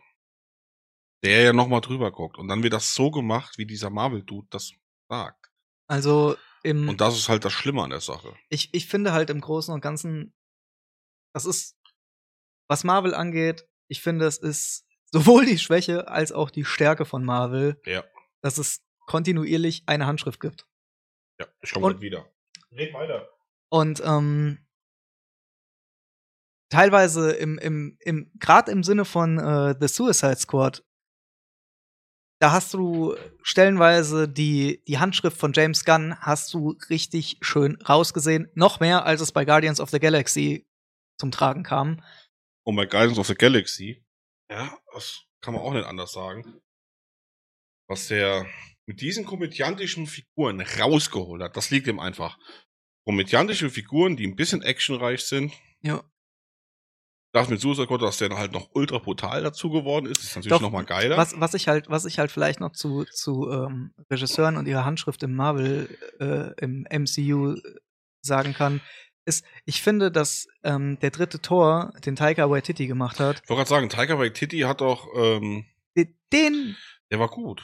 Der 1.24 1.42
ja 1.42 1.54
nochmal 1.54 1.82
drüber 1.82 2.12
guckt. 2.12 2.38
Und 2.38 2.48
dann 2.48 2.62
wird 2.64 2.74
das 2.74 2.94
so 2.94 3.10
gemacht, 3.12 3.58
wie 3.58 3.66
dieser 3.66 3.90
Marvel-Dude 3.90 4.48
das 4.52 4.74
sagt. 5.10 5.52
Also 5.88 6.38
im 6.64 6.88
Und 6.88 7.02
das 7.02 7.18
ist 7.18 7.30
halt 7.30 7.44
das 7.46 7.54
Schlimme 7.54 7.84
an 7.84 7.90
der 7.90 8.00
Sache. 8.02 8.36
ich, 8.50 8.74
ich 8.74 8.88
finde 8.88 9.12
halt 9.12 9.30
im 9.30 9.42
Großen 9.42 9.74
und 9.74 9.82
Ganzen, 9.82 10.34
das 11.34 11.46
ist, 11.46 11.78
was 12.70 12.84
Marvel 12.84 13.14
angeht, 13.14 13.68
ich 13.88 14.02
finde, 14.02 14.26
es 14.26 14.38
ist 14.38 14.86
sowohl 15.12 15.46
die 15.46 15.60
Schwäche 15.60 16.08
als 16.08 16.32
auch 16.32 16.50
die 16.50 16.66
Stärke 16.66 17.06
von 17.06 17.24
Marvel, 17.26 17.82
Ja. 17.86 18.04
dass 18.42 18.58
es 18.58 18.85
kontinuierlich 19.06 19.84
eine 19.86 20.06
Handschrift 20.06 20.40
gibt. 20.40 20.68
Ja, 21.40 21.48
ich 21.62 21.72
komme 21.72 21.90
gleich 21.90 22.02
wieder. 22.02 22.32
Red 22.72 22.94
weiter. 22.94 23.30
Und 23.70 24.02
ähm, 24.06 24.66
teilweise 26.70 27.32
im, 27.32 27.58
im, 27.58 27.98
im 28.02 28.32
gerade 28.40 28.72
im 28.72 28.84
Sinne 28.84 29.06
von 29.06 29.38
äh, 29.38 29.76
The 29.80 29.88
Suicide 29.88 30.38
Squad, 30.38 30.84
da 32.40 32.52
hast 32.52 32.74
du 32.74 33.16
stellenweise 33.42 34.28
die, 34.28 34.84
die 34.88 35.00
Handschrift 35.00 35.38
von 35.38 35.54
James 35.54 35.86
Gunn 35.86 36.20
hast 36.20 36.54
du 36.54 36.78
richtig 36.90 37.38
schön 37.42 37.82
rausgesehen. 37.82 38.52
Noch 38.56 38.80
mehr, 38.80 39.06
als 39.06 39.22
es 39.22 39.32
bei 39.32 39.46
Guardians 39.46 39.80
of 39.80 39.90
the 39.90 40.00
Galaxy 40.00 40.68
zum 41.18 41.32
Tragen 41.32 41.64
kam. 41.64 42.04
Und 42.64 42.76
bei 42.76 42.86
Guardians 42.86 43.20
of 43.20 43.28
the 43.28 43.36
Galaxy, 43.36 44.04
ja, 44.50 44.78
das 44.94 45.24
kann 45.42 45.54
man 45.54 45.64
auch 45.64 45.74
nicht 45.74 45.86
anders 45.86 46.12
sagen, 46.12 46.62
was 47.88 48.08
der 48.08 48.46
mit 48.88 49.02
diesen 49.02 49.26
komödiantischen 49.26 50.08
Figuren 50.08 50.62
rausgeholt 50.62 51.42
hat, 51.42 51.58
das 51.58 51.70
liegt 51.72 51.88
ihm 51.88 52.00
einfach. 52.00 52.38
Komödiantische 53.06 53.70
Figuren, 53.70 54.16
die 54.16 54.28
ein 54.28 54.36
bisschen 54.36 54.62
actionreich 54.64 55.22
sind. 55.26 55.54
Ja. 55.82 56.04
Das 57.34 57.50
mit 57.50 57.60
Suicide 57.60 57.86
Squad, 57.86 58.02
dass 58.02 58.18
der 58.18 58.30
dann 58.30 58.38
halt 58.38 58.54
noch 58.54 58.70
ultra 58.74 58.98
brutal 59.00 59.44
dazu 59.44 59.70
geworden 59.70 60.06
ist, 60.06 60.24
ist 60.24 60.36
natürlich 60.36 60.52
Doch, 60.52 60.62
noch 60.62 60.72
mal 60.72 60.86
geiler. 60.86 61.18
Was, 61.18 61.38
was 61.40 61.54
ich 61.54 61.68
halt, 61.68 61.90
was 61.90 62.06
ich 62.06 62.18
halt 62.18 62.32
vielleicht 62.32 62.62
noch 62.62 62.72
zu, 62.72 63.04
zu 63.06 63.52
ähm, 63.52 63.94
Regisseuren 64.10 64.56
und 64.56 64.68
ihrer 64.68 64.86
Handschrift 64.86 65.22
im 65.24 65.36
Marvel, 65.36 65.90
äh, 66.20 66.54
im 66.64 66.86
MCU 66.90 67.56
sagen 68.22 68.54
kann, 68.54 68.80
ist, 69.26 69.44
ich 69.66 69.82
finde, 69.82 70.12
dass 70.12 70.48
ähm, 70.64 70.98
der 71.02 71.10
dritte 71.12 71.42
Tor, 71.42 71.92
den 72.06 72.16
Taika 72.16 72.50
Waititi 72.50 72.88
gemacht 72.88 73.20
hat, 73.20 73.42
Ich 73.44 73.50
wollte 73.50 73.60
gerade 73.60 73.70
sagen, 73.70 73.90
Taika 73.90 74.18
Waititi 74.18 74.60
hat 74.62 74.80
doch, 74.80 75.08
ähm, 75.18 75.66
de- 75.98 76.16
den, 76.32 76.78
der 77.12 77.20
war 77.20 77.28
gut, 77.28 77.64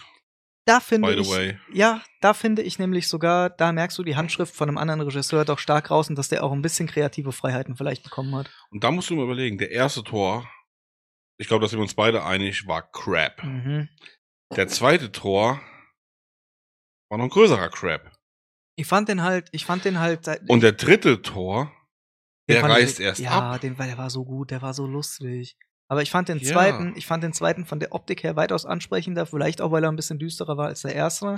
da 0.65 0.79
finde 0.79 1.13
ich, 1.15 1.29
way. 1.29 1.57
ja, 1.73 2.03
da 2.21 2.33
finde 2.33 2.61
ich 2.61 2.77
nämlich 2.79 3.07
sogar, 3.07 3.49
da 3.49 3.71
merkst 3.71 3.97
du 3.97 4.03
die 4.03 4.15
Handschrift 4.15 4.55
von 4.55 4.69
einem 4.69 4.77
anderen 4.77 5.01
Regisseur 5.01 5.43
doch 5.45 5.59
stark 5.59 5.89
raus 5.89 6.09
und 6.09 6.15
dass 6.17 6.29
der 6.29 6.43
auch 6.43 6.51
ein 6.51 6.61
bisschen 6.61 6.87
kreative 6.87 7.31
Freiheiten 7.31 7.75
vielleicht 7.75 8.03
bekommen 8.03 8.35
hat. 8.35 8.49
Und 8.69 8.83
da 8.83 8.91
musst 8.91 9.09
du 9.09 9.15
mal 9.15 9.23
überlegen, 9.23 9.57
der 9.57 9.71
erste 9.71 10.03
Tor, 10.03 10.47
ich 11.39 11.47
glaube, 11.47 11.63
da 11.63 11.67
sind 11.67 11.79
wir 11.79 11.83
uns 11.83 11.95
beide 11.95 12.23
einig, 12.23 12.67
war 12.67 12.83
Crap. 12.91 13.43
Mhm. 13.43 13.89
Der 14.55 14.67
zweite 14.67 15.11
Tor 15.11 15.59
war 17.09 17.17
noch 17.17 17.25
ein 17.25 17.29
größerer 17.29 17.69
Crap. 17.69 18.11
Ich 18.75 18.87
fand 18.87 19.09
den 19.09 19.21
halt, 19.23 19.49
ich 19.51 19.65
fand 19.65 19.83
den 19.85 19.99
halt, 19.99 20.27
Und 20.47 20.61
der 20.63 20.71
dritte 20.73 21.21
Tor, 21.21 21.65
den 22.47 22.55
der 22.55 22.61
fand 22.61 22.77
ich- 22.77 22.83
reißt 22.83 22.99
erst 22.99 23.19
ja, 23.19 23.51
ab. 23.51 23.61
weil 23.63 23.87
der 23.87 23.97
war 23.97 24.09
so 24.09 24.23
gut, 24.25 24.51
der 24.51 24.61
war 24.61 24.73
so 24.73 24.85
lustig. 24.85 25.57
Aber 25.91 26.01
ich 26.01 26.09
fand 26.09 26.29
den 26.29 26.37
Ja. 26.39 26.53
zweiten, 26.53 26.95
ich 26.95 27.05
fand 27.05 27.21
den 27.21 27.33
zweiten 27.33 27.65
von 27.65 27.81
der 27.81 27.91
Optik 27.91 28.23
her 28.23 28.37
weitaus 28.37 28.65
ansprechender, 28.65 29.25
vielleicht 29.25 29.59
auch, 29.59 29.71
weil 29.71 29.83
er 29.83 29.91
ein 29.91 29.97
bisschen 29.97 30.19
düsterer 30.19 30.55
war 30.55 30.67
als 30.67 30.83
der 30.83 30.95
erste. 30.95 31.35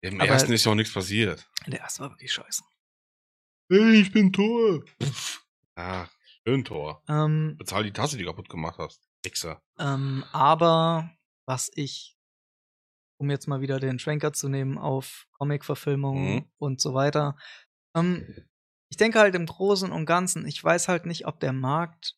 Im 0.00 0.20
Aber- 0.20 0.30
ersten 0.30 0.52
ist 0.52 0.64
ja 0.64 0.70
auch 0.70 0.76
nichts 0.76 0.94
passiert. 0.94 1.50
Der 1.66 1.80
erste 1.80 2.02
war 2.04 2.10
wirklich 2.10 2.32
scheiße. 2.32 2.62
Hey, 3.68 4.00
ich 4.00 4.12
bin 4.12 4.32
Tor. 4.32 4.84
Ah, 5.74 6.06
schön 6.46 6.64
Tor. 6.64 7.02
Ähm, 7.08 7.56
Bezahl 7.58 7.82
die 7.82 7.92
Tasse, 7.92 8.16
die 8.16 8.22
du 8.22 8.30
kaputt 8.30 8.48
gemacht 8.48 8.78
hast. 8.78 9.02
Wichser. 9.24 9.60
ähm, 9.80 10.24
aber 10.32 11.10
was 11.44 11.68
ich, 11.74 12.16
um 13.20 13.28
jetzt 13.30 13.48
mal 13.48 13.60
wieder 13.60 13.80
den 13.80 13.98
Schwenker 13.98 14.32
zu 14.32 14.48
nehmen 14.48 14.78
auf 14.78 15.26
Comic-Verfilmungen 15.32 16.34
Mhm. 16.36 16.52
und 16.58 16.80
so 16.80 16.94
weiter, 16.94 17.36
ähm, 17.96 18.24
ich 18.88 18.96
denke 18.96 19.18
halt 19.18 19.34
im 19.34 19.46
Großen 19.46 19.90
und 19.90 20.06
Ganzen, 20.06 20.46
ich 20.46 20.62
weiß 20.62 20.86
halt 20.86 21.06
nicht, 21.06 21.26
ob 21.26 21.40
der 21.40 21.52
Markt 21.52 22.14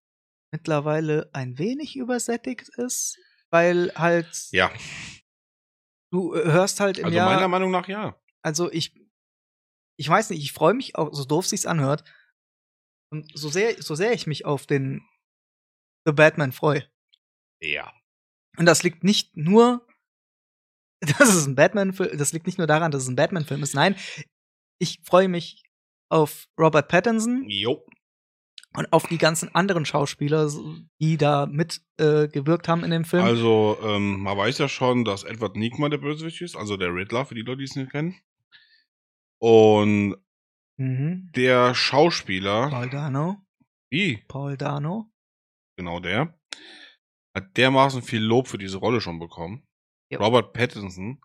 mittlerweile 0.52 1.30
ein 1.32 1.58
wenig 1.58 1.96
übersättigt 1.96 2.68
ist, 2.76 3.18
weil 3.50 3.92
halt 3.94 4.48
Ja, 4.52 4.72
du 6.10 6.34
äh, 6.34 6.44
hörst 6.44 6.80
halt 6.80 6.98
im 6.98 7.06
also 7.06 7.16
Jahr 7.16 7.34
meiner 7.34 7.48
Meinung 7.48 7.70
nach 7.70 7.88
ja. 7.88 8.20
also 8.42 8.70
ich, 8.70 8.94
ich 9.98 10.08
weiß 10.08 10.30
nicht, 10.30 10.42
ich 10.42 10.52
freue 10.52 10.74
mich 10.74 10.96
auch, 10.96 11.12
so 11.12 11.24
doof 11.24 11.46
sich's 11.46 11.66
anhört. 11.66 12.04
Und 13.12 13.30
so 13.36 13.48
sehr, 13.48 13.82
so 13.82 13.96
sehr 13.96 14.12
ich 14.12 14.28
mich 14.28 14.44
auf 14.44 14.66
den 14.66 15.04
The 16.06 16.12
Batman 16.12 16.52
freue. 16.52 16.88
Ja. 17.60 17.92
Und 18.56 18.66
das 18.66 18.82
liegt 18.82 19.04
nicht 19.04 19.36
nur, 19.36 19.86
dass 21.18 21.34
es 21.34 21.46
ein 21.46 21.56
Batman-Film, 21.56 22.16
das 22.16 22.32
liegt 22.32 22.46
nicht 22.46 22.58
nur 22.58 22.66
daran, 22.66 22.92
dass 22.92 23.02
es 23.02 23.08
ein 23.08 23.16
Batman-Film 23.16 23.62
ist. 23.62 23.74
Nein, 23.74 23.96
ich 24.80 25.00
freue 25.04 25.28
mich 25.28 25.62
auf 26.10 26.46
Robert 26.58 26.88
Pattinson 26.88 27.44
Jo. 27.48 27.86
Und 28.76 28.92
auf 28.92 29.06
die 29.09 29.18
ganzen 29.18 29.52
anderen 29.54 29.85
Schauspieler, 29.85 30.48
die 31.00 31.16
da 31.16 31.46
mit 31.46 31.80
äh, 31.98 32.28
gewirkt 32.28 32.68
haben 32.68 32.85
in 32.85 32.90
dem 32.90 33.04
Film. 33.04 33.24
Also, 33.24 33.76
ähm, 33.83 34.20
man 34.20 34.37
weiß 34.38 34.59
ja 34.59 34.68
schon, 34.68 35.04
dass 35.04 35.24
Edward 35.24 35.56
Nigma 35.56 35.88
der 35.88 35.98
Bösewicht 35.98 36.40
ist, 36.40 36.56
also 36.56 36.76
der 36.76 36.94
Riddler, 36.94 37.26
für 37.26 37.35
die 37.35 37.42
Leute, 37.42 37.59
die 37.59 37.64
es 37.64 37.76
nicht 37.76 37.90
kennen. 37.90 38.16
Und 39.38 40.16
mhm. 40.76 41.30
der 41.35 41.74
Schauspieler, 41.74 42.68
Paul 42.70 42.90
Dano. 42.90 43.37
wie 43.90 44.18
Paul 44.28 44.56
Dano. 44.56 45.11
genau 45.76 45.98
der, 46.00 46.38
hat 47.35 47.56
dermaßen 47.56 48.02
viel 48.02 48.22
Lob 48.22 48.48
für 48.48 48.59
diese 48.59 48.78
Rolle 48.78 49.00
schon 49.00 49.18
bekommen. 49.18 49.66
Ja. 50.11 50.18
Robert 50.18 50.52
Pattinson. 50.52 51.20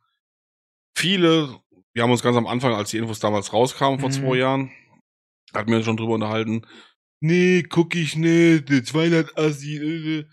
Viele, 0.98 1.60
wir 1.94 2.04
haben 2.04 2.12
uns 2.12 2.22
ganz 2.24 2.38
am 2.38 2.48
Anfang, 2.48 2.74
als 2.74 2.92
die 2.92 2.98
Infos 2.98 3.20
damals 3.20 3.52
rauskamen, 3.52 4.00
vor 4.00 4.10
Mhm. 4.10 4.14
zwei 4.14 4.38
Jahren, 4.38 4.72
hatten 5.54 5.70
wir 5.70 5.78
uns 5.78 5.86
schon 5.86 5.98
drüber 5.98 6.14
unterhalten. 6.14 6.66
Nee, 7.22 7.64
guck 7.64 7.96
ich 7.96 8.16
nicht, 8.16 8.70
der 8.70 8.84
200 8.84 9.38
Assi. 9.38 9.78
äh. 9.78 10.26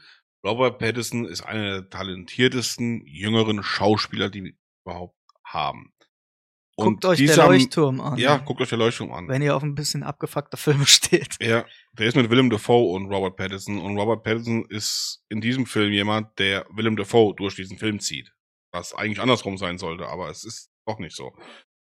Robert 0.44 0.78
Pattinson 0.78 1.24
ist 1.24 1.42
einer 1.42 1.80
der 1.82 1.90
talentiertesten 1.90 3.06
jüngeren 3.06 3.62
Schauspieler, 3.62 4.28
die 4.28 4.42
wir 4.44 4.52
überhaupt 4.84 5.16
haben. 5.46 5.92
Guckt 6.76 7.04
euch 7.04 7.18
der 7.18 7.26
dieser- 7.28 7.46
Leuchtturm 7.46 8.00
an. 8.00 8.18
Ja, 8.18 8.38
guckt 8.38 8.60
euch 8.60 8.70
der 8.70 8.78
Leuchtturm 8.78 9.12
an. 9.12 9.28
wenn 9.28 9.42
ihr 9.42 9.54
auf 9.54 9.62
ein 9.62 9.74
bisschen 9.76 10.02
abgefuckte 10.02 10.56
Filme 10.56 10.86
steht. 10.86 11.36
Ja, 11.40 11.64
der 11.92 12.06
ist 12.08 12.16
mit 12.16 12.28
Willem 12.30 12.50
Dafoe 12.50 12.92
und 12.94 13.06
Robert 13.12 13.36
Pattinson. 13.36 13.78
Und 13.78 13.96
Robert 13.98 14.24
Pattinson 14.24 14.64
ist 14.68 15.22
in 15.28 15.40
diesem 15.40 15.66
Film 15.66 15.92
jemand, 15.92 16.36
der 16.40 16.66
Willem 16.74 16.96
Dafoe 16.96 17.34
durch 17.36 17.54
diesen 17.54 17.78
Film 17.78 18.00
zieht. 18.00 18.32
Was 18.72 18.94
eigentlich 18.94 19.20
andersrum 19.20 19.58
sein 19.58 19.78
sollte, 19.78 20.06
aber 20.08 20.30
es 20.30 20.44
ist 20.44 20.70
doch 20.86 20.98
nicht 20.98 21.14
so. 21.14 21.32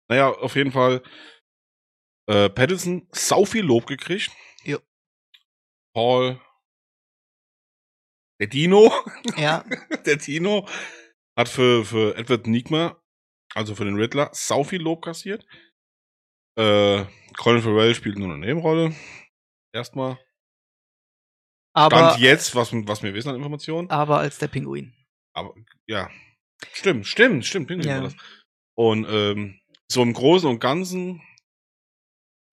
Naja, 0.09 0.31
auf 0.31 0.55
jeden 0.55 0.71
Fall. 0.71 1.03
Äh, 2.29 2.49
Pattinson, 2.49 3.07
sau 3.11 3.45
viel 3.45 3.63
Lob 3.65 3.85
gekriegt. 3.87 4.31
Paul. 5.97 6.39
Der 8.39 8.45
Dino. 8.45 8.93
Ja, 9.35 9.65
der 10.05 10.17
Dino 10.17 10.67
hat 11.35 11.49
für, 11.49 11.85
für 11.85 12.15
Edward 12.15 12.45
Nigma, 12.45 13.01
also 13.55 13.73
für 13.73 13.85
den 13.85 13.95
Riddler, 13.95 14.29
sau 14.31 14.63
viel 14.63 14.79
Lob 14.79 15.03
kassiert. 15.03 15.47
Äh, 16.55 17.03
Colin 17.37 17.63
Farrell 17.63 17.95
spielt 17.95 18.19
nur 18.19 18.27
eine 18.31 18.37
Nebenrolle. 18.37 18.95
Erstmal. 19.73 20.19
aber, 21.75 21.97
Stand 21.97 22.19
jetzt, 22.21 22.53
was, 22.53 22.71
was 22.73 23.01
wir 23.01 23.15
wissen 23.15 23.29
an 23.29 23.35
Informationen. 23.35 23.89
aber 23.89 24.19
als 24.19 24.37
der 24.37 24.49
Pinguin. 24.49 24.93
Aber 25.33 25.55
ja. 25.87 26.11
Stimmt, 26.73 27.07
stimmt, 27.07 27.43
stimmt, 27.43 27.69
Pinguin 27.69 27.89
Ja. 27.89 27.95
war 27.95 28.03
das. 28.03 28.15
Und 28.77 29.07
ähm, 29.09 29.59
so 29.91 30.03
im 30.03 30.13
Großen 30.13 30.47
und 30.47 30.59
Ganzen, 30.59 31.23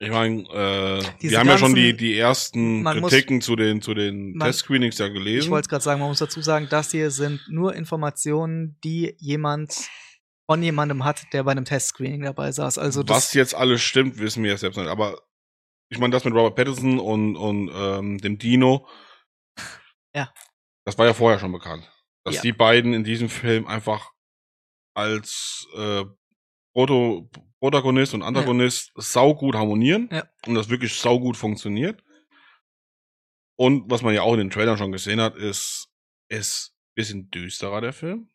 ich 0.00 0.10
meine, 0.10 0.42
äh, 0.50 1.02
Diese 1.22 1.32
wir 1.32 1.38
haben 1.40 1.48
ja 1.48 1.58
schon 1.58 1.74
die, 1.74 1.96
die 1.96 2.18
ersten 2.18 2.82
Man 2.82 3.00
muss- 3.00 3.10
Kritiken 3.10 3.40
zu 3.40 3.56
den, 3.56 3.80
zu 3.80 3.94
den 3.94 4.38
Test-Screenings 4.38 4.98
ja 4.98 5.06
Ich 5.06 5.12
gelesen. 5.14 5.50
wollte 5.50 5.66
es 5.66 5.68
gerade 5.68 5.84
sagen, 5.84 6.00
man 6.00 6.08
muss 6.10 6.18
dazu 6.18 6.42
sagen, 6.42 6.66
das 6.70 6.90
hier 6.90 7.10
sind 7.10 7.40
nur 7.48 7.74
Informationen, 7.74 8.78
die 8.84 9.14
jemand 9.18 9.88
von 10.50 10.62
jemandem 10.62 11.04
hat, 11.04 11.22
der 11.32 11.44
bei 11.44 11.52
einem 11.52 11.64
Testscreening 11.64 12.22
dabei 12.22 12.52
saß. 12.52 12.76
Also 12.78 13.02
das, 13.02 13.16
Was 13.16 13.32
jetzt 13.34 13.54
alles 13.54 13.80
stimmt, 13.82 14.18
wissen 14.18 14.42
wir 14.42 14.50
ja 14.50 14.56
selbst 14.58 14.76
nicht. 14.76 14.88
Aber 14.88 15.22
ich 15.90 15.98
meine, 15.98 16.10
das 16.12 16.24
mit 16.24 16.34
Robert 16.34 16.54
Pattinson 16.56 16.98
und, 16.98 17.36
und 17.36 17.70
ähm, 17.74 18.18
dem 18.18 18.36
Dino, 18.38 18.86
Ja. 20.14 20.32
das 20.84 20.98
war 20.98 21.06
ja 21.06 21.14
vorher 21.14 21.38
schon 21.38 21.52
bekannt. 21.52 21.90
Dass 22.24 22.36
Ja. 22.36 22.42
die 22.42 22.52
beiden 22.52 22.92
in 22.94 23.04
diesem 23.04 23.28
Film 23.30 23.66
einfach 23.66 24.10
als 24.94 25.66
äh, 25.76 26.04
Proto 26.74 27.30
Protagonist 27.60 28.12
und 28.12 28.22
Antagonist 28.22 28.92
saugut 28.96 29.54
harmonieren 29.54 30.10
Ja. 30.12 30.24
und 30.46 30.54
das 30.54 30.68
wirklich 30.68 30.92
saugut 30.94 31.36
funktioniert. 31.36 32.02
Und 33.56 33.90
was 33.90 34.02
man 34.02 34.12
ja 34.14 34.22
auch 34.22 34.32
in 34.34 34.40
den 34.40 34.50
Trailern 34.50 34.76
schon 34.76 34.92
gesehen 34.92 35.20
hat, 35.20 35.36
ist, 35.36 35.88
ist 36.28 36.72
ein 36.74 36.94
bisschen 36.94 37.30
düsterer, 37.30 37.80
der 37.80 37.92
Film. 37.92 38.28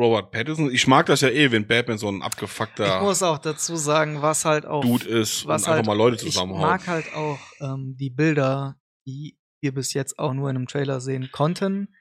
Robert 0.00 0.30
Pattinson, 0.32 0.72
ich 0.72 0.86
mag 0.86 1.04
das 1.06 1.20
ja 1.20 1.28
eh, 1.28 1.52
wenn 1.52 1.66
Batman 1.66 1.98
so 1.98 2.08
ein 2.08 2.22
abgefuckter 2.22 2.96
ich 2.96 3.02
muss 3.02 3.22
auch 3.22 3.36
dazu 3.38 3.76
sagen, 3.76 4.22
was 4.22 4.46
halt 4.46 4.64
auch 4.64 4.80
Dude 4.80 5.06
ist 5.06 5.46
was 5.46 5.62
und 5.62 5.68
einfach 5.68 5.76
halt- 5.76 5.86
mal 5.86 5.96
Leute 5.96 6.16
ich 6.16 6.22
zusammenhaut. 6.22 6.62
mag 6.62 6.86
halt 6.88 7.14
auch 7.14 7.38
ähm, 7.60 7.94
die 8.00 8.08
Bilder, 8.10 8.80
die 9.06 9.38
wir 9.60 9.72
bis 9.74 9.92
jetzt 9.92 10.18
auch 10.18 10.32
nur 10.32 10.48
in 10.48 10.56
einem 10.56 10.66
Trailer 10.66 11.00
sehen 11.02 11.28
konnten. 11.30 11.94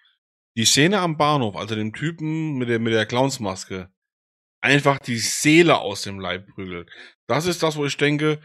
die 0.58 0.66
Szene 0.66 1.00
am 1.00 1.18
Bahnhof, 1.18 1.56
also 1.58 1.76
dem 1.76 1.92
Typen 1.94 2.54
mit 2.58 2.70
der, 2.70 2.80
mit 2.80 2.94
der 2.94 3.06
Clownsmaske, 3.06 3.92
einfach 4.62 5.00
die 5.00 5.18
Seele 5.18 5.80
aus 5.80 6.04
dem 6.04 6.20
Leib 6.20 6.48
prügelt. 6.54 6.90
Das 7.28 7.46
ist 7.46 7.62
das, 7.64 7.76
wo 7.76 7.86
ich 7.86 7.98
denke, 7.98 8.40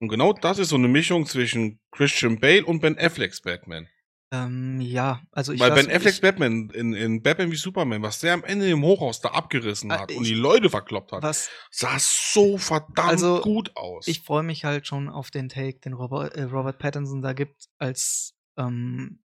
und 0.00 0.08
genau 0.08 0.32
das 0.32 0.58
ist 0.58 0.68
so 0.70 0.76
eine 0.76 0.88
Mischung 0.88 1.26
zwischen 1.26 1.80
Christian 1.90 2.38
Bale 2.38 2.64
und 2.64 2.80
Ben 2.80 2.96
Afflecks 2.98 3.40
Batman. 3.42 3.88
Ähm, 4.30 4.80
ja, 4.82 5.22
also 5.32 5.52
ich 5.54 5.60
Weil 5.60 5.72
Ben 5.72 5.90
Afflecks 5.90 6.20
Batman 6.20 6.68
in, 6.74 6.92
in 6.92 7.22
Batman 7.22 7.50
wie 7.50 7.56
Superman, 7.56 8.02
was 8.02 8.20
der 8.20 8.34
am 8.34 8.44
Ende 8.44 8.68
im 8.68 8.82
Hochhaus 8.82 9.20
da 9.22 9.30
abgerissen 9.30 9.90
Ah, 9.90 10.00
hat 10.00 10.10
ich- 10.10 10.18
und 10.18 10.24
die 10.24 10.34
Leute 10.34 10.68
verkloppt 10.68 11.12
hat, 11.12 11.22
was 11.22 11.48
sah 11.70 11.96
so 11.98 12.58
verdammt 12.58 13.08
Also, 13.08 13.40
gut 13.40 13.74
aus. 13.74 14.06
ich 14.06 14.20
freue 14.20 14.42
mich 14.42 14.64
halt 14.66 14.86
schon 14.86 15.08
auf 15.08 15.30
den 15.30 15.48
Take, 15.48 15.78
den 15.80 15.94
Robert, 15.94 16.34
äh, 16.36 16.42
Robert 16.42 16.78
Pattinson 16.78 17.22
da 17.22 17.32
gibt 17.32 17.68
als 17.78 18.34
ähm, 18.58 19.22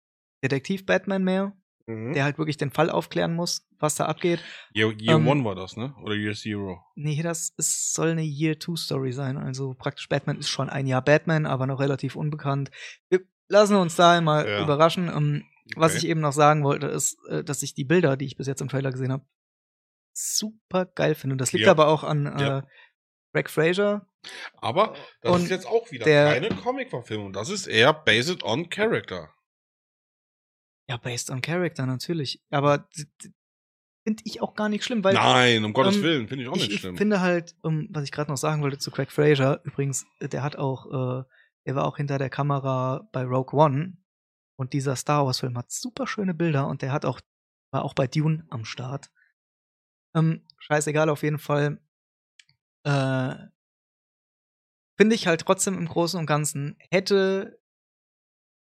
Detektiv 0.43 0.87
Batman 0.87 1.23
mehr, 1.25 1.53
mhm. 1.87 2.12
der 2.12 2.25
halt 2.25 2.38
wirklich 2.38 2.57
den 2.57 2.70
Fall 2.70 2.90
aufklären 2.90 3.35
muss, 3.35 3.66
was 3.79 3.94
da 3.94 4.07
abgeht. 4.07 4.40
Year, 4.75 4.92
Year 4.99 5.16
ähm, 5.16 5.27
One 5.29 5.44
war 5.44 5.55
das, 5.55 5.77
ne? 5.77 5.94
Oder 6.03 6.14
Year 6.14 6.35
Zero? 6.35 6.85
Nee, 6.94 7.22
das 7.22 7.51
ist, 7.57 7.94
soll 7.94 8.11
eine 8.11 8.22
Year-Two-Story 8.22 9.12
sein. 9.12 9.37
Also 9.37 9.75
praktisch 9.75 10.09
Batman 10.09 10.38
ist 10.38 10.49
schon 10.49 10.68
ein 10.68 10.87
Jahr 10.87 11.03
Batman, 11.03 11.46
aber 11.46 11.66
noch 11.66 11.81
relativ 11.81 12.16
unbekannt. 12.16 12.70
Wir 13.09 13.20
lassen 13.49 13.77
uns 13.77 13.96
da 13.96 14.20
mal 14.20 14.46
Ja. 14.49 14.62
überraschen. 14.62 15.09
Ähm, 15.09 15.44
Was 15.75 15.92
Okay. 15.92 15.99
ich 15.99 16.07
eben 16.11 16.20
noch 16.20 16.33
sagen 16.33 16.62
wollte, 16.62 16.87
ist, 16.87 17.18
äh, 17.29 17.42
dass 17.42 17.61
ich 17.64 17.75
die 17.75 17.85
Bilder, 17.85 18.16
die 18.16 18.27
ich 18.27 18.37
bis 18.37 18.46
jetzt 18.46 18.61
im 18.61 18.68
Trailer 18.68 18.92
gesehen 18.92 19.11
habe, 19.11 19.25
super 20.12 20.87
geil 20.87 21.14
finde. 21.14 21.35
Und 21.35 21.40
das 21.40 21.53
liegt 21.53 21.64
Ja. 21.66 21.72
aber 21.72 21.88
auch 21.88 22.05
an 22.05 22.27
äh, 22.27 22.40
Ja. 22.40 22.66
Greg 23.33 23.51
Fraser. 23.51 24.07
Aber 24.57 24.94
das 25.20 25.33
Und 25.33 25.42
ist 25.44 25.51
jetzt 25.51 25.66
auch 25.66 25.90
wieder 25.90 26.05
der- 26.05 26.33
keine 26.33 26.49
Comic-Verfilmung. 26.51 27.33
Das 27.33 27.49
ist 27.51 27.66
eher 27.66 27.92
based 27.92 28.42
on 28.44 28.70
Character. 28.70 29.31
Ja, 30.88 30.96
based 30.96 31.31
on 31.31 31.40
Character 31.40 31.87
natürlich. 31.87 32.40
Aber 32.51 32.88
finde 34.05 34.22
ich 34.25 34.40
auch 34.40 34.55
gar 34.55 34.68
nicht 34.68 34.85
schlimm, 34.85 35.03
weil 35.03 35.14
Nein, 35.14 35.64
um 35.64 35.72
Gottes 35.72 35.96
ähm, 35.96 36.03
Willen, 36.03 36.29
finde 36.29 36.44
ich 36.44 36.49
auch 36.49 36.57
ich, 36.57 36.62
nicht 36.62 36.72
ich 36.75 36.81
schlimm. 36.81 36.97
finde 36.97 37.20
halt, 37.20 37.57
um, 37.62 37.89
was 37.91 38.05
ich 38.05 38.12
gerade 38.12 38.30
noch 38.30 38.37
sagen 38.37 38.62
wollte 38.62 38.78
zu 38.78 38.93
Craig 38.93 39.11
Fraser, 39.11 39.61
übrigens, 39.64 40.07
äh, 40.20 40.28
der 40.28 40.45
hat 40.45 40.55
auch, 40.57 40.87
äh, 40.87 41.24
der 41.66 41.74
war 41.74 41.87
auch 41.87 41.97
hinter 41.97 42.18
der 42.18 42.30
Kamera 42.30 43.09
bei 43.11 43.24
Rogue 43.24 43.59
One 43.59 43.97
und 44.57 44.74
dieser 44.74 44.95
Star 44.95 45.26
Wars 45.26 45.41
Film 45.41 45.59
hat 45.59 45.72
super 45.72 46.07
schöne 46.07 46.34
Bilder 46.34 46.68
und 46.68 46.82
der 46.82 46.93
hat 46.93 47.05
auch, 47.05 47.20
war 47.72 47.84
auch 47.84 47.95
bei 47.95 48.07
Dune 48.07 48.47
am 48.49 48.64
Start. 48.64 49.11
Ähm, 50.14 50.47
scheißegal, 50.59 51.09
auf 51.11 51.24
jeden 51.24 51.41
Fall. 51.41 51.80
Äh, 52.84 53.34
finde 54.97 55.16
ich 55.16 55.26
halt 55.26 55.41
trotzdem 55.41 55.76
im 55.76 55.89
Großen 55.89 56.18
und 56.18 56.26
Ganzen, 56.26 56.76
hätte, 56.91 57.61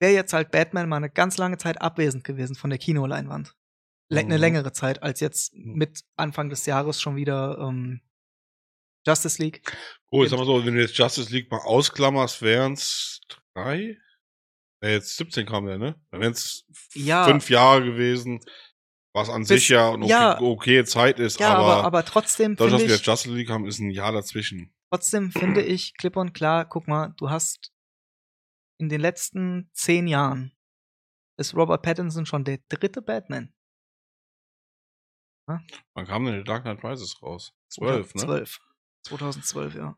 wäre 0.04 0.14
jetzt 0.14 0.34
halt 0.34 0.52
Batman 0.52 0.90
mal 0.90 0.98
eine 0.98 1.10
ganz 1.10 1.38
lange 1.38 1.58
Zeit 1.58 1.82
abwesend 1.82 2.24
gewesen 2.26 2.56
von 2.56 2.70
der 2.70 2.78
Kinoleinwand. 2.78 3.56
Eine 4.12 4.36
Mhm. 4.36 4.42
längere 4.42 4.74
Zeit 4.74 5.02
als 5.02 5.22
jetzt 5.22 5.54
Mhm. 5.56 5.74
mit 5.76 6.02
Anfang 6.18 6.50
des 6.50 6.66
Jahres 6.68 7.02
schon 7.02 7.16
wieder 7.16 7.58
ähm, 7.60 8.02
Justice 9.08 9.42
League. 9.42 9.62
Gut, 10.08 10.30
sag 10.30 10.38
mal 10.38 10.46
so, 10.46 10.64
wenn 10.66 10.76
du 10.76 10.82
jetzt 10.82 10.98
Justice 10.98 11.32
League 11.34 11.50
mal 11.52 11.60
ausklammerst, 11.62 12.42
wären 12.42 12.74
es 12.74 13.22
drei? 13.56 13.98
Ja, 14.84 14.90
jetzt 14.90 15.16
17 15.18 15.46
kam 15.46 15.66
der, 15.66 15.78
ne? 15.78 15.96
Dann 16.12 16.22
wären 16.22 16.34
es 16.34 16.66
Ja. 16.94 17.24
fünf 17.26 17.50
Jahre 17.50 17.84
gewesen, 17.84 18.40
was 19.14 19.30
an 19.30 19.42
Bis- 19.42 19.48
sich 19.48 19.70
ja 19.70 19.88
eine 19.94 20.04
okay, 20.04 20.10
ja. 20.12 20.40
okay 20.42 20.86
Zeit 20.86 21.20
ist, 21.20 21.40
Ja, 21.40 21.54
aber, 21.56 21.64
aber, 21.78 21.84
aber 21.86 22.06
trotzdem 22.06 22.56
dadurch, 22.56 22.74
dass 22.74 22.82
wir 22.82 22.86
ich, 22.88 22.92
jetzt 22.98 23.06
Justice 23.08 23.34
League 23.34 23.50
haben, 23.50 23.66
ist 23.66 23.80
ein 23.80 23.90
Jahr 23.92 24.12
dazwischen. 24.12 24.74
trotzdem 24.92 25.32
finde 25.32 25.62
ich 25.64 25.96
klipp 25.96 26.16
und 26.18 26.34
klar, 26.34 26.66
guck 26.68 26.88
mal, 26.88 27.14
du 27.18 27.30
hast 27.30 27.73
in 28.84 28.90
den 28.90 29.02
letzten 29.02 29.70
zehn 29.74 30.08
Jahren 30.08 30.52
ist 31.40 31.56
Robert 31.56 31.82
Pattinson 31.82 32.26
schon 32.26 32.44
der 32.44 32.60
dritte 32.70 33.02
Batman. 33.02 33.54
Wann 35.48 36.06
kam 36.06 36.26
denn 36.26 36.38
The 36.38 36.44
Dark 36.44 36.64
Knight 36.64 36.84
Rises 36.84 37.22
raus? 37.22 37.54
Zwölf, 37.70 38.14
ne? 38.16 38.22
12. 38.22 38.60
2012, 39.08 39.76
ja. 39.76 39.98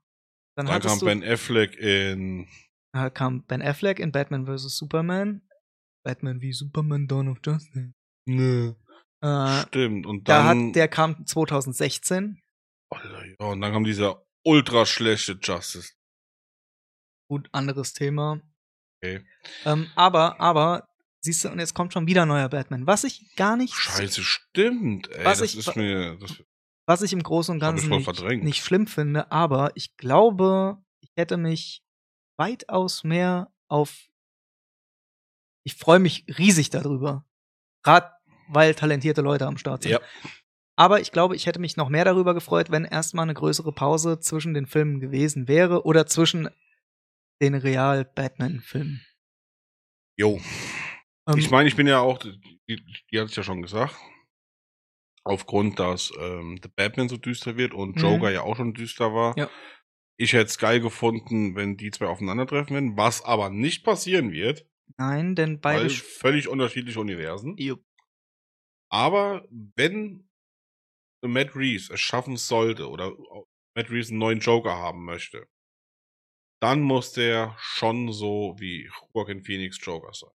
Dann, 0.55 0.67
Dann 0.67 0.81
kam 0.81 0.99
Ben 0.99 1.23
Affleck 1.23 1.75
in 1.75 2.47
äh, 2.93 3.11
kam 3.11 3.45
Ben 3.45 3.61
Affleck 3.61 3.99
in 3.99 4.11
Batman 4.11 4.45
vs. 4.45 4.77
Superman. 4.77 5.41
Batman 6.03 6.41
wie 6.41 6.53
Superman 6.53 7.07
Dawn 7.07 7.27
of 7.27 7.39
Justice. 7.43 7.93
Nö. 8.27 8.73
Äh, 9.21 9.61
Stimmt. 9.63 10.05
Und 10.05 10.29
da 10.29 10.43
dann, 10.43 10.67
hat, 10.67 10.75
der 10.75 10.87
kam 10.87 11.25
2016. 11.25 12.41
Alter, 12.91 13.25
ja, 13.25 13.45
und 13.47 13.61
dann 13.61 13.73
kam 13.73 13.83
dieser 13.83 14.23
ultra 14.45 14.85
schlechte 14.85 15.37
Justice. 15.41 15.93
Gut, 17.27 17.49
anderes 17.51 17.93
Thema. 17.93 18.41
Okay. 19.05 19.25
Ähm, 19.65 19.89
aber, 19.95 20.39
aber, 20.39 20.87
siehst 21.21 21.43
du, 21.43 21.49
und 21.49 21.59
jetzt 21.59 21.73
kommt 21.73 21.93
schon 21.93 22.07
wieder 22.07 22.25
neuer 22.25 22.49
Batman. 22.49 22.87
Was 22.87 23.03
ich 23.03 23.35
gar 23.35 23.55
nicht, 23.57 23.73
Scheiße, 23.73 24.23
stimmt, 24.23 25.09
ey. 25.11 25.25
Was 25.25 25.41
ich- 25.41 25.57
ist 25.57 25.75
mir. 25.75 26.17
Das, 26.17 26.43
was 26.87 27.01
ich 27.01 27.13
im 27.13 27.23
Großen 27.23 27.53
und 27.53 27.59
Ganzen 27.59 27.89
nicht, 27.89 28.21
nicht 28.43 28.63
schlimm 28.63 28.85
finde, 28.87 29.31
aber 29.31 29.71
ich 29.75 29.97
glaube, 29.97 30.77
ich 31.01 31.09
hätte 31.15 31.37
mich 31.37 31.83
weitaus 32.37 33.03
mehr 33.03 33.51
auf. 33.67 33.91
Ich 35.63 35.75
freue 35.75 35.99
mich 35.99 36.25
riesig 36.37 36.69
darüber. 36.69 37.25
Gerade 37.83 38.11
weil 38.49 38.75
talentierte 38.75 39.21
Leute 39.21 39.47
am 39.47 39.57
Start 39.57 39.83
sind. 39.83 39.93
ja. 39.93 39.99
Aber 40.77 40.99
ich 40.99 41.11
glaube, 41.13 41.35
ich 41.37 41.45
hätte 41.45 41.59
mich 41.59 41.77
noch 41.77 41.87
mehr 41.89 42.03
darüber 42.05 42.33
gefreut, 42.33 42.69
wenn 42.69 42.83
erstmal 42.83 43.23
eine 43.23 43.33
größere 43.33 43.71
Pause 43.71 44.19
zwischen 44.19 44.53
den 44.53 44.65
Filmen 44.67 44.99
gewesen 44.99 45.47
wäre 45.47 45.85
oder 45.85 46.05
zwischen 46.05 46.49
den 47.41 47.55
Real-Batman-Filmen. 47.55 49.05
Jo. 50.17 50.39
Ähm, 51.27 51.37
Ich 51.37 51.49
meine, 51.49 51.67
ich 51.67 51.75
bin 51.75 51.87
ja 51.87 51.99
auch, 51.99 52.17
die, 52.19 52.39
die 53.11 53.19
hat 53.19 53.29
es 53.29 53.35
ja 53.35 53.43
schon 53.43 53.61
gesagt, 53.61 53.95
aufgrund, 55.23 55.79
dass 55.79 56.11
ähm, 56.19 56.59
The 56.61 56.69
Batman 56.69 57.09
so 57.09 57.17
düster 57.17 57.57
wird 57.57 57.73
und 57.73 57.95
Mhm. 57.97 58.01
Joker 58.01 58.31
ja 58.31 58.41
auch 58.41 58.55
schon 58.55 58.73
düster 58.73 59.13
war. 59.13 59.37
Ja. 59.37 59.49
Ich 60.17 60.31
hätte 60.33 60.45
es 60.45 60.57
geil 60.57 60.79
gefunden, 60.79 61.55
wenn 61.55 61.75
die 61.75 61.91
zwei 61.91 62.05
aufeinandertreffen 62.07 62.73
würden, 62.73 62.95
was 62.97 63.21
aber 63.23 63.49
nicht 63.49 63.83
passieren 63.83 64.31
wird, 64.31 64.65
nein, 64.97 65.35
denn 65.35 65.59
beide. 65.59 65.89
völlig 65.89 66.47
unterschiedliche 66.47 66.99
Universen. 67.01 67.57
Jupp. 67.57 67.83
Aber 68.89 69.45
wenn 69.75 70.29
Matt 71.21 71.55
Reeves 71.55 71.89
es 71.89 71.99
schaffen 71.99 72.37
sollte 72.37 72.87
oder 72.89 73.11
Matt 73.75 73.89
Reeves 73.89 74.09
einen 74.09 74.19
neuen 74.19 74.39
Joker 74.39 74.77
haben 74.77 75.03
möchte, 75.03 75.47
dann 76.61 76.81
muss 76.81 77.13
der 77.13 77.55
schon 77.59 78.11
so 78.11 78.55
wie 78.57 78.89
Joaquin 79.13 79.43
Phoenix 79.43 79.77
Joker 79.81 80.13
sein. 80.13 80.29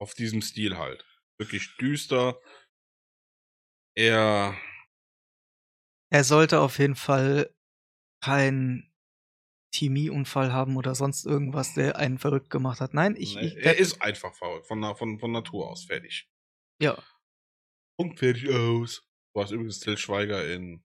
Auf 0.00 0.14
diesem 0.14 0.42
Stil 0.42 0.76
halt. 0.76 1.04
Wirklich 1.38 1.76
düster. 1.76 2.40
Er, 3.96 4.56
Er 6.10 6.24
sollte 6.24 6.60
auf 6.60 6.78
jeden 6.78 6.96
Fall 6.96 7.54
keinen 8.22 8.92
Chemieunfall 9.74 10.52
haben 10.52 10.76
oder 10.76 10.94
sonst 10.94 11.24
irgendwas, 11.24 11.74
der 11.74 11.96
einen 11.96 12.18
verrückt 12.18 12.50
gemacht 12.50 12.80
hat. 12.80 12.94
Nein, 12.94 13.16
ich. 13.16 13.34
ne, 13.34 13.46
ich 13.46 13.56
er 13.56 13.78
ist 13.78 14.00
einfach 14.02 14.34
verrückt. 14.34 14.66
Von, 14.66 14.82
von, 14.96 15.18
von 15.18 15.32
Natur 15.32 15.70
aus 15.70 15.84
fertig. 15.84 16.28
ja, 16.80 17.02
Punkt 17.98 18.18
fertig 18.18 18.50
aus. 18.50 19.06
Du 19.34 19.42
hast 19.42 19.50
übrigens 19.50 19.80
Till 19.80 19.96
Schweiger 19.96 20.46
in 20.52 20.84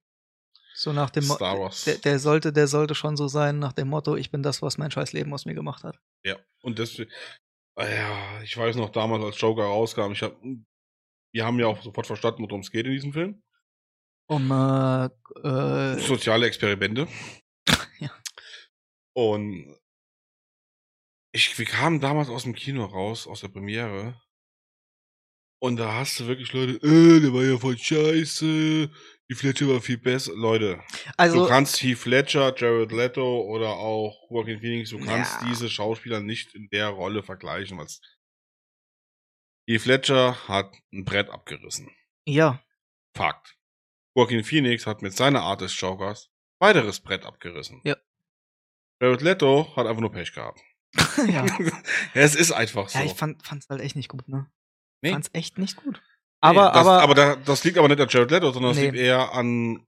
so 0.78 0.93
nach 0.93 1.09
dem 1.09 1.25
Mo- 1.25 1.36
Star 1.36 1.59
Wars. 1.59 1.86
Der, 1.86 1.97
der, 1.97 2.19
sollte, 2.19 2.53
der 2.53 2.67
sollte 2.67 2.93
schon 2.95 3.17
so 3.17 3.28
sein, 3.28 3.57
nach 3.59 3.73
dem 3.73 3.88
Motto, 3.88 4.15
ich 4.15 4.30
bin 4.32 4.43
das, 4.43 4.61
was 4.61 4.78
mein 4.78 4.91
scheiß 4.91 5.11
Leben 5.13 5.34
aus 5.34 5.45
mir 5.45 5.55
gemacht 5.55 5.84
hat. 5.84 5.99
Ja, 6.23 6.38
und 6.61 6.78
deswegen, 6.78 7.11
ah 7.75 7.88
ja, 7.88 8.41
ich 8.43 8.55
weiß 8.55 8.75
noch 8.75 8.91
damals, 8.91 9.23
als 9.23 9.41
Joker 9.41 9.63
rauskam, 9.63 10.11
ich 10.11 10.21
hab, 10.21 10.38
wir 11.34 11.45
haben 11.45 11.59
ja 11.59 11.67
auch 11.67 11.82
sofort 11.82 12.05
verstanden, 12.07 12.43
worum 12.43 12.61
es 12.61 12.71
geht 12.71 12.86
in 12.86 12.91
diesem 12.93 13.11
Film. 13.13 13.41
Um 14.30 14.51
äh, 14.51 15.05
äh, 15.47 15.99
Soziale 15.99 16.45
Experimente. 16.47 17.07
Ja. 17.99 18.11
Und 19.15 19.75
ich, 21.34 21.57
wir 21.57 21.65
kamen 21.65 21.99
damals 21.99 22.30
aus 22.30 22.43
dem 22.43 22.53
Kino 22.53 22.86
raus, 22.86 23.25
aus 23.25 23.41
der 23.41 23.47
Premiere. 23.47 24.21
Und 25.59 25.78
da 25.78 25.93
hast 25.95 26.19
du 26.19 26.28
wirklich 26.28 26.53
Leute, 26.53 26.73
äh, 26.86 27.19
der 27.19 27.34
war 27.34 27.43
ja 27.43 27.57
voll 27.57 27.78
scheiße. 27.78 28.91
Die 29.30 29.36
Fletcher 29.36 29.67
war 29.67 29.82
viel 29.82 29.97
besser. 29.97 30.34
Leute, 30.36 30.82
also 31.17 31.43
du 31.43 31.47
kannst 31.49 31.82
Heath 31.84 32.05
Ledger, 32.05 32.53
Jared 32.57 32.91
Leto 32.93 33.41
oder 33.41 33.71
auch 33.71 34.30
Joaquin 34.30 34.59
Phoenix, 34.61 34.91
du 34.91 34.99
kannst 34.99 35.41
Ja. 35.41 35.47
diese 35.49 35.69
Schauspieler 35.69 36.21
nicht 36.21 36.55
in 36.55 36.69
der 36.69 36.88
Rolle 36.89 37.23
vergleichen, 37.23 37.78
was 37.78 37.99
Heath 39.69 39.86
Ledger 39.86 40.47
hat 40.47 40.73
ein 40.93 41.03
Brett 41.03 41.30
abgerissen. 41.30 41.89
ja, 42.25 42.63
Fakt. 43.15 43.57
Joaquin 44.15 44.43
Phoenix 44.43 44.86
hat 44.88 45.01
mit 45.01 45.13
seiner 45.13 45.41
Art 45.41 45.61
des 45.61 45.80
Jokers 45.80 46.30
weiteres 46.59 46.99
Brett 47.01 47.25
abgerissen. 47.25 47.82
Ja. 47.84 47.97
Jared 49.01 49.21
Leto 49.21 49.75
hat 49.75 49.86
einfach 49.88 50.01
nur 50.01 50.11
Pech 50.11 50.34
gehabt. 50.34 50.59
ja. 51.17 51.45
ja, 51.45 51.82
es 52.13 52.34
ist 52.36 52.51
einfach 52.51 52.89
so. 52.89 52.97
Ja, 52.99 53.05
ich 53.05 53.13
fand 53.13 53.45
fand's 53.45 53.67
halt 53.69 53.82
echt 53.82 53.95
nicht 53.95 54.09
gut, 54.09 54.28
ne? 54.28 54.49
Nee. 55.03 55.11
Fand's 55.11 55.30
echt 55.34 55.57
nicht 55.57 55.75
gut. 55.75 56.01
Nee, 56.44 56.50
Aber, 56.50 56.66
das, 56.66 56.76
aber, 56.78 57.02
aber 57.02 57.16
da, 57.16 57.36
das 57.36 57.64
liegt 57.64 57.78
aber 57.78 57.88
nicht 57.88 58.00
an 58.00 58.08
Jared 58.10 58.30
Leto, 58.32 58.52
sondern 58.52 58.72
das 58.72 58.78
Nee. 58.80 58.86
liegt 58.86 58.98
eher 58.98 59.34
an, 59.34 59.84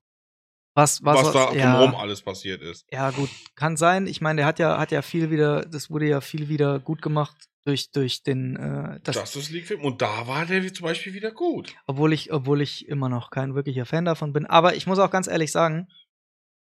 was, 0.76 1.04
was, 1.04 1.26
was, 1.26 1.34
da 1.34 1.54
ja, 1.54 1.72
drumherum 1.74 1.96
alles 1.96 2.22
passiert 2.22 2.62
ist. 2.62 2.86
Ja, 2.92 3.12
gut, 3.12 3.30
kann 3.56 3.76
sein. 3.78 4.08
Ich 4.08 4.22
meine, 4.22 4.38
der 4.38 4.46
hat 4.46 4.60
ja, 4.60 4.78
hat 4.78 4.92
ja 4.92 5.02
viel 5.02 5.30
wieder, 5.30 5.66
das 5.66 5.90
wurde 5.90 6.08
ja 6.08 6.22
viel 6.22 6.48
wieder 6.48 6.80
gut 6.80 7.02
gemacht 7.02 7.36
durch, 7.66 7.92
durch 7.92 8.24
den, 8.24 8.56
äh, 8.56 9.00
das, 9.04 9.16
Justice 9.16 9.52
League 9.52 9.68
Film. 9.68 9.82
Und 9.82 10.02
da 10.02 10.28
war 10.28 10.46
der 10.46 10.74
zum 10.74 10.86
Beispiel 10.86 11.14
wieder 11.14 11.32
gut. 11.32 11.76
obwohl 11.86 12.14
ich, 12.14 12.32
obwohl 12.32 12.62
ich 12.62 12.88
immer 12.88 13.10
noch 13.10 13.30
kein 13.30 13.56
wirklicher 13.56 13.86
Fan 13.86 14.06
davon 14.06 14.32
bin. 14.34 14.46
Aber 14.46 14.76
ich 14.76 14.88
muss 14.88 15.00
auch 15.00 15.12
ganz 15.12 15.28
ehrlich 15.28 15.52
sagen, 15.52 15.88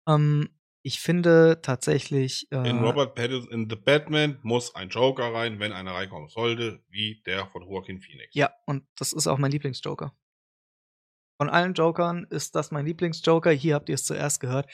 ähm, 0.08 0.50
ich 0.86 1.00
finde 1.00 1.60
tatsächlich, 1.62 2.46
äh, 2.52 2.68
In 2.68 2.78
Robert 2.84 3.14
Pattinson, 3.14 3.50
in 3.50 3.70
The 3.70 3.76
Batman 3.76 4.38
muss 4.42 4.74
ein 4.74 4.90
Joker 4.90 5.32
rein, 5.32 5.58
wenn 5.58 5.72
einer 5.72 5.92
reinkommen 5.94 6.28
sollte, 6.28 6.84
wie 6.90 7.22
der 7.26 7.46
von 7.46 7.62
Joaquin 7.62 8.00
Phoenix. 8.00 8.34
ja, 8.34 8.52
und 8.66 8.86
das 8.96 9.12
ist 9.14 9.26
auch 9.26 9.38
mein 9.38 9.50
Lieblingsjoker. 9.50 10.14
Von 11.40 11.48
allen 11.50 11.74
Jokern 11.74 12.26
ist 12.30 12.54
das 12.54 12.70
mein 12.70 12.86
Lieblingsjoker. 12.86 13.50
Hier 13.50 13.74
habt 13.74 13.88
ihr 13.88 13.94
es 13.96 14.04
zuerst 14.04 14.40
gehört. 14.40 14.70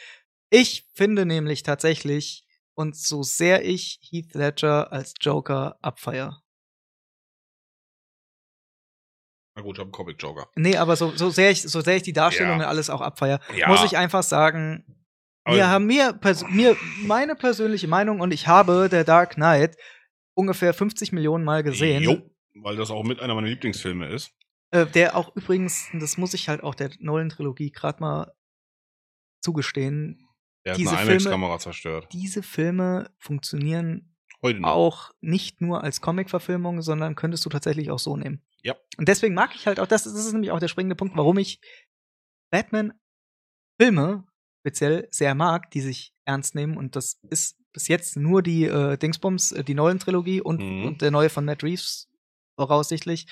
Ich 0.50 0.86
finde 0.94 1.24
nämlich 1.24 1.62
tatsächlich, 1.62 2.44
und 2.74 2.96
so 2.96 3.22
sehr 3.22 3.64
ich 3.64 4.00
Heath 4.10 4.34
Ledger 4.34 4.92
als 4.92 5.14
Joker 5.20 5.78
abfeier, 5.80 6.42
Na 9.56 9.62
gut, 9.62 9.76
ich 9.76 9.80
habe 9.80 9.86
einen 9.88 9.92
Comic 9.92 10.22
Joker. 10.22 10.48
Nee, 10.56 10.76
aber 10.76 10.96
so, 10.96 11.10
so, 11.16 11.30
sehr 11.30 11.50
ich, 11.50 11.62
so 11.62 11.80
sehr 11.80 11.96
ich 11.96 12.02
die 12.02 12.12
Darstellung 12.12 12.52
Ja. 12.52 12.56
und 12.58 12.62
alles 12.68 12.88
auch 12.90 13.00
abfeier, 13.00 13.40
Ja. 13.54 13.68
muss 13.68 13.84
ich 13.84 13.96
einfach 13.96 14.22
sagen, 14.22 14.84
Aber- 15.44 15.56
mir 15.56 15.68
haben 15.68 15.86
mir, 15.86 16.18
mir 16.50 16.76
meine 17.06 17.34
persönliche 17.34 17.88
Meinung 17.88 18.20
und 18.20 18.32
ich 18.32 18.46
habe 18.46 18.88
der 18.90 19.04
Dark 19.04 19.34
Knight 19.34 19.76
ungefähr 20.34 20.72
50 20.74 21.12
Millionen 21.12 21.44
Mal 21.44 21.62
gesehen. 21.62 22.02
Jo, 22.02 22.30
weil 22.62 22.76
das 22.76 22.90
auch 22.90 23.02
mit 23.04 23.20
einer 23.20 23.34
meiner 23.34 23.48
Lieblingsfilme 23.48 24.08
ist. 24.08 24.32
Äh, 24.72 24.86
der 24.86 25.16
auch 25.16 25.34
übrigens, 25.36 25.88
das 25.94 26.16
muss 26.18 26.34
ich 26.34 26.48
halt 26.48 26.62
auch 26.62 26.74
der 26.74 26.90
Nolan-Trilogie 27.00 27.70
gerade 27.72 28.00
mal 28.00 28.32
zugestehen, 29.42 30.26
Der 30.64 30.72
hat 30.74 30.78
Diese 30.78 30.90
eine 30.90 30.98
Filme- 31.06 31.12
IMAX-Kamera 31.22 31.58
zerstört. 31.58 32.08
diese 32.12 32.42
Filme 32.42 33.10
funktionieren 33.18 34.14
auch 34.62 35.10
nicht 35.20 35.60
nur 35.60 35.82
als 35.84 36.00
Comic-Verfilmung, 36.00 36.80
sondern 36.82 37.14
könntest 37.14 37.44
du 37.44 37.48
tatsächlich 37.50 37.90
auch 37.90 37.98
so 37.98 38.16
nehmen. 38.16 38.42
Ja. 38.62 38.74
Und 38.98 39.08
deswegen 39.08 39.34
mag 39.34 39.54
ich 39.54 39.66
halt 39.66 39.80
auch, 39.80 39.86
das, 39.86 40.04
das 40.04 40.14
ist 40.14 40.32
nämlich 40.32 40.50
auch 40.50 40.60
der 40.60 40.68
springende 40.68 40.96
Punkt, 40.96 41.16
warum 41.16 41.36
ich 41.38 41.60
Batman-Filme 42.50 44.24
speziell 44.60 45.08
sehr 45.10 45.34
mag, 45.34 45.70
die 45.70 45.80
sich 45.80 46.12
ernst 46.24 46.54
nehmen. 46.54 46.76
Und 46.76 46.96
das 46.96 47.18
ist 47.30 47.56
bis 47.72 47.88
jetzt 47.88 48.16
nur 48.16 48.42
die 48.42 48.64
äh, 48.64 48.96
Dingsbums, 48.96 49.52
äh, 49.52 49.64
die 49.64 49.74
Nolan-Trilogie 49.74 50.40
und, 50.40 50.60
Mhm. 50.60 50.84
und 50.86 51.02
der 51.02 51.10
neue 51.10 51.30
von 51.30 51.44
Matt 51.44 51.62
Reeves 51.62 52.08
voraussichtlich. 52.58 53.26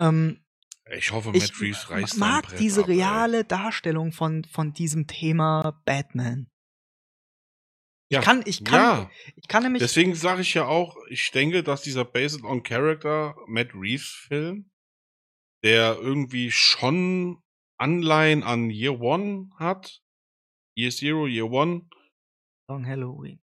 Ähm, 0.00 0.44
Ich 0.92 1.12
hoffe, 1.12 1.30
ich 1.34 1.42
Matt 1.50 1.60
Reeves 1.60 1.90
reißt 1.90 2.18
mag 2.18 2.46
Brett 2.48 2.60
diese 2.60 2.82
ab, 2.82 2.88
ey. 2.88 2.96
reale 2.96 3.44
Darstellung 3.44 4.12
von, 4.12 4.44
von 4.44 4.72
diesem 4.72 5.06
Thema 5.06 5.80
Batman. 5.84 6.48
Ja. 8.10 8.18
Ich 8.20 8.24
kann, 8.26 8.42
ich 8.44 8.64
kann, 8.64 8.80
ja, 8.80 9.10
ich 9.36 9.48
kann 9.48 9.62
nämlich. 9.62 9.80
deswegen 9.82 10.14
sage 10.14 10.42
ich 10.42 10.52
ja 10.54 10.66
auch, 10.66 10.96
ich 11.08 11.30
denke, 11.30 11.62
dass 11.62 11.82
dieser 11.82 12.04
Based 12.04 12.42
on 12.44 12.62
Character 12.62 13.34
Matt 13.46 13.74
Reeves 13.74 14.26
Film, 14.28 14.70
der 15.64 15.96
irgendwie 15.98 16.50
schon 16.50 17.40
Anleihen 17.78 18.42
an 18.42 18.68
Year 18.68 19.00
One 19.00 19.48
hat, 19.58 20.02
Year 20.76 20.90
Zero, 20.90 21.26
Year 21.26 21.50
One, 21.50 21.88
Long 22.68 22.86
Halloween. 22.86 23.40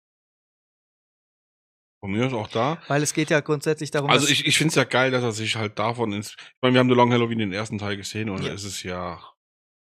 Von 2.03 2.11
mir 2.11 2.25
ist 2.25 2.33
auch 2.33 2.47
da. 2.47 2.81
Weil 2.87 3.03
es 3.03 3.13
geht 3.13 3.29
ja 3.29 3.41
grundsätzlich 3.41 3.91
darum, 3.91 4.09
Also 4.09 4.27
ich, 4.27 4.45
ich 4.47 4.57
finde 4.57 4.69
es 4.69 4.75
ja 4.75 4.85
geil, 4.85 5.11
dass 5.11 5.23
er 5.23 5.31
sich 5.33 5.55
halt 5.55 5.77
davon 5.77 6.11
ins. 6.13 6.31
Ich 6.31 6.37
meine, 6.61 6.73
wir 6.73 6.79
haben 6.79 6.89
The 6.89 6.95
Long 6.95 7.11
Halloween 7.11 7.37
den 7.37 7.53
ersten 7.53 7.77
Teil 7.77 7.95
gesehen 7.95 8.29
und 8.29 8.41
Ja. 8.41 8.49
da 8.49 8.53
ist 8.55 8.63
es 8.63 8.81
ja. 8.83 9.21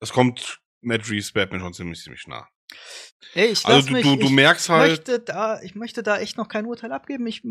Es 0.01 0.13
kommt 0.13 0.61
Matt 0.81 1.09
Reeves 1.09 1.33
Batman 1.33 1.61
schon 1.61 1.73
ziemlich, 1.75 2.01
ziemlich 2.03 2.27
nah. 2.27 2.49
Ey, 3.35 3.49
ich 3.53 3.65
Also 3.65 3.87
du, 3.87 3.93
mich, 3.93 4.03
du, 4.05 4.17
du 4.17 4.25
ich 4.27 4.31
merkst 4.33 4.69
halt. 4.69 4.91
möchte 4.91 5.21
da, 5.21 5.61
ich 5.63 5.77
möchte 5.77 6.03
da 6.03 6.19
echt 6.19 6.37
noch 6.37 6.49
kein 6.49 6.67
Urteil 6.67 6.91
abgeben. 6.91 7.25
Ich 7.29 7.43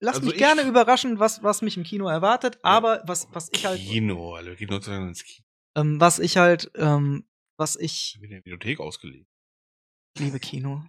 lass 0.00 0.16
Also 0.16 0.26
mich 0.26 0.32
ich- 0.34 0.38
gerne 0.38 0.62
überraschen, 0.62 1.20
was, 1.20 1.44
was 1.44 1.62
mich 1.62 1.76
im 1.76 1.84
Kino 1.84 2.08
erwartet. 2.08 2.58
Aber 2.64 3.02
was, 3.06 3.28
was 3.32 3.50
ich 3.52 3.64
halt, 3.64 3.78
Kino, 3.80 4.34
Alter. 4.34 4.50
Wir 4.50 4.56
gehen 4.56 4.68
nur 4.68 4.78
ins 5.08 5.22
Kino. 5.22 5.46
ähm, 5.76 6.00
was 6.00 6.18
ich 6.18 6.38
halt, 6.38 6.72
ähm, 6.74 7.24
was 7.62 7.76
ich 7.76 8.14
Ich 8.16 8.20
bin 8.20 8.30
in 8.30 8.36
der 8.36 8.42
Bibliothek 8.42 8.80
ausgelegt. 8.80 9.28
liebe 10.18 10.38
Kino. 10.40 10.84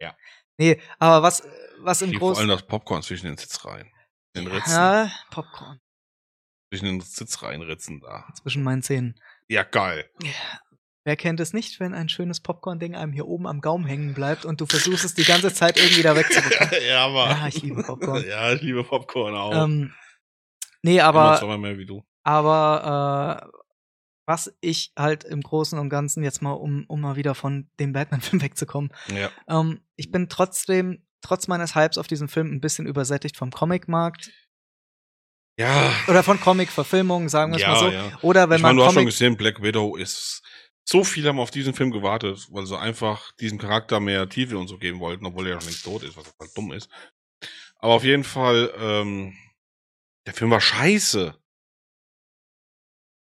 Ja. 0.00 0.14
Nee, 0.58 0.80
aber 0.98 1.22
was, 1.22 1.42
was 1.78 2.02
im 2.02 2.10
Ich 2.12 2.18
vor 2.18 2.28
allem 2.28 2.34
Großen, 2.36 2.48
das 2.48 2.66
Popcorn 2.66 3.02
zwischen 3.02 3.26
den 3.26 3.36
Sitzreihen. 3.36 3.90
Den 4.36 4.46
Ritzen. 4.46 4.72
ja, 4.72 5.10
Popcorn 5.30 5.78
Zwischen 6.70 6.84
den 6.86 7.00
Sitzreihenritzen 7.00 8.00
da. 8.00 8.26
zwischen 8.40 8.62
meinen 8.62 8.82
Zähnen. 8.82 9.18
Ja, 9.48 9.62
geil. 9.62 10.08
Wer 11.04 11.16
kennt 11.16 11.40
es 11.40 11.52
nicht, 11.52 11.80
wenn 11.80 11.94
ein 11.94 12.08
schönes 12.08 12.40
Popcorn-Ding 12.40 12.94
einem 12.94 13.12
hier 13.12 13.26
oben 13.26 13.46
am 13.46 13.60
Gaumen 13.60 13.84
hängen 13.86 14.14
bleibt 14.14 14.44
und 14.44 14.60
du 14.60 14.66
versuchst 14.66 15.04
es 15.04 15.14
die 15.14 15.24
ganze 15.24 15.52
Zeit 15.52 15.76
irgendwie 15.76 16.02
da 16.02 16.14
wegzubekommen? 16.16 16.72
ja, 16.88 17.04
aber. 17.06 17.30
Ja, 17.30 17.48
ich 17.48 17.60
liebe 17.62 17.82
Popcorn. 17.82 18.24
ja, 18.28 18.52
ich 18.52 18.62
liebe 18.62 18.84
Popcorn 18.84 19.34
auch. 19.34 19.64
ähm, 19.64 19.92
nee, 20.82 20.98
Immer 20.98 21.04
aber 21.04 21.38
zweimal 21.38 21.58
mehr 21.58 21.76
wie 21.76 21.86
du. 21.86 22.04
Aber 22.24 23.50
äh, 23.52 23.61
was 24.26 24.54
ich 24.60 24.92
halt 24.96 25.24
im 25.24 25.40
Großen 25.40 25.78
und 25.78 25.88
Ganzen 25.88 26.22
jetzt 26.22 26.42
mal, 26.42 26.52
um, 26.52 26.84
um 26.88 27.00
mal 27.00 27.16
wieder 27.16 27.34
von 27.34 27.68
dem 27.80 27.92
Batman-Film 27.92 28.40
wegzukommen, 28.42 28.92
Ja. 29.08 29.30
ähm, 29.48 29.80
ich 29.96 30.10
bin 30.10 30.28
trotzdem, 30.28 31.04
trotz 31.20 31.48
meines 31.48 31.74
Hypes 31.74 31.98
auf 31.98 32.06
diesen 32.06 32.28
Film, 32.28 32.52
ein 32.52 32.60
bisschen 32.60 32.86
übersättigt 32.86 33.36
vom 33.36 33.50
Comic-Markt 33.50 34.30
Ja. 35.58 35.92
oder 36.08 36.22
von 36.22 36.40
Comic-Verfilmungen, 36.40 37.28
sagen 37.28 37.52
wir 37.52 37.56
es 37.56 37.62
ja, 37.62 37.68
mal 37.68 37.78
so. 37.78 37.88
ja. 37.90 38.18
Oder 38.22 38.48
wenn 38.48 38.56
ich 38.56 38.62
meine, 38.62 38.74
man 38.74 38.76
du 38.78 38.82
hast 38.84 38.94
schon 38.94 39.00
Comic 39.02 39.12
gesehen, 39.14 39.36
Black 39.36 39.62
Widow 39.62 39.96
ist. 39.96 40.42
So 40.84 41.04
viele 41.04 41.28
haben 41.28 41.38
auf 41.38 41.52
diesen 41.52 41.74
Film 41.74 41.92
gewartet, 41.92 42.48
weil 42.50 42.66
sie 42.66 42.76
einfach 42.78 43.30
diesem 43.36 43.58
Charakter 43.58 44.00
mehr 44.00 44.28
Tiefe 44.28 44.58
und 44.58 44.66
so 44.66 44.78
geben 44.78 44.98
wollten, 44.98 45.24
obwohl 45.26 45.46
er 45.46 45.54
ja 45.54 45.60
schon 45.60 45.68
längst 45.68 45.84
tot 45.84 46.02
ist, 46.02 46.16
was 46.16 46.24
halt 46.40 46.50
dumm 46.56 46.72
ist. 46.72 46.88
Aber 47.76 47.94
auf 47.94 48.02
jeden 48.04 48.24
Fall, 48.24 48.72
ähm, 48.78 49.36
der 50.26 50.34
Film 50.34 50.50
war 50.50 50.60
scheiße. 50.60 51.36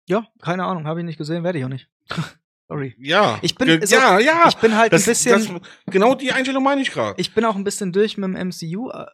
Ja, 0.09 0.27
keine 0.43 0.65
Ahnung, 0.65 0.87
habe 0.87 1.01
ich 1.01 1.07
nicht 1.07 1.19
gesehen, 1.19 1.45
werde 1.45 1.59
ich 1.59 1.65
auch 1.65 1.69
nicht. 1.69 1.89
Sorry. 2.69 2.95
Ja. 2.99 3.39
Ich 3.43 3.55
bin- 3.55 3.87
so, 3.87 3.95
ja, 3.97 4.19
ja. 4.19 4.49
Ich 4.49 4.57
bin 4.57 4.77
halt 4.77 4.93
das, 4.93 5.03
ein 5.03 5.11
bisschen, 5.11 5.33
das, 5.63 5.71
genau 5.87 6.15
die 6.15 6.33
Einstellung 6.33 6.63
meine 6.63 6.81
ich 6.83 6.91
gerade. 6.91 7.15
ich 7.21 7.35
bin 7.35 7.45
auch 7.45 7.57
ein 7.57 7.65
bisschen 7.65 7.93
durch 7.93 8.17
mit 8.19 8.25
dem 8.37 8.49
MCU. 8.49 8.91
äh, 8.91 9.07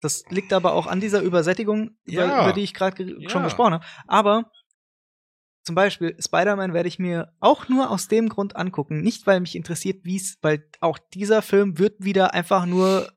Das 0.00 0.24
liegt 0.30 0.52
aber 0.52 0.72
auch 0.74 0.86
an 0.86 1.00
dieser 1.00 1.20
Übersättigung, 1.22 1.96
über, 2.04 2.26
Ja. 2.26 2.42
über 2.44 2.52
die 2.52 2.62
ich 2.62 2.74
gerade 2.74 2.94
ge 2.96 3.16
Ja. 3.22 3.28
schon 3.30 3.42
gesprochen 3.42 3.74
habe. 3.74 3.84
Aber 4.06 4.50
zum 5.64 5.74
Beispiel 5.74 6.14
Spider-Man 6.20 6.74
werde 6.74 6.88
ich 6.88 6.98
mir 6.98 7.32
auch 7.40 7.68
nur 7.70 7.90
aus 7.90 8.08
dem 8.08 8.28
Grund 8.28 8.54
angucken. 8.56 9.00
Nicht, 9.00 9.26
weil 9.26 9.40
mich 9.40 9.56
interessiert, 9.56 10.04
wie 10.04 10.16
es, 10.16 10.36
weil 10.42 10.68
auch 10.80 10.98
dieser 11.14 11.40
Film 11.40 11.78
wird 11.78 12.04
wieder 12.04 12.34
einfach 12.34 12.66
nur 12.66 13.10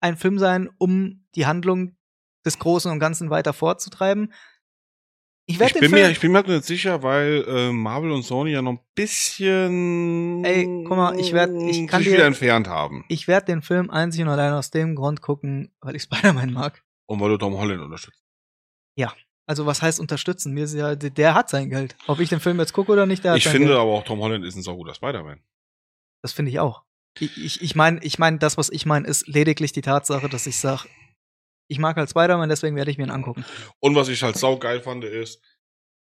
ein 0.00 0.16
Film 0.16 0.38
sein, 0.38 0.68
um 0.78 1.26
die 1.36 1.46
Handlung 1.46 1.96
des 2.44 2.58
Großen 2.58 2.90
und 2.90 2.98
Ganzen 2.98 3.30
weiter 3.30 3.52
fortzutreiben. 3.52 4.32
Ich 5.46 5.56
Ich 5.56 5.60
werde 5.60 5.78
bin, 5.78 5.90
mir, 5.90 6.10
ich 6.10 6.20
bin 6.20 6.32
mir 6.32 6.38
halt 6.38 6.48
nicht 6.48 6.64
sicher, 6.64 7.02
weil 7.02 7.44
äh, 7.46 7.70
Marvel 7.70 8.10
und 8.12 8.22
Sony 8.22 8.52
ja 8.52 8.62
noch 8.62 8.72
ein 8.72 8.80
bisschen 8.94 10.42
Ey, 10.44 10.64
guck 10.86 10.96
mal, 10.96 11.18
ich 11.20 11.32
werd- 11.34 11.50
ich 11.68 11.86
kann 11.86 12.00
sich 12.00 12.08
dir- 12.08 12.14
wieder 12.14 12.26
entfernt 12.26 12.66
haben. 12.66 13.04
ich 13.08 13.28
werde 13.28 13.46
den 13.46 13.60
Film 13.60 13.90
einzig 13.90 14.22
und 14.22 14.28
allein 14.28 14.52
aus 14.54 14.70
dem 14.70 14.94
Grund 14.94 15.20
gucken, 15.20 15.70
weil 15.80 15.96
ich 15.96 16.02
Spider-Man 16.04 16.52
mag. 16.52 16.82
Und 17.06 17.20
weil 17.20 17.28
du 17.30 17.36
Tom 17.36 17.56
Holland 17.58 17.82
unterstützt. 17.82 18.20
Also 19.46 19.66
was 19.66 19.82
heißt 19.82 20.00
unterstützen? 20.00 20.54
Mir 20.54 20.64
ist 20.64 20.72
ja, 20.72 20.94
der, 20.96 21.10
der 21.10 21.34
hat 21.34 21.50
sein 21.50 21.68
Geld. 21.68 21.96
Ob 22.06 22.18
ich 22.18 22.30
den 22.30 22.40
Film 22.40 22.58
jetzt 22.60 22.72
gucke 22.72 22.90
oder 22.90 23.04
nicht, 23.04 23.24
der 23.24 23.32
hat 23.32 23.38
Ich 23.38 23.44
sein 23.44 23.52
finde 23.52 23.68
Geld. 23.68 23.78
aber 23.78 23.90
auch 23.90 24.02
Tom 24.02 24.18
Holland 24.20 24.42
ist 24.42 24.56
ein 24.56 24.62
sauguter 24.62 24.94
Spider-Man. 24.94 25.38
Das 26.22 26.32
finde 26.32 26.50
ich 26.50 26.60
auch. 26.60 26.82
Ich, 27.20 27.36
ich, 27.44 27.60
ich 27.60 27.74
meine, 27.74 28.02
ich 28.02 28.18
mein, 28.18 28.38
das, 28.38 28.56
was 28.56 28.70
ich 28.70 28.86
meine, 28.86 29.06
ist 29.06 29.28
lediglich 29.28 29.72
die 29.72 29.82
Tatsache, 29.82 30.30
dass 30.30 30.46
ich 30.46 30.56
sage, 30.58 30.88
ich 31.68 31.78
mag 31.78 31.96
halt 31.96 32.10
Spider-Man, 32.10 32.48
deswegen 32.48 32.76
werde 32.76 32.90
ich 32.90 32.98
mir 32.98 33.04
ihn 33.04 33.10
angucken. 33.10 33.44
Und 33.80 33.94
was 33.94 34.08
ich 34.08 34.22
halt 34.22 34.36
saugeil 34.36 34.80
fand, 34.80 35.04
ist 35.04 35.42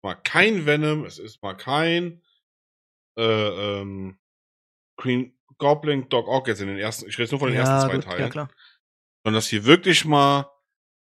mal 0.02 0.14
kein 0.14 0.66
Venom, 0.66 1.04
es 1.04 1.18
ist 1.18 1.42
mal 1.42 1.54
kein 1.54 2.22
äh, 3.18 3.22
ähm, 3.80 4.18
Green 4.96 5.36
Goblin 5.58 6.08
Dog 6.08 6.28
Ock 6.28 6.46
jetzt 6.48 6.60
in 6.60 6.68
den 6.68 6.78
ersten, 6.78 7.08
ich 7.08 7.14
rede 7.14 7.24
jetzt 7.24 7.32
nur 7.32 7.40
von 7.40 7.48
den 7.48 7.58
ersten 7.58 7.88
zwei 7.88 7.96
gut, 7.96 8.04
Teilen, 8.04 8.20
ja 8.20 8.28
klar. 8.28 8.50
sondern 9.24 9.38
dass 9.38 9.48
hier 9.48 9.64
wirklich 9.64 10.04
mal 10.04 10.48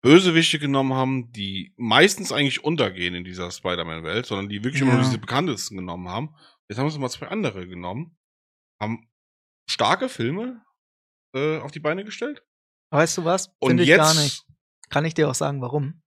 Bösewichte 0.03 0.59
genommen 0.59 0.95
haben, 0.95 1.30
die 1.32 1.74
meistens 1.76 2.32
eigentlich 2.32 2.64
untergehen 2.64 3.14
in 3.14 3.24
dieser 3.24 3.51
Spider-Man-Welt, 3.51 4.24
sondern 4.24 4.49
die 4.49 4.64
wirklich 4.64 4.80
immer 4.80 4.93
nur 4.93 5.01
Ja. 5.03 5.07
diese 5.07 5.18
bekanntesten 5.18 5.76
genommen 5.76 6.09
haben. 6.09 6.34
Jetzt 6.68 6.78
haben 6.78 6.88
sie 6.88 6.99
mal 6.99 7.11
zwei 7.11 7.26
andere 7.28 7.68
genommen, 7.68 8.16
haben 8.80 9.11
starke 9.68 10.09
Filme 10.09 10.64
äh, 11.34 11.59
auf 11.59 11.70
die 11.70 11.80
Beine 11.80 12.05
gestellt. 12.05 12.43
Weißt 12.91 13.18
du 13.18 13.24
was? 13.24 13.49
Und 13.59 13.70
Finde 13.70 13.82
ich 13.84 13.88
jetzt 13.88 13.99
gar 13.99 14.14
nicht. 14.14 14.45
Kann 14.88 15.05
ich 15.05 15.14
dir 15.14 15.28
auch 15.30 15.34
sagen, 15.34 15.61
warum. 15.62 16.03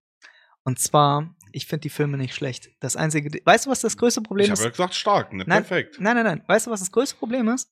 Und 0.64 0.80
zwar, 0.80 1.34
ich 1.52 1.66
finde 1.68 1.82
die 1.82 1.90
Filme 1.90 2.18
nicht 2.18 2.36
schlecht. 2.36 2.70
Das 2.80 2.96
einzige, 2.96 3.40
weißt 3.46 3.66
du, 3.66 3.70
was 3.70 3.82
das 3.82 3.98
größte 3.98 4.22
Problem 4.22 4.46
Ich 4.46 4.52
ist? 4.52 4.60
habe 4.60 4.66
ja 4.68 4.72
gesagt, 4.72 4.96
stark, 4.96 5.34
ne? 5.34 5.44
Nein, 5.48 5.64
Perfekt. 5.66 5.98
Nein, 6.00 6.16
nein, 6.16 6.26
nein. 6.26 6.44
Weißt 6.48 6.68
du, 6.68 6.72
was 6.72 6.80
das 6.82 6.92
größte 6.92 7.16
Problem 7.18 7.48
ist? 7.50 7.70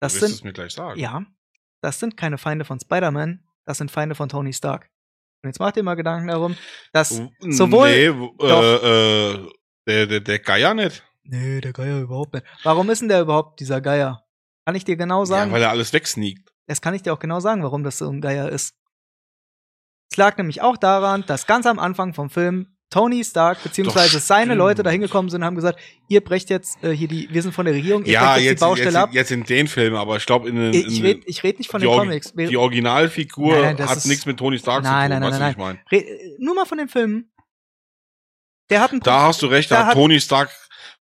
Das 0.00 0.14
du 0.14 0.20
wirst 0.20 0.26
sind, 0.28 0.36
es 0.38 0.44
mir 0.44 0.52
gleich 0.52 0.72
sagen. 0.72 0.98
ja, 1.00 1.24
das 1.80 1.98
sind 2.00 2.16
keine 2.16 2.38
Feinde 2.38 2.64
von 2.64 2.78
Spider-Man, 2.80 3.44
das 3.64 3.78
sind 3.78 3.90
Feinde 3.90 4.14
von 4.14 4.28
Tony 4.28 4.52
Stark. 4.52 4.90
Und 5.42 5.48
jetzt 5.50 5.58
mach 5.60 5.70
dir 5.72 5.82
mal 5.84 5.94
Gedanken 5.94 6.28
darum, 6.28 6.56
dass 6.92 7.20
sowohl- 7.40 7.88
Nee, 7.90 8.10
w- 8.10 8.30
Doch. 8.38 8.62
äh, 8.62 9.32
äh, 9.34 9.50
der, 9.86 10.06
der, 10.06 10.20
der 10.20 10.38
Geier 10.40 10.74
nicht. 10.74 11.04
Nee, 11.22 11.60
der 11.60 11.72
Geier 11.72 12.00
überhaupt 12.00 12.32
nicht. 12.34 12.46
Warum 12.64 12.90
ist 12.90 13.00
denn 13.02 13.08
der 13.08 13.20
überhaupt 13.22 13.60
dieser 13.60 13.80
Geier? 13.80 14.24
Kann 14.64 14.74
ich 14.74 14.84
dir 14.84 14.96
genau 14.96 15.24
sagen? 15.24 15.50
Ja, 15.50 15.54
weil 15.54 15.62
er 15.62 15.70
alles 15.70 15.92
wegsneakt. 15.92 16.52
Das 16.68 16.80
kann 16.80 16.94
ich 16.94 17.02
dir 17.02 17.12
auch 17.12 17.18
genau 17.18 17.40
sagen, 17.40 17.62
warum 17.64 17.82
das 17.82 17.98
so 17.98 18.08
ein 18.08 18.20
Geier 18.20 18.48
ist. 18.48 18.74
Es 20.10 20.16
lag 20.16 20.36
nämlich 20.36 20.62
auch 20.62 20.76
daran, 20.76 21.24
dass 21.26 21.46
ganz 21.46 21.66
am 21.66 21.78
Anfang 21.78 22.14
vom 22.14 22.30
Film 22.30 22.74
Tony 22.90 23.22
Stark 23.22 23.62
beziehungsweise 23.62 24.18
seine. 24.18 24.54
Leute 24.54 24.82
da 24.82 24.88
hingekommen 24.88 25.28
sind 25.30 25.42
und 25.42 25.46
haben 25.46 25.56
gesagt, 25.56 25.78
ihr 26.08 26.22
brecht 26.24 26.48
jetzt 26.48 26.82
äh, 26.82 26.92
hier 26.92 27.06
die, 27.08 27.28
wir 27.30 27.42
sind 27.42 27.52
von 27.54 27.66
der 27.66 27.74
Regierung, 27.74 28.04
ihr 28.06 28.12
Ja, 28.12 28.32
brecht 28.32 28.44
jetzt, 28.44 28.50
jetzt, 28.52 28.60
die 28.60 28.64
Baustelle 28.64 28.88
jetzt, 28.88 28.96
ab. 28.96 29.10
jetzt 29.12 29.30
in 29.30 29.44
den 29.44 29.68
Filmen, 29.68 29.96
aber 29.96 30.16
ich 30.16 30.24
glaube, 30.24 30.48
in, 30.48 30.56
den- 30.56 30.72
in, 30.72 30.88
ich 30.88 31.02
rede 31.02 31.20
ich 31.26 31.42
red 31.42 31.58
nicht 31.58 31.70
von 31.70 31.82
den 31.82 31.90
Comics. 31.90 32.32
Die 32.32 32.56
Originalfigur 32.56 33.52
Nein, 33.60 33.76
nein, 33.76 33.88
hat 33.88 34.06
nichts 34.06 34.24
mit 34.24 34.38
Tony 34.38 34.58
Stark 34.58 34.84
Nein, 34.84 35.10
zu 35.10 35.14
tun, 35.16 35.20
nein, 35.20 35.30
nein, 35.32 35.40
was 35.42 35.50
ich 35.50 35.56
meine? 35.58 35.78
Äh, 35.90 36.36
nur 36.38 36.54
mal 36.54 36.64
von 36.64 36.78
den 36.78 36.88
Filmen. 36.88 37.30
Der 38.70 38.80
hat 38.80 38.92
ein 38.92 39.00
Da 39.00 39.22
hast 39.22 39.42
du 39.42 39.46
recht, 39.48 39.70
Da 39.70 39.86
hat- 39.86 39.94
Tony 39.94 40.18
Stark, 40.18 40.50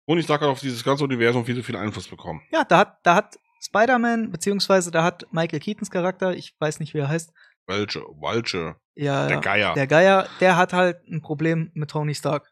Tony 0.07 0.24
Stark 0.24 0.41
hat 0.41 0.47
auf 0.49 0.59
dieses 0.61 0.84
ganze 0.84 1.03
Universum 1.03 1.45
viel 1.45 1.55
zu 1.55 1.61
viel 1.63 1.76
Einfluss 1.76 2.07
bekommen. 2.07 2.41
Ja, 2.51 2.63
da 2.63 2.80
hat, 2.80 2.97
da 3.03 3.13
hat 3.16 3.36
Spider-Man, 3.66 4.32
beziehungsweise 4.32 4.91
da 4.91 5.03
hat 5.03 5.26
Michael 5.32 5.59
Keatons 5.59 5.89
Charakter, 5.89 6.36
ich 6.36 6.55
weiß 6.59 6.80
nicht, 6.80 6.93
wie 6.93 6.99
er 6.99 7.07
heißt, 7.07 7.32
Welche, 7.68 8.01
welche, 8.01 8.76
ja, 8.95 9.28
der 9.28 9.39
Geier. 9.39 9.74
der 9.74 9.88
Geier, 9.88 10.28
der 10.39 10.57
hat 10.57 10.74
halt 10.74 10.97
ein 11.07 11.22
Problem 11.22 11.72
mit 11.74 11.89
Tony 11.89 12.13
Stark. 12.16 12.51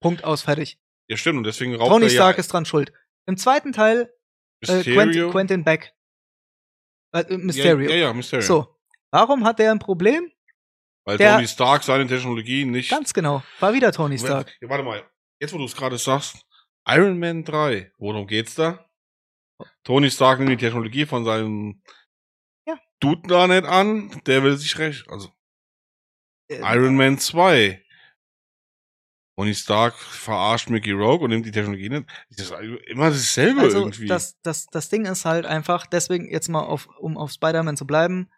Punkt 0.00 0.24
aus, 0.24 0.42
fertig. 0.42 0.78
ja, 1.08 1.16
stimmt, 1.16 1.38
und 1.38 1.44
deswegen 1.44 1.74
raubt 1.74 1.90
Tony 1.90 2.10
Stark 2.10 2.36
ja 2.36 2.40
ist 2.40 2.52
dran 2.52 2.64
schuld. 2.64 2.92
Im 3.26 3.36
zweiten 3.36 3.72
Teil 3.72 4.12
äh. 4.66 4.82
Quentin, 4.82 5.30
Quentin 5.30 5.64
Beck. 5.64 5.92
Äh, 7.12 7.20
äh, 7.20 7.36
Mysterio. 7.38 7.88
Ja, 7.88 7.96
ja, 7.96 8.02
ja, 8.06 8.12
Mysterio. 8.12 8.46
So, 8.46 8.76
warum 9.10 9.44
hat 9.44 9.58
der 9.58 9.70
ein 9.70 9.78
Problem? 9.78 10.30
Weil 11.04 11.18
der- 11.18 11.34
Tony 11.34 11.48
Stark 11.48 11.82
seine 11.82 12.06
Technologie 12.06 12.64
nicht. 12.64 12.90
Ganz 12.90 13.12
genau, 13.12 13.42
war 13.60 13.72
wieder 13.72 13.92
Tony 13.92 14.18
Stark. 14.18 14.52
Ja, 14.60 14.68
warte 14.68 14.84
mal, 14.84 15.02
jetzt 15.40 15.52
wo 15.52 15.58
du 15.58 15.64
es 15.64 15.76
gerade 15.76 15.96
sagst, 15.98 16.44
Iron 16.88 17.18
Man 17.18 17.44
3, 17.44 17.92
worum 17.98 18.26
geht's 18.26 18.54
da? 18.54 18.89
Tony 19.84 20.10
Stark 20.10 20.38
nimmt 20.38 20.50
die 20.50 20.56
Technologie 20.56 21.06
von 21.06 21.24
seinem 21.24 21.82
Ja. 22.66 22.78
Dude 23.00 23.28
da 23.28 23.46
nicht 23.46 23.64
an, 23.64 24.20
der 24.26 24.42
will 24.42 24.56
sich 24.56 24.78
recht. 24.78 25.08
Also 25.08 25.30
Äh, 26.48 26.60
Iron 26.60 26.96
Man 26.96 27.18
2. 27.18 27.82
Tony 29.36 29.54
Stark 29.54 29.94
verarscht 29.94 30.68
Mickey 30.68 30.90
Rogue 30.90 31.24
und 31.24 31.30
nimmt 31.30 31.46
die 31.46 31.50
Technologie 31.50 31.88
nicht. 31.88 32.06
Das 32.28 32.50
ist 32.50 32.52
immer 32.88 33.08
dasselbe 33.08 33.62
also 33.62 33.78
irgendwie. 33.78 34.06
das, 34.06 34.38
das, 34.42 34.66
das 34.66 34.90
Ding 34.90 35.06
ist 35.06 35.24
halt 35.24 35.46
einfach, 35.46 35.86
deswegen 35.86 36.30
jetzt 36.30 36.48
mal 36.48 36.60
auf, 36.60 36.88
um 36.98 37.16
auf 37.16 37.30
Spider-Man 37.32 37.78
zu 37.78 37.86
bleiben. 37.86 38.30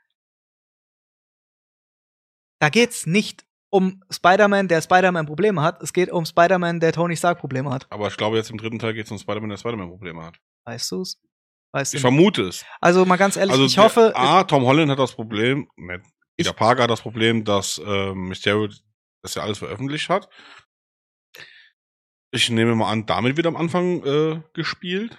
Da 2.61 2.69
geht's 2.69 3.05
nicht 3.07 3.45
um 3.71 4.05
Spider-Man, 4.11 4.69
der 4.69 4.81
Spider-Man-Probleme 4.83 5.61
hat. 5.61 5.83
Es 5.83 5.93
geht 5.93 6.13
um 6.13 6.25
Spider-Man, 6.25 6.79
der 6.79 6.93
Tony 6.93 7.17
Stark-Probleme 7.17 7.71
hat. 7.71 7.91
Aber 7.91 8.07
ich 8.07 8.17
glaube, 8.17 8.37
jetzt 8.37 8.51
im 8.51 8.59
dritten 8.59 8.79
Teil 8.79 8.95
geht 8.95 9.07
es 9.07 9.11
um 9.11 9.19
Spider-Man, 9.19 9.51
der 9.51 9.57
Spider-Man-Probleme 9.57 10.23
hat. 10.23 10.39
Weißt 10.65 10.91
du's? 10.93 11.21
Weißt 11.73 11.93
du? 11.93 11.97
Ich 11.97 12.01
vermute 12.01 12.43
es. 12.43 12.65
Also 12.81 13.05
mal 13.05 13.17
ganz 13.17 13.37
ehrlich, 13.37 13.53
Also 13.53 13.65
ich 13.65 13.79
hoffe, 13.79 14.13
der, 14.15 14.19
A, 14.19 14.45
Tom 14.45 14.65
Holland 14.65 14.91
hat 14.91 14.99
das 14.99 15.15
Problem, 15.15 15.69
nicht, 15.77 16.05
Peter 16.37 16.53
Parker 16.53 16.85
hat 16.85 16.91
das 16.91 17.01
Problem, 17.01 17.45
dass 17.45 17.81
ähm, 17.85 18.29
Mysterio 18.29 18.69
das 19.23 19.35
ja 19.35 19.43
alles 19.43 19.59
veröffentlicht 19.59 20.09
hat. 20.09 20.29
Ich 22.31 22.49
nehme 22.51 22.75
mal 22.75 22.91
an, 22.91 23.07
damit 23.07 23.37
wird 23.37 23.47
am 23.47 23.57
Anfang 23.57 24.03
äh, 24.05 24.43
gespielt. 24.55 25.19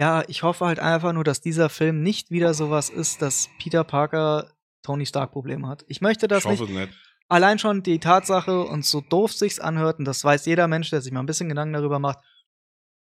ja, 0.00 0.22
ich 0.28 0.42
hoffe 0.42 0.66
halt 0.66 0.78
einfach 0.78 1.12
nur, 1.12 1.24
dass 1.24 1.40
dieser 1.40 1.68
Film 1.68 2.02
nicht 2.02 2.30
wieder 2.30 2.54
sowas 2.54 2.90
ist, 2.90 3.22
dass 3.22 3.48
Peter 3.58 3.82
Parker 3.84 4.50
Tony 4.82 5.06
Stark 5.06 5.32
Probleme 5.32 5.66
hat. 5.68 5.84
Ich 5.88 6.00
möchte 6.00 6.28
das 6.28 6.44
ich 6.44 6.50
hoffe 6.50 6.64
nicht. 6.64 6.74
nicht. 6.74 7.00
Allein 7.28 7.58
schon 7.58 7.82
die 7.82 7.98
Tatsache 7.98 8.60
und 8.60 8.84
so 8.84 9.00
doof 9.00 9.32
sich's 9.32 9.58
anhört, 9.58 9.98
und 9.98 10.04
das 10.04 10.22
weiß 10.22 10.44
jeder 10.46 10.68
Mensch, 10.68 10.90
der 10.90 11.00
sich 11.00 11.10
mal 11.12 11.20
ein 11.20 11.26
bisschen 11.26 11.48
Gedanken 11.48 11.72
darüber 11.72 11.98
macht. 11.98 12.18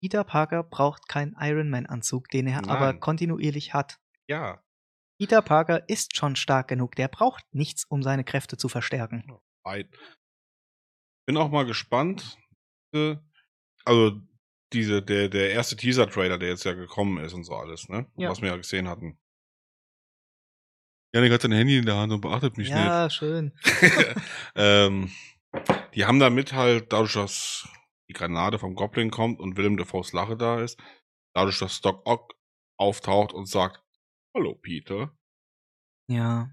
Peter 0.05 0.23
Parker 0.23 0.63
braucht 0.63 1.09
keinen 1.09 1.35
Iron 1.41 1.71
Man-Anzug, 1.71 2.29
den 2.29 2.47
er 2.47 2.59
aber 2.69 2.93
Nein. 2.93 3.01
kontinuierlich 3.01 3.73
hat. 3.73 3.99
Ja. 4.29 4.63
Peter 5.19 5.41
Parker 5.41 5.89
ist 5.89 6.15
schon 6.15 6.37
stark 6.37 6.69
genug. 6.69 6.95
Der 6.95 7.09
braucht 7.09 7.43
nichts, 7.55 7.87
um 7.87 8.03
seine 8.03 8.23
Kräfte 8.23 8.59
zu 8.59 8.69
verstärken. 8.69 9.25
Bin 11.25 11.39
auch 11.39 11.51
mal 11.51 11.65
gespannt. 11.65 12.37
äh, 12.95 13.17
Also, 13.87 14.21
diese, 14.75 15.01
der, 15.01 15.31
der 15.31 15.53
erste 15.53 15.75
Teaser-Trailer, 15.75 16.37
der 16.37 16.51
jetzt 16.51 16.65
ja 16.65 16.75
gekommen 16.75 17.25
ist 17.25 17.33
und 17.33 17.45
so 17.45 17.57
alles, 17.57 17.89
ne? 17.89 18.05
Ja. 18.17 18.29
Was 18.29 18.43
wir 18.43 18.51
ja 18.51 18.57
gesehen 18.59 18.89
hatten. 18.89 19.19
Janik 21.15 21.33
hat 21.33 21.41
sein 21.41 21.53
Handy 21.53 21.79
in 21.79 21.87
der 21.87 21.97
Hand 21.97 22.13
und 22.13 22.21
beachtet 22.21 22.59
mich 22.59 22.69
ja, 22.69 23.09
schön. 23.09 23.55
nicht. 23.65 24.17
ähm, 24.55 25.11
die 25.95 26.05
haben 26.05 26.19
damit 26.19 26.53
halt, 26.53 26.93
dadurch, 26.93 27.15
dass 27.15 27.67
die 28.09 28.13
Granate 28.13 28.59
vom 28.59 28.75
Goblin 28.75 29.11
kommt 29.11 29.41
und 29.41 29.57
Willem 29.57 29.77
Dafoe's 29.77 30.13
Lache 30.13 30.37
da 30.37 30.61
ist, 30.61 30.79
dadurch, 31.35 31.59
dass 31.59 31.81
Doc 31.81 32.07
Ock 32.07 32.35
auftaucht 32.79 33.33
und 33.33 33.47
sagt, 33.47 33.83
Hallo 34.37 34.55
Peter. 34.57 35.17
Ja. 36.11 36.51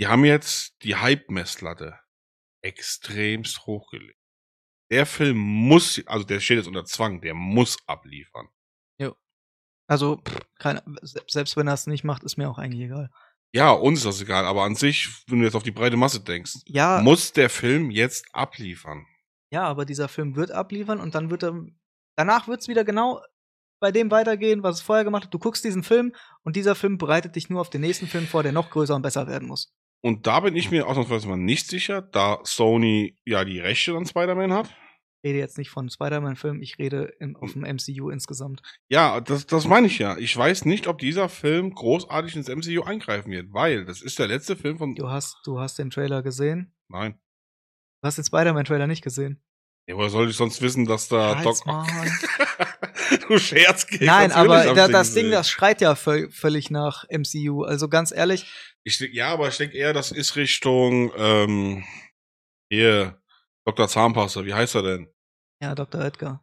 Die 0.00 0.06
haben 0.06 0.24
jetzt 0.24 0.74
die 0.82 0.96
Hype-Messlatte 0.96 1.98
extremst 2.62 3.66
hochgelegt. 3.66 4.18
Der 4.90 5.06
Film 5.06 5.36
muss, 5.38 6.02
also 6.06 6.24
der 6.24 6.40
steht 6.40 6.58
jetzt 6.58 6.66
unter 6.66 6.84
Zwang, 6.84 7.20
der 7.20 7.34
muss 7.34 7.76
abliefern. 7.86 8.48
Also, 9.90 10.18
pff, 10.18 10.38
keine, 10.58 10.82
se- 11.00 11.24
selbst 11.28 11.56
wenn 11.56 11.66
er 11.66 11.72
es 11.72 11.86
nicht 11.86 12.04
macht, 12.04 12.22
ist 12.22 12.36
mir 12.36 12.50
auch 12.50 12.58
eigentlich 12.58 12.82
egal. 12.82 13.10
Ja, 13.54 13.70
uns 13.70 14.00
ist 14.00 14.04
das 14.04 14.20
egal, 14.20 14.44
aber 14.44 14.64
an 14.64 14.74
sich, 14.74 15.08
wenn 15.28 15.38
du 15.38 15.46
jetzt 15.46 15.54
auf 15.54 15.62
die 15.62 15.70
breite 15.70 15.96
Masse 15.96 16.20
denkst, 16.22 16.56
Ja, 16.66 17.00
muss 17.00 17.32
der 17.32 17.48
Film 17.48 17.90
jetzt 17.90 18.26
abliefern. 18.34 19.06
Ja, 19.50 19.64
aber 19.64 19.84
dieser 19.84 20.08
Film 20.08 20.36
wird 20.36 20.50
abliefern 20.50 21.00
und 21.00 21.14
dann 21.14 21.30
wird 21.30 21.42
er. 21.44 21.54
Danach 22.16 22.48
wird 22.48 22.60
es 22.60 22.68
wieder 22.68 22.84
genau 22.84 23.22
bei 23.80 23.92
dem 23.92 24.10
weitergehen, 24.10 24.62
was 24.62 24.76
es 24.76 24.82
vorher 24.82 25.04
gemacht 25.04 25.24
hat. 25.24 25.34
Du 25.34 25.38
guckst 25.38 25.64
diesen 25.64 25.82
Film 25.82 26.12
und 26.42 26.56
dieser 26.56 26.74
Film 26.74 26.98
bereitet 26.98 27.36
dich 27.36 27.48
nur 27.48 27.60
auf 27.60 27.70
den 27.70 27.80
nächsten 27.80 28.06
Film 28.06 28.26
vor, 28.26 28.42
der 28.42 28.52
noch 28.52 28.70
größer 28.70 28.94
und 28.94 29.02
besser 29.02 29.26
werden 29.28 29.46
muss. 29.48 29.72
Und 30.00 30.26
da 30.26 30.40
bin 30.40 30.56
ich 30.56 30.70
mir 30.70 30.86
ausnahmsweise 30.86 31.28
mal 31.28 31.36
nicht 31.36 31.68
sicher, 31.68 32.02
da 32.02 32.38
Sony 32.44 33.16
ja 33.24 33.44
die 33.44 33.60
Rechte 33.60 33.96
an 33.96 34.06
Spider-Man 34.06 34.52
hat. 34.52 34.68
Ich 35.20 35.30
rede 35.30 35.38
jetzt 35.40 35.58
nicht 35.58 35.70
von 35.70 35.90
Spider-Man-Film, 35.90 36.62
ich 36.62 36.78
rede 36.78 37.12
in, 37.18 37.34
auf 37.34 37.52
dem 37.52 37.62
MCU 37.62 38.08
insgesamt. 38.10 38.62
Ja, 38.88 39.20
das, 39.20 39.46
das 39.46 39.66
meine 39.66 39.88
ich 39.88 39.98
ja. 39.98 40.16
Ich 40.16 40.36
weiß 40.36 40.64
nicht, 40.64 40.86
ob 40.86 40.98
dieser 40.98 41.28
Film 41.28 41.74
großartig 41.74 42.36
ins 42.36 42.48
MCU 42.48 42.82
eingreifen 42.82 43.32
wird, 43.32 43.52
weil 43.52 43.84
das 43.84 44.00
ist 44.00 44.20
der 44.20 44.28
letzte 44.28 44.54
Film 44.54 44.78
von. 44.78 44.94
Du 44.94 45.08
hast, 45.08 45.38
du 45.44 45.58
hast 45.58 45.78
den 45.80 45.90
Trailer 45.90 46.22
gesehen. 46.22 46.72
Nein. 46.88 47.18
Du 48.00 48.06
hast 48.06 48.16
den 48.18 48.24
Spider-Man-Trailer 48.24 48.86
nicht 48.86 49.02
gesehen. 49.02 49.42
Ja, 49.88 49.96
woher 49.96 50.10
soll 50.10 50.28
ich 50.28 50.36
sonst 50.36 50.60
wissen, 50.60 50.84
dass 50.86 51.08
da 51.08 51.36
Halt's 51.36 51.62
Doc 51.64 51.86
du 53.28 53.38
Scherzkeks. 53.38 54.04
Nein, 54.04 54.28
natürlich 54.28 54.50
aber 54.68 54.74
da, 54.74 54.88
das 54.88 55.14
Ding, 55.14 55.30
das 55.30 55.48
schreit 55.48 55.80
ja 55.80 55.94
völ 55.94 56.30
völlig 56.30 56.70
nach 56.70 57.04
MCU. 57.10 57.62
Also 57.62 57.88
ganz 57.88 58.12
ehrlich, 58.12 58.46
Ich, 58.84 59.00
ja, 59.00 59.32
aber 59.32 59.48
ich 59.48 59.56
denke 59.56 59.76
eher, 59.78 59.94
das 59.94 60.12
ist 60.12 60.36
Richtung, 60.36 61.10
ähm, 61.16 61.84
hier, 62.70 63.20
Dr. 63.64 63.88
Zahnpasta, 63.88 64.44
wie 64.44 64.52
heißt 64.54 64.74
er 64.74 64.82
denn? 64.82 65.12
ja, 65.62 65.74
Dr. 65.74 66.02
Edgar. 66.02 66.40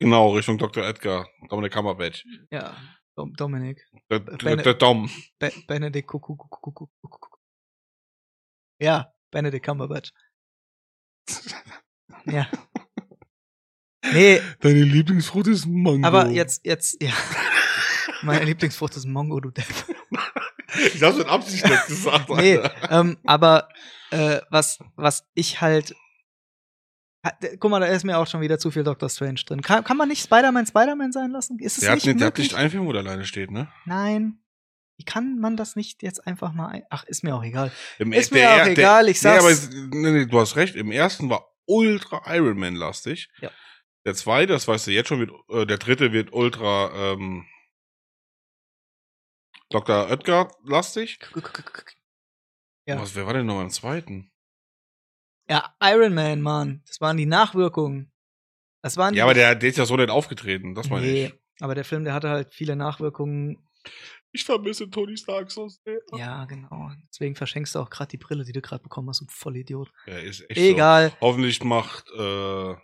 Genau, 0.00 0.32
Richtung 0.32 0.58
Dr. 0.58 0.84
Edgar, 0.84 1.28
Dominic 1.48 1.72
Cumberbatch. 1.72 2.24
Ja, 2.50 2.76
Dom 3.16 3.32
Dominik. 3.34 3.80
Der, 4.10 4.18
Bene- 4.18 4.62
der, 4.64 4.74
Dom. 4.74 5.08
Be 5.38 5.52
Benedict 5.68 6.08
Kuckuck. 6.08 7.38
Ja, 8.80 9.12
Benedict 9.30 9.64
Cumberbatch. 9.64 10.10
Ja. 12.26 12.46
Nee, 14.12 14.40
Deine 14.60 14.82
Lieblingsfrucht 14.82 15.46
ist 15.46 15.66
Mango. 15.66 16.06
aber 16.06 16.28
jetzt, 16.30 16.64
jetzt, 16.64 17.02
ja. 17.02 17.10
Meine 18.22 18.44
Lieblingsfrucht 18.44 18.96
ist 18.96 19.06
Mongo, 19.06 19.40
du 19.40 19.50
Depp. 19.50 19.66
Ich 20.94 21.02
hab's 21.02 21.16
mit 21.18 21.28
Absicht 21.28 21.64
nicht 21.66 21.86
gesagt, 21.86 22.28
Nee, 22.30 22.58
ähm, 22.90 23.16
aber 23.24 23.68
äh, 24.10 24.40
was, 24.50 24.78
was 24.96 25.24
ich 25.34 25.60
halt. 25.60 25.94
Guck 27.58 27.70
mal, 27.70 27.80
da 27.80 27.86
ist 27.86 28.04
mir 28.04 28.18
auch 28.18 28.26
schon 28.26 28.40
wieder 28.42 28.58
zu 28.58 28.70
viel 28.70 28.84
Doctor 28.84 29.08
Strange 29.08 29.40
drin. 29.46 29.62
Kann, 29.62 29.82
kann 29.84 29.96
man 29.96 30.08
nicht 30.08 30.22
Spider-Man 30.22 30.66
Spider-Man 30.66 31.12
sein 31.12 31.30
lassen? 31.30 31.58
Ist 31.58 31.78
es 31.78 31.80
Der 31.80 31.90
hat, 31.90 31.96
nicht 31.96 32.06
nicht, 32.06 32.20
der 32.20 32.26
hat 32.26 32.34
möglich? 32.34 32.48
nicht 32.52 32.58
einen 32.60 32.70
Film, 32.70 32.86
wo 32.86 32.92
der 32.92 33.00
alleine 33.02 33.24
steht, 33.24 33.50
ne? 33.50 33.68
Nein. 33.86 34.38
Wie 34.96 35.04
kann 35.04 35.38
man 35.40 35.56
das 35.56 35.74
nicht 35.76 36.02
jetzt 36.02 36.26
einfach 36.26 36.52
mal 36.52 36.68
ein 36.68 36.82
Ach, 36.90 37.04
ist 37.04 37.24
mir 37.24 37.34
auch 37.34 37.42
egal. 37.42 37.72
Im, 37.98 38.12
Ist 38.12 38.32
mir 38.32 38.48
auch 38.50 38.66
egal, 38.66 39.08
ich 39.08 39.20
Nee, 39.22 39.30
aber 39.30 39.52
sag's. 39.54 39.74
nee, 39.74 40.10
nee, 40.12 40.26
du 40.26 40.38
hast 40.40 40.56
recht. 40.56 40.76
Im 40.76 40.92
ersten 40.92 41.28
war 41.30 41.52
ultra 41.66 42.22
Iron 42.34 42.58
Man 42.58 42.74
lastig. 42.76 43.28
Ja. 43.40 43.50
Der 44.06 44.14
zweite, 44.14 44.52
das 44.52 44.68
weißt 44.68 44.86
du 44.86 44.90
jetzt 44.92 45.08
schon, 45.08 45.20
wird, 45.20 45.32
äh, 45.48 45.66
der 45.66 45.78
dritte 45.78 46.12
wird 46.12 46.32
ultra 46.32 46.92
ähm, 47.12 47.46
Dr. 49.70 50.08
Oetker 50.10 50.50
lastig. 50.64 51.18
Ja. 52.86 53.00
Was, 53.00 53.14
wer 53.14 53.26
war 53.26 53.32
denn 53.32 53.46
noch 53.46 53.60
im 53.60 53.70
zweiten? 53.70 54.30
Ja, 55.48 55.74
Iron 55.82 56.14
Man, 56.14 56.40
Mann. 56.42 56.82
Das 56.86 57.00
waren 57.00 57.16
die 57.16 57.26
Nachwirkungen. 57.26 58.12
Das 58.82 58.96
waren 58.96 59.14
Ja, 59.14 59.24
aber 59.24 59.34
der, 59.34 59.54
der 59.54 59.70
ist 59.70 59.78
ja 59.78 59.86
so 59.86 59.96
nicht 59.96 60.10
aufgetreten, 60.10 60.74
das 60.74 60.90
meine 60.90 61.06
nee, 61.06 61.24
ich. 61.26 61.34
aber 61.60 61.74
der 61.74 61.84
Film, 61.84 62.04
der 62.04 62.12
hatte 62.14 62.28
halt 62.28 62.52
viele 62.52 62.76
Nachwirkungen. 62.76 63.66
Ich 64.34 64.44
vermisse 64.44 64.90
Tony 64.90 65.16
Stark 65.16 65.48
so 65.52 65.68
sehr. 65.68 66.00
Ja, 66.16 66.44
genau. 66.46 66.90
Deswegen 67.08 67.36
verschenkst 67.36 67.76
du 67.76 67.78
auch 67.78 67.88
gerade 67.88 68.10
die 68.10 68.16
Brille, 68.16 68.44
die 68.44 68.50
du 68.52 68.60
gerade 68.60 68.82
bekommen 68.82 69.08
hast, 69.08 69.20
du 69.20 69.26
Vollidiot. 69.28 69.92
Er 70.06 70.24
ist 70.24 70.40
echt 70.50 70.58
Egal. 70.58 71.10
so. 71.10 71.16
Hoffentlich 71.20 71.62
macht 71.62 72.04
äh, 72.10 72.74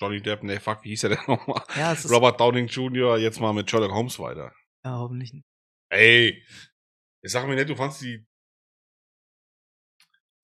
Johnny 0.00 0.20
Depp, 0.20 0.42
nee, 0.42 0.58
fuck, 0.58 0.82
wie 0.82 0.88
hieß 0.90 1.04
er 1.04 1.10
denn 1.10 1.20
nochmal? 1.28 1.62
Ja, 1.76 1.96
Robert 2.10 2.40
Downing 2.40 2.66
Jr. 2.66 3.18
jetzt 3.18 3.38
mal 3.40 3.52
mit 3.52 3.70
Sherlock 3.70 3.92
Holmes 3.92 4.18
weiter. 4.18 4.52
ja, 4.84 4.98
hoffentlich 4.98 5.32
nicht. 5.32 5.46
Ey, 5.90 6.44
jetzt 7.22 7.32
sag 7.32 7.46
mir 7.46 7.54
nicht, 7.54 7.68
du 7.68 7.76
fandst 7.76 8.02
die. 8.02 8.26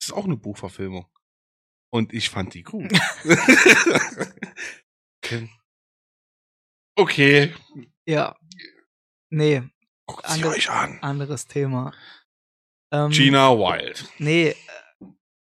Das 0.00 0.10
ist 0.10 0.12
auch 0.12 0.24
eine 0.26 0.36
Buchverfilmung. 0.36 1.06
Und 1.90 2.12
ich 2.12 2.30
fand 2.30 2.54
die 2.54 2.62
gut. 2.62 2.90
okay. 5.24 5.50
okay, 6.96 7.52
Ja. 8.06 8.36
Nee, 9.30 9.62
guckt 10.06 10.28
sie 10.28 10.44
euch 10.44 10.70
an. 10.70 10.98
anderes 11.00 11.46
Thema. 11.46 11.92
Ähm, 12.92 13.10
Gina 13.10 13.50
Wild. 13.50 14.08
Nee, 14.18 14.48
äh, 14.50 15.06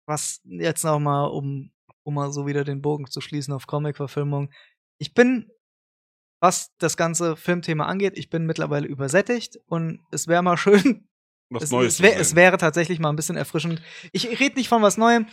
was 0.08 0.41
jetzt 0.43 0.84
noch 0.84 1.00
mal, 1.00 1.26
um, 1.26 1.72
um 2.04 2.14
mal 2.14 2.32
so 2.32 2.47
wieder 2.47 2.64
den 2.64 2.82
Bogen 2.82 3.08
zu 3.08 3.22
schließen 3.22 3.54
auf 3.54 3.68
Comic-Verfilmung. 3.68 4.52
Ich 4.97 5.14
bin, 5.14 5.50
was 6.41 6.74
das 6.80 6.97
ganze 6.97 7.36
Filmthema 7.36 7.86
angeht, 7.86 8.18
ich 8.18 8.30
bin 8.30 8.45
mittlerweile 8.45 8.88
übersättigt 8.88 9.58
und 9.68 10.00
es 10.12 10.28
wäre 10.28 10.43
mal 10.43 10.58
schön, 10.58 11.08
Was 11.52 11.64
es, 11.64 11.72
Neues. 11.72 11.93
es, 11.95 12.02
wär, 12.02 12.20
es 12.20 12.36
wäre 12.36 12.58
tatsächlich 12.58 13.00
mal 13.00 13.10
ein 13.10 13.16
bisschen 13.16 13.38
erfrischend. 13.38 13.82
Ich 14.12 14.39
rede 14.39 14.56
nicht 14.56 14.70
von 14.70 14.84
was 14.84 14.97
Neuem. 14.97 15.28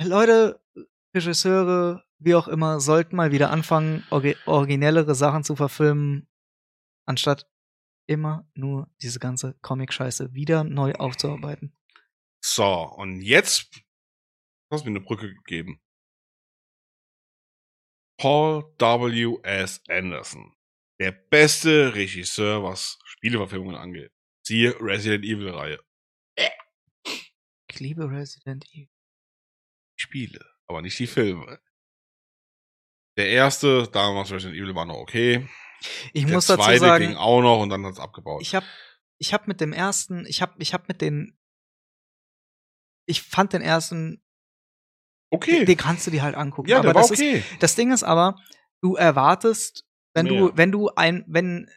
Leute, 0.00 0.60
Regisseure, 1.14 2.02
wie 2.18 2.34
auch 2.34 2.48
immer, 2.48 2.80
sollten 2.80 3.16
mal 3.16 3.30
wieder 3.30 3.50
anfangen, 3.50 4.04
originellere 4.46 5.14
Sachen 5.14 5.44
zu 5.44 5.54
verfilmen, 5.54 6.26
anstatt 7.06 7.48
immer 8.06 8.48
nur 8.54 8.90
diese 9.00 9.18
ganze 9.18 9.54
Comic-Scheiße 9.62 10.34
wieder 10.34 10.64
neu 10.64 10.92
aufzuarbeiten. 10.94 11.76
So, 12.44 12.66
und 12.66 13.22
jetzt 13.22 13.70
hast 14.70 14.84
du 14.84 14.90
mir 14.90 14.96
eine 14.96 15.04
Brücke 15.04 15.32
gegeben. 15.32 15.80
Paul 18.18 18.62
W. 18.78 19.38
S. 19.42 19.82
Anderson. 19.88 20.54
Der 21.00 21.12
beste 21.12 21.94
Regisseur, 21.94 22.62
was 22.62 22.98
Spieleverfilmungen 23.04 23.76
angeht. 23.76 24.12
Siehe 24.46 24.74
Resident 24.80 25.24
Evil 25.24 25.50
Reihe. 25.50 25.80
Ich 27.68 27.80
liebe 27.80 28.08
Resident 28.10 28.64
Evil. 28.72 28.88
Spiele, 29.96 30.44
aber 30.66 30.82
nicht 30.82 30.98
die 30.98 31.06
Filme. 31.06 31.60
Der 33.16 33.28
erste, 33.28 33.88
damals 33.88 34.30
Resident 34.30 34.56
Evil 34.60 34.74
war 34.74 34.84
noch 34.84 34.96
okay. 34.96 35.48
Ich 36.12 36.24
Der 36.24 36.34
muss 36.34 36.46
dazu 36.46 36.62
zweite 36.62 36.78
sagen, 36.80 37.06
ging 37.08 37.16
auch 37.16 37.40
noch 37.42 37.60
und 37.60 37.68
dann 37.70 37.84
hat's 37.86 37.98
abgebaut. 38.00 38.42
ich 38.42 38.54
habe 38.54 38.66
ich 39.18 39.32
hab 39.34 39.46
mit 39.48 39.60
dem 39.60 39.72
ersten, 39.72 40.26
ich 40.26 40.42
habe 40.42 40.54
ich 40.58 40.74
hab 40.74 40.88
mit 40.88 41.00
den 41.00 41.38
ich 43.06 43.22
fand 43.22 43.52
den 43.52 43.62
ersten, 43.62 44.22
okay. 45.32 45.64
den 45.64 45.76
kannst 45.76 46.06
du 46.06 46.10
dir 46.10 46.22
halt 46.22 46.36
angucken. 46.36 46.68
ja, 46.68 46.78
aber 46.78 46.92
das 46.92 47.10
okay. 47.10 47.38
ist, 47.38 47.46
das 47.62 47.74
Ding 47.74 47.92
ist 47.92 48.04
aber, 48.04 48.36
du 48.82 48.94
erwartest, 48.94 49.84
wenn 50.14 50.26
du, 50.26 50.34
Mehr. 50.34 50.56
wenn 50.56 50.72
du 50.72 50.88
ein, 50.94 51.24
wenn, 51.26 51.68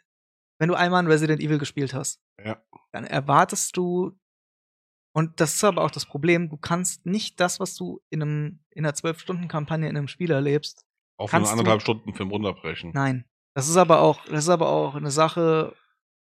wenn 0.59 0.69
du 0.69 0.75
einmal 0.75 1.01
ein 1.03 1.07
Resident 1.07 1.41
Evil 1.41 1.57
gespielt 1.57 1.93
hast, 1.93 2.21
Ja. 2.43 2.63
dann 2.91 3.05
erwartest 3.05 3.75
du, 3.75 4.17
und 5.15 5.39
das 5.39 5.55
ist 5.55 5.63
aber 5.63 5.83
auch 5.83 5.91
das 5.91 6.05
Problem, 6.05 6.49
du 6.49 6.57
kannst 6.57 7.05
nicht 7.05 7.39
das, 7.39 7.59
was 7.59 7.75
du 7.75 8.01
in 8.11 8.21
einem, 8.21 8.63
in 8.71 8.85
einer 8.85 8.91
Mhm. 8.91 8.95
Zwölf-Stunden-Kampagne 8.97 9.89
in 9.89 9.97
einem 9.97 10.07
Spiel 10.07 10.29
erlebst, 10.31 10.85
Auf 11.17 11.33
einen 11.33 11.43
kannst 11.43 11.51
du- 11.51 11.59
anderthalb 11.59 11.81
Stunden 11.81 12.13
Film 12.13 12.29
runterbrechen. 12.31 12.91
nein. 12.93 13.25
Das 13.55 13.67
ist 13.69 13.77
aber 13.77 14.01
auch, 14.01 14.23
das 14.25 14.43
ist 14.43 14.49
aber 14.49 14.67
auch 14.69 14.95
eine 14.95 15.11
Sache, 15.11 15.73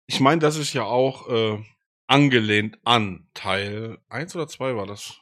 Ich 0.07 0.19
meine, 0.19 0.39
das 0.41 0.55
ist 0.55 0.73
ja 0.73 0.83
auch 0.83 1.27
äh, 1.29 1.63
angelehnt 2.07 2.79
an 2.85 3.29
Teil 3.33 3.99
1 4.09 4.35
oder 4.35 4.47
2 4.47 4.75
war 4.75 4.87
das 4.87 5.19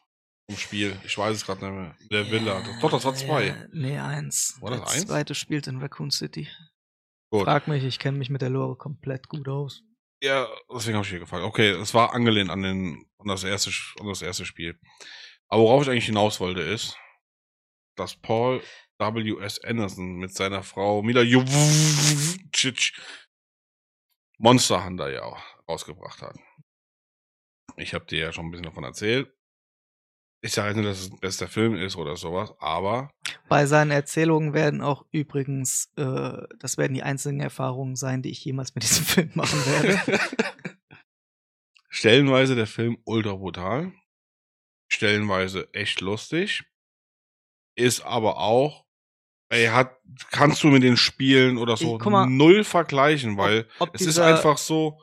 vom 0.47 0.57
Spiel. 0.57 0.95
Ich 1.03 1.17
weiß 1.17 1.35
es 1.35 1.45
gerade 1.45 1.65
nicht 1.65 1.73
mehr. 1.73 1.95
Der 2.11 2.31
Villa. 2.31 2.63
Doch, 2.79 2.91
das 2.91 3.03
war 3.03 3.15
2. 3.15 3.45
Ja, 3.47 3.55
nee, 3.73 3.97
eins. 3.97 4.57
War 4.61 4.69
das 4.71 4.81
Der 4.81 4.89
eins? 4.89 5.07
zweite 5.07 5.33
spielt 5.35 5.65
in 5.67 5.81
Raccoon 5.81 6.11
City. 6.11 6.47
Gut. 7.31 7.43
Frag 7.45 7.67
mich, 7.67 7.83
ich 7.83 7.97
kenne 7.97 8.19
mich 8.19 8.29
mit 8.29 8.43
der 8.43 8.51
Lore 8.51 8.75
komplett 8.77 9.27
gut 9.27 9.47
aus. 9.47 9.81
Ja, 10.21 10.47
deswegen 10.71 10.95
habe 10.97 11.05
ich 11.05 11.09
hier 11.09 11.19
gefragt. 11.19 11.43
Okay, 11.43 11.71
es 11.71 11.93
war 11.95 12.13
angelehnt 12.13 12.51
an, 12.51 12.61
den, 12.61 13.05
an, 13.17 13.27
das 13.27 13.43
erste, 13.43 13.71
an 13.99 14.07
das 14.07 14.21
erste 14.21 14.45
Spiel. 14.45 14.79
Aber 15.47 15.63
worauf 15.63 15.81
ich 15.83 15.89
eigentlich 15.89 16.05
hinaus 16.05 16.39
wollte, 16.39 16.61
ist, 16.61 16.97
dass 17.95 18.15
Paul 18.15 18.61
W.S. 18.97 19.63
Anderson 19.63 20.15
mit 20.15 20.33
seiner 20.33 20.63
Frau 20.63 21.01
Mila 21.01 21.21
Jovicic 21.21 22.93
Monster 24.37 24.83
Hunter 24.85 25.09
ja 25.11 25.23
auch 25.23 25.41
rausgebracht 25.67 26.21
hat. 26.21 26.37
Ich 27.77 27.93
habe 27.93 28.05
dir 28.05 28.19
ja 28.19 28.31
schon 28.31 28.45
ein 28.45 28.51
bisschen 28.51 28.65
davon 28.65 28.83
erzählt. 28.83 29.31
Ich 30.41 30.53
sage 30.53 30.69
jetzt 30.69 30.77
nicht, 30.77 30.87
dass 30.87 30.99
es 30.99 31.11
ein 31.11 31.19
bester 31.19 31.47
Film 31.47 31.75
ist 31.75 31.95
oder 31.95 32.15
sowas, 32.15 32.53
aber 32.59 33.09
Bei 33.49 33.65
seinen 33.65 33.91
Erzählungen 33.91 34.53
werden 34.53 34.81
auch 34.81 35.05
übrigens, 35.11 35.91
äh, 35.97 36.43
das 36.59 36.77
werden 36.77 36.93
die 36.93 37.03
einzigen 37.03 37.39
Erfahrungen 37.39 37.95
sein, 37.95 38.21
die 38.21 38.29
ich 38.29 38.45
jemals 38.45 38.75
mit 38.75 38.83
diesem 38.83 39.05
Film 39.05 39.31
machen 39.33 39.59
werde. 39.65 40.19
stellenweise 41.89 42.55
der 42.55 42.67
Film 42.67 42.97
ultra 43.05 43.33
brutal, 43.33 43.91
stellenweise 44.91 45.73
echt 45.73 46.01
lustig, 46.01 46.65
ist 47.75 48.01
aber 48.01 48.37
auch, 48.37 48.84
ey, 49.55 49.67
hat, 49.67 49.91
kannst 50.31 50.63
du 50.63 50.67
mit 50.67 50.83
den 50.83 50.97
Spielen 50.97 51.57
oder 51.57 51.77
so 51.77 51.97
Ich- 51.99 52.05
mal. 52.05 52.25
null 52.27 52.63
vergleichen, 52.63 53.37
weil 53.37 53.67
Ob 53.79 53.89
es 53.93 54.01
ist 54.01 54.19
einfach 54.19 54.57
so, 54.57 54.99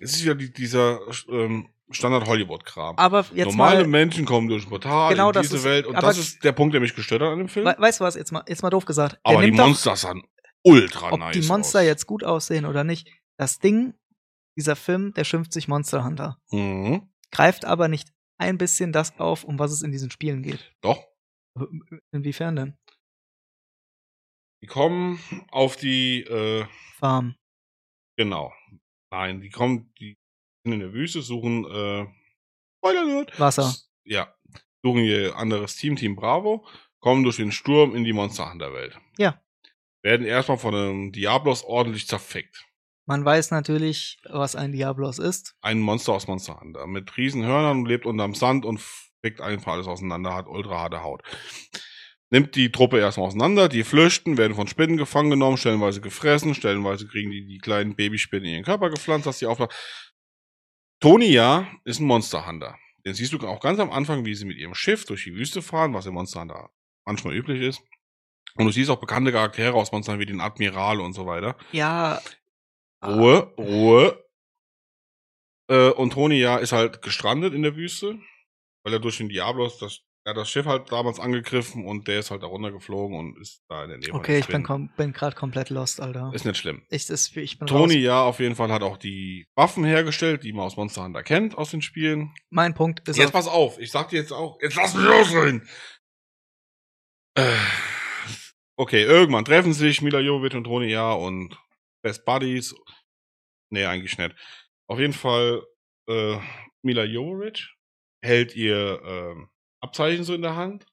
es 0.00 0.14
ist 0.16 0.24
ja 0.24 0.34
die, 0.34 0.52
dieser 0.52 1.00
ähm, 1.30 1.68
Standard 1.90 2.26
Hollywood-Kram. 2.26 2.96
Aber 2.96 3.24
jetzt 3.34 3.46
Normale 3.46 3.80
mal, 3.82 3.86
Menschen 3.88 4.24
kommen 4.24 4.48
durch 4.48 4.64
ein 4.64 4.70
Portal 4.70 5.12
Genau 5.12 5.30
in 5.30 5.42
diese 5.42 5.56
ist- 5.56 5.64
Welt 5.64 5.86
und 5.86 5.94
das 6.02 6.16
ist 6.18 6.42
der 6.42 6.52
Punkt, 6.52 6.72
der 6.74 6.80
mich 6.80 6.94
gestört 6.94 7.22
hat 7.22 7.28
an 7.28 7.38
dem 7.38 7.48
Film. 7.48 7.66
we 7.66 7.74
weißt 7.78 8.00
du 8.00 8.04
was, 8.04 8.14
jetzt 8.14 8.32
mal, 8.32 8.42
jetzt 8.48 8.62
mal 8.62 8.70
doof 8.70 8.84
gesagt. 8.86 9.12
Der 9.26 9.34
aber 9.34 9.42
die 9.42 9.52
Monster 9.52 9.94
sahen 9.96 10.22
ultra 10.64 11.12
ob 11.12 11.18
nice 11.20 11.32
die 11.40 11.46
Monster 11.48 11.80
aus. 11.80 11.84
jetzt 11.84 12.06
gut 12.06 12.24
aussehen 12.24 12.64
oder 12.66 12.84
nicht. 12.84 13.08
Das 13.36 13.58
Ding, 13.58 13.94
dieser 14.56 14.76
Film, 14.76 15.12
der 15.14 15.24
schimpft 15.24 15.52
sich 15.52 15.66
Monster 15.68 16.04
Hunter. 16.04 16.38
Mhm. 16.50 17.08
Greift 17.30 17.64
aber 17.64 17.88
nicht 17.88 18.08
ein 18.38 18.58
bisschen 18.58 18.92
das 18.92 19.18
auf, 19.18 19.44
um 19.44 19.58
was 19.58 19.72
es 19.72 19.82
in 19.82 19.90
diesen 19.92 20.10
Spielen 20.10 20.42
geht. 20.42 20.72
Doch. 20.82 21.02
Inwiefern 22.12 22.56
denn? 22.56 22.78
Die 24.62 24.66
kommen 24.66 25.20
auf 25.50 25.76
die 25.76 26.22
äh, 26.22 26.64
Farm. 26.98 27.34
Genau. 28.16 28.52
Nein, 29.10 29.40
die 29.40 29.50
kommen, 29.50 29.92
die 29.98 30.16
sind 30.64 30.74
in 30.74 30.80
der 30.80 30.92
Wüste, 30.92 31.20
suchen, 31.20 31.64
äh, 31.64 32.06
Spoiler 32.78 33.02
Alert. 33.02 33.38
Wasser. 33.38 33.74
Ja. 34.04 34.34
Suchen 34.82 35.04
ihr 35.04 35.36
anderes 35.36 35.76
Team, 35.76 35.96
Team 35.96 36.16
Bravo, 36.16 36.66
kommen 37.00 37.22
durch 37.22 37.36
den 37.36 37.52
Sturm 37.52 37.94
in 37.94 38.04
die 38.04 38.12
Monster 38.12 38.50
Hunter 38.50 38.72
Welt. 38.72 38.98
Ja. 39.18 39.40
Werden 40.02 40.26
erstmal 40.26 40.58
von 40.58 40.74
einem 40.74 41.12
Diablos 41.12 41.62
ordentlich 41.64 42.08
zerfickt. 42.08 42.66
Man 43.06 43.24
weiß 43.24 43.50
natürlich, 43.50 44.20
was 44.28 44.56
ein 44.56 44.72
Diablos 44.72 45.18
ist. 45.18 45.56
Ein 45.60 45.80
Monster 45.80 46.12
aus 46.12 46.26
Monster 46.26 46.60
Hunter. 46.60 46.86
Mit 46.86 47.16
riesen 47.16 47.44
Hörnern, 47.44 47.84
lebt 47.84 48.06
unterm 48.06 48.34
Sand 48.34 48.64
und 48.64 48.80
fickt 48.80 49.40
einfach 49.40 49.72
alles 49.72 49.86
auseinander, 49.86 50.34
hat 50.34 50.48
ultra 50.48 50.78
harte 50.78 51.02
Haut. 51.02 51.22
Nimmt 52.32 52.56
die 52.56 52.72
Truppe 52.72 52.98
erstmal 52.98 53.26
auseinander, 53.26 53.68
die 53.68 53.84
flüchten, 53.84 54.38
werden 54.38 54.54
von 54.54 54.66
Spinnen 54.66 54.96
gefangen 54.96 55.28
genommen, 55.28 55.58
stellenweise 55.58 56.00
gefressen, 56.00 56.54
stellenweise 56.54 57.06
kriegen 57.06 57.30
die 57.30 57.44
die 57.44 57.58
kleinen 57.58 57.94
Babyspinnen 57.94 58.46
in 58.46 58.54
ihren 58.54 58.64
Körper 58.64 58.88
gepflanzt, 58.88 59.26
dass 59.26 59.38
sie 59.38 59.44
aufladen. 59.44 59.76
Tonia 60.98 61.70
ist 61.84 62.00
ein 62.00 62.06
Monster 62.06 62.46
Hunter. 62.46 62.78
Den 63.04 63.12
siehst 63.12 63.34
du 63.34 63.46
auch 63.46 63.60
ganz 63.60 63.78
am 63.80 63.90
Anfang, 63.90 64.24
wie 64.24 64.34
sie 64.34 64.46
mit 64.46 64.56
ihrem 64.56 64.74
Schiff 64.74 65.04
durch 65.04 65.24
die 65.24 65.34
Wüste 65.34 65.60
fahren, 65.60 65.92
was 65.92 66.06
im 66.06 66.14
Monster 66.14 66.40
Hunter 66.40 66.70
manchmal 67.04 67.34
üblich 67.34 67.60
ist. 67.60 67.82
Und 68.54 68.64
du 68.64 68.72
siehst 68.72 68.88
auch 68.88 69.00
bekannte 69.00 69.30
Charaktere 69.30 69.74
aus 69.74 69.92
Monster 69.92 70.12
Hunter 70.12 70.22
wie 70.22 70.32
den 70.32 70.40
Admiral 70.40 71.02
und 71.02 71.12
so 71.12 71.26
weiter. 71.26 71.58
Ja. 71.72 72.22
Ruhe, 73.04 73.52
Ruhe. 73.58 74.24
Äh, 75.68 75.90
und 75.90 76.14
Tonia 76.14 76.56
ist 76.56 76.72
halt 76.72 77.02
gestrandet 77.02 77.52
in 77.52 77.62
der 77.62 77.76
Wüste, 77.76 78.18
weil 78.84 78.94
er 78.94 79.00
durch 79.00 79.18
den 79.18 79.28
Diablos 79.28 79.76
das, 79.76 80.00
er 80.24 80.30
hat 80.30 80.36
das 80.36 80.50
Schiff 80.50 80.66
halt 80.66 80.92
damals 80.92 81.18
angegriffen 81.18 81.84
und 81.84 82.06
der 82.06 82.20
ist 82.20 82.30
halt 82.30 82.42
da 82.42 82.46
runtergeflogen 82.46 83.18
und 83.18 83.38
ist 83.40 83.64
da 83.68 83.82
in 83.84 83.90
der 83.90 83.98
Nähe. 83.98 84.14
Okay, 84.14 84.38
ich 84.38 84.46
bin, 84.46 84.62
kom 84.62 84.88
bin 84.96 85.12
gerade 85.12 85.34
komplett 85.34 85.70
lost, 85.70 86.00
Alter. 86.00 86.30
Ist 86.32 86.44
nicht 86.44 86.58
schlimm. 86.58 86.82
Ich, 86.90 87.06
das, 87.06 87.34
ich 87.34 87.58
bin 87.58 87.66
Tony, 87.66 87.94
raus. 87.94 88.02
ja, 88.02 88.22
auf 88.22 88.38
jeden 88.38 88.54
Fall 88.54 88.70
hat 88.70 88.82
auch 88.82 88.98
die 88.98 89.46
Waffen 89.56 89.84
hergestellt, 89.84 90.44
die 90.44 90.52
man 90.52 90.66
aus 90.66 90.76
Monster 90.76 91.02
Hunter 91.04 91.24
kennt, 91.24 91.58
aus 91.58 91.72
den 91.72 91.82
Spielen. 91.82 92.32
Mein 92.50 92.74
Punkt 92.74 93.08
ist 93.08 93.16
Jetzt 93.16 93.28
auf, 93.28 93.32
pass 93.32 93.48
auf, 93.48 93.78
ich 93.80 93.90
sag 93.90 94.10
dir 94.10 94.20
jetzt 94.20 94.32
auch, 94.32 94.60
jetzt 94.62 94.76
lass 94.76 94.94
mich 94.94 95.06
ausreden. 95.06 95.68
Äh, 97.34 97.56
okay, 98.76 99.02
irgendwann 99.02 99.44
treffen 99.44 99.72
sich 99.72 100.02
Mila 100.02 100.20
Jovovich 100.20 100.54
und 100.54 100.64
Tony 100.64 100.86
ja 100.86 101.12
und 101.12 101.58
Best 102.02 102.24
Buddies. 102.24 102.74
Nee, 103.70 103.86
eigentlich 103.86 104.18
nicht. 104.18 104.36
Auf 104.86 105.00
jeden 105.00 105.14
Fall, 105.14 105.62
äh, 106.08 106.38
Mila 106.82 107.04
Jovovich 107.04 107.74
hält 108.22 108.54
ihr 108.54 109.02
ähm, 109.04 109.48
Abzeichen 109.82 110.24
so 110.24 110.34
in 110.34 110.42
der 110.42 110.56
Hand. 110.56 110.86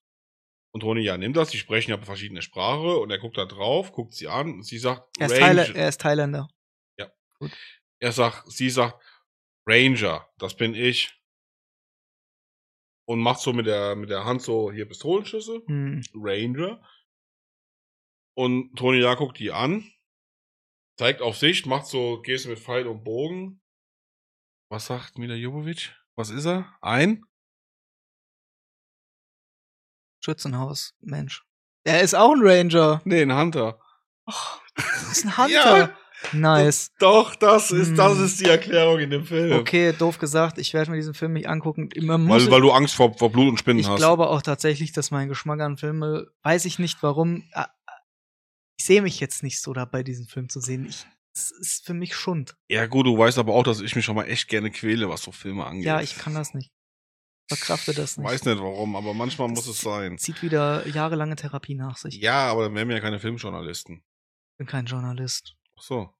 Und 0.71 0.81
Tony 0.81 1.01
ja 1.01 1.17
nimmt 1.17 1.35
das, 1.35 1.49
die 1.49 1.57
sprechen 1.57 1.91
ja 1.91 1.97
verschiedene 2.01 2.41
Sprache 2.41 2.97
und 2.97 3.09
er 3.09 3.17
guckt 3.17 3.37
da 3.37 3.45
drauf, 3.45 3.91
guckt 3.91 4.13
sie 4.13 4.27
an 4.27 4.53
und 4.53 4.63
sie 4.63 4.77
sagt, 4.77 5.17
er, 5.19 5.25
ist 5.27 5.31
Range- 5.33 5.39
Thaila 5.39 5.63
er 5.75 5.89
ist 5.89 6.01
Thailänder. 6.01 6.47
er 8.01 8.11
sagt, 8.11 8.51
sie 8.51 8.69
sagt, 8.69 9.01
Ranger, 9.67 10.29
das 10.37 10.55
bin 10.55 10.73
ich. 10.75 11.15
Und 13.07 13.19
macht 13.21 13.39
so 13.39 13.51
mit 13.53 13.65
der, 13.65 13.95
mit 13.95 14.09
der 14.09 14.23
Hand 14.25 14.41
so 14.41 14.71
hier 14.71 14.87
Pistolenschüsse. 14.87 15.63
Hm. 15.65 16.01
Ranger. 16.13 16.81
Und 18.37 18.75
Tony 18.77 18.99
ja 18.99 19.15
guckt 19.15 19.39
die 19.39 19.51
an. 19.51 19.91
Zeigt 20.97 21.21
auf 21.21 21.37
sich, 21.37 21.65
macht 21.65 21.87
so 21.87 22.21
Geste 22.21 22.49
mit 22.49 22.59
Pfeil 22.59 22.87
und 22.87 23.03
Bogen. 23.03 23.61
Was 24.69 24.85
sagt 24.87 25.17
Mila 25.17 25.33
Jovovich? 25.33 25.93
Was 26.15 26.29
ist 26.29 26.45
er? 26.45 26.77
Ein? 26.81 27.25
Schützenhaus, 30.19 30.93
Mensch. 31.01 31.43
Er 31.83 32.01
ist 32.01 32.13
auch 32.15 32.31
ein 32.33 32.41
Ranger. 32.41 33.01
Nee, 33.05 33.21
ein 33.21 33.35
Hunter. 33.35 33.79
Oh, 34.25 34.33
das 34.75 35.11
ist 35.11 35.25
ein 35.25 35.37
Hunter. 35.37 35.95
Nice. 36.33 36.91
Doch, 36.99 37.33
das 37.35 37.71
ist- 37.71 37.97
das 37.97 38.17
ist 38.19 38.41
die 38.41 38.45
Erklärung 38.49 38.99
in 38.99 39.09
dem 39.09 39.25
Film. 39.25 39.57
Okay, 39.57 39.93
doof 39.97 40.17
gesagt, 40.19 40.57
ich 40.57 40.73
werde 40.73 40.91
mir 40.91 40.97
diesen 40.97 41.13
Film 41.13 41.31
nicht 41.31 41.47
angucken. 41.47 41.89
Muss 41.97 42.45
Weil, 42.45 42.51
weil 42.51 42.61
du 42.61 42.71
Angst 42.71 42.95
vor, 42.95 43.17
vor 43.17 43.31
Blut 43.31 43.47
und 43.47 43.57
Spinnen 43.57 43.79
ich 43.79 43.87
hast. 43.87 43.97
glaube 43.99 44.27
auch 44.27 44.41
tatsächlich, 44.41 44.91
dass 44.91 45.11
mein 45.11 45.29
Geschmack 45.29 45.61
an 45.61 45.77
Filme, 45.77 46.27
weiß 46.43 46.65
ich 46.65 46.77
nicht 46.77 47.01
warum, 47.01 47.45
ich 48.77 48.85
sehe 48.85 49.01
mich 49.01 49.21
jetzt 49.21 49.43
nicht 49.43 49.61
so 49.61 49.71
dabei, 49.73 50.03
diesen 50.03 50.27
Film 50.27 50.49
zu 50.49 50.59
sehen. 50.59 50.85
Ich, 50.89 51.05
es 51.33 51.51
ist 51.51 51.85
für 51.85 51.93
mich 51.93 52.13
Schund. 52.15 52.57
ja 52.67 52.85
gut, 52.87 53.05
du 53.05 53.17
weißt 53.17 53.37
aber 53.37 53.53
auch, 53.53 53.63
dass 53.63 53.79
ich 53.79 53.95
mich 53.95 54.03
schon 54.03 54.15
mal 54.17 54.25
echt 54.25 54.49
gerne 54.49 54.71
quäle, 54.71 55.07
was 55.07 55.21
so 55.23 55.31
Filme 55.31 55.65
angeht. 55.65 55.85
Ja, 55.85 56.01
ich 56.01 56.17
kann 56.17 56.33
das 56.35 56.53
nicht. 56.53 56.69
Verkrafte 57.49 57.93
das 57.93 58.17
nicht. 58.17 58.25
Weiß 58.27 58.45
nicht 58.45 58.59
warum, 58.59 58.95
aber 58.95 59.13
manchmal 59.13 59.47
muss 59.49 59.67
es 59.67 59.81
sein. 59.81 60.17
Zieht 60.17 60.41
wieder 60.43 60.87
jahrelange 60.87 61.35
Therapie 61.35 61.75
nach 61.75 61.97
sich. 61.97 62.15
Ich 62.17 62.21
Ja, 62.21 62.49
aber 62.51 62.63
dann 62.63 62.75
wären 62.75 62.87
wir 62.87 62.95
ja 62.95 63.01
keine 63.01 63.19
Filmjournalisten. 63.19 64.03
bin 64.57 64.67
kein 64.67 64.85
Journalist. 64.85 65.55
Ach 65.77 65.81
so. 65.81 66.13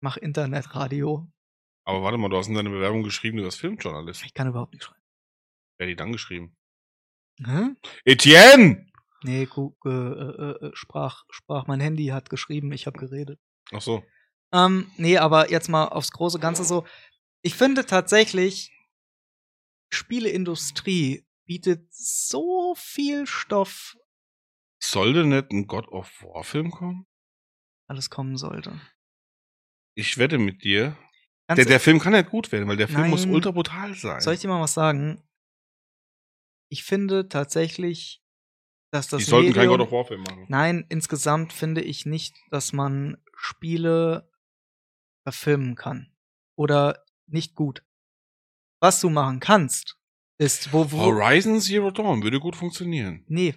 Mach 0.00 0.16
Internetradio. 0.16 1.26
Aber 1.84 2.02
warte 2.02 2.16
mal, 2.18 2.28
du 2.30 2.36
hast 2.36 2.46
in 2.48 2.54
deiner 2.54 2.70
Bewerbung 2.70 3.02
geschrieben, 3.02 3.38
du 3.38 3.44
bist 3.44 3.58
Filmjournalist. 3.60 4.24
Ich 4.24 4.32
kann 4.34 4.48
überhaupt 4.48 4.72
nicht 4.72 4.84
schreiben. 4.84 5.02
Wer 5.76 5.86
hat 5.86 5.90
die 5.90 5.96
dann 5.96 6.12
geschrieben? 6.12 6.56
Hä? 7.44 7.70
Etienne! 8.04 8.86
Nee, 9.24 9.46
gu- 9.46 9.74
äh, 9.84 9.88
äh, 9.90 10.66
äh, 10.66 10.70
sprach, 10.74 11.24
sprach, 11.30 11.66
mein 11.66 11.80
Handy 11.80 12.06
hat 12.08 12.30
geschrieben, 12.30 12.70
ich 12.72 12.86
habe 12.86 12.98
geredet. 12.98 13.40
Ach 13.72 13.80
so. 13.80 14.04
Ähm, 14.52 14.90
nee, 14.98 15.16
aber 15.18 15.50
jetzt 15.50 15.68
mal 15.68 15.86
aufs 15.88 16.10
große 16.12 16.38
Ganze 16.38 16.62
so. 16.64 16.86
Ich 17.42 17.54
finde 17.54 17.86
tatsächlich, 17.86 18.70
Spieleindustrie 19.94 21.24
bietet 21.46 21.92
so 21.94 22.74
viel 22.76 23.26
Stoff, 23.26 23.96
Sollte 24.82 25.24
nicht 25.24 25.50
ein 25.50 25.66
God 25.66 25.88
of 25.88 26.22
War 26.22 26.44
Film 26.44 26.70
kommen? 26.70 27.06
alles 27.86 28.10
kommen 28.10 28.36
sollte. 28.36 28.78
Ich 29.94 30.18
wette 30.18 30.38
mit 30.38 30.62
dir. 30.64 30.96
Der, 31.48 31.64
der 31.64 31.80
Film 31.80 31.98
kann 32.00 32.12
nicht 32.12 32.30
gut 32.30 32.50
werden, 32.52 32.66
weil 32.68 32.76
der 32.78 32.88
Film 32.88 33.02
Nein. 33.02 33.10
muss 33.10 33.26
ultra 33.26 33.50
brutal 33.50 33.94
sein. 33.94 34.20
Soll 34.20 34.34
ich 34.34 34.40
dir 34.40 34.48
mal 34.48 34.60
was 34.60 34.74
sagen? 34.74 35.22
Ich 36.70 36.82
finde 36.84 37.28
tatsächlich, 37.28 38.22
dass 38.90 39.08
das 39.08 39.18
die 39.18 39.24
sollten 39.30 39.52
keinen 39.52 39.68
Medium- 39.68 39.78
God 39.78 39.86
of 39.86 39.92
War 39.92 40.04
Film 40.06 40.22
machen. 40.22 40.46
Nein, 40.48 40.86
insgesamt 40.88 41.52
finde 41.52 41.82
ich 41.82 42.06
nicht, 42.06 42.34
dass 42.50 42.72
man 42.72 43.18
Spiele 43.36 44.30
verfilmen 45.22 45.74
kann. 45.76 46.12
Oder 46.56 47.04
nicht 47.26 47.54
gut. 47.54 47.82
Was 48.80 49.00
du 49.00 49.08
machen 49.10 49.40
kannst, 49.40 49.96
ist, 50.38 50.72
wo, 50.72 50.90
wo, 50.90 50.98
Horizon 50.98 51.60
Zero 51.60 51.90
Dawn 51.90 52.22
würde 52.22 52.40
gut 52.40 52.56
funktionieren. 52.56 53.24
Nee, 53.28 53.54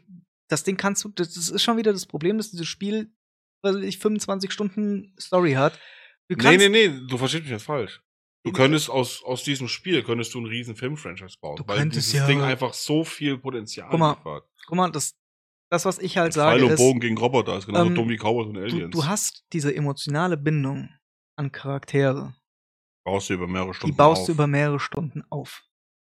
das 0.47 0.63
Ding 0.63 0.77
kannst 0.77 1.03
du, 1.03 1.09
das 1.09 1.35
ist 1.35 1.63
schon 1.63 1.77
wieder 1.77 1.91
das 1.91 2.05
Problem, 2.05 2.37
dass 2.37 2.51
dieses 2.51 2.67
Spiel, 2.67 3.11
weiß 3.63 3.77
ich, 3.77 3.97
25 3.97 4.51
Stunden 4.51 5.13
Story 5.19 5.53
hat 5.53 5.79
Du 6.29 6.35
Nee, 6.35 6.43
kannst, 6.43 6.59
nee, 6.59 6.69
nee, 6.87 7.07
du 7.07 7.17
verstehst 7.17 7.43
mich 7.43 7.51
jetzt 7.51 7.63
falsch. 7.63 8.01
Du 8.43 8.51
könntest 8.51 8.89
aus, 8.89 9.23
aus 9.23 9.43
diesem 9.43 9.67
Spiel 9.67 10.03
könntest 10.03 10.33
du 10.33 10.37
einen 10.37 10.47
riesen 10.47 10.75
Film-Franchise 10.75 11.37
bauen. 11.41 11.57
Du 11.57 11.67
weil 11.67 11.77
könntest 11.79 12.07
dieses 12.07 12.19
ja- 12.19 12.27
Ding 12.27 12.41
einfach 12.41 12.73
so 12.73 13.03
viel 13.03 13.37
Potenzial 13.37 13.89
Guck 13.89 13.99
mal, 13.99 14.11
liefert. 14.13 14.45
Guck 14.67 14.77
mal, 14.77 14.89
das, 14.89 15.15
das, 15.69 15.83
was 15.85 15.99
ich 15.99 16.17
halt 16.17 16.33
Pfeil 16.33 16.59
sage, 16.59 16.65
und 16.65 16.71
ist, 16.71 16.77
Bogen 16.77 16.99
gegen 16.99 17.17
Roboter 17.17 17.57
ist 17.57 17.65
genauso 17.65 17.87
ähm, 17.87 17.95
dumm 17.95 18.09
wie 18.09 18.17
Cowboys 18.17 18.47
und 18.47 18.53
du, 18.53 18.61
Aliens. 18.61 18.91
du 18.91 19.05
hast 19.05 19.45
diese 19.51 19.73
emotionale 19.75 20.37
Bindung 20.37 20.89
an 21.37 21.51
Charaktere. 21.51 22.33
Baust 23.07 23.29
du 23.29 23.33
über 23.35 23.47
mehrere 23.47 23.73
Stunden 23.73 23.93
die 23.93 23.97
baust 23.97 24.21
auf. 24.21 24.25
du 24.27 24.31
über 24.33 24.47
mehrere 24.47 24.79
Stunden 24.79 25.23
auf. 25.29 25.63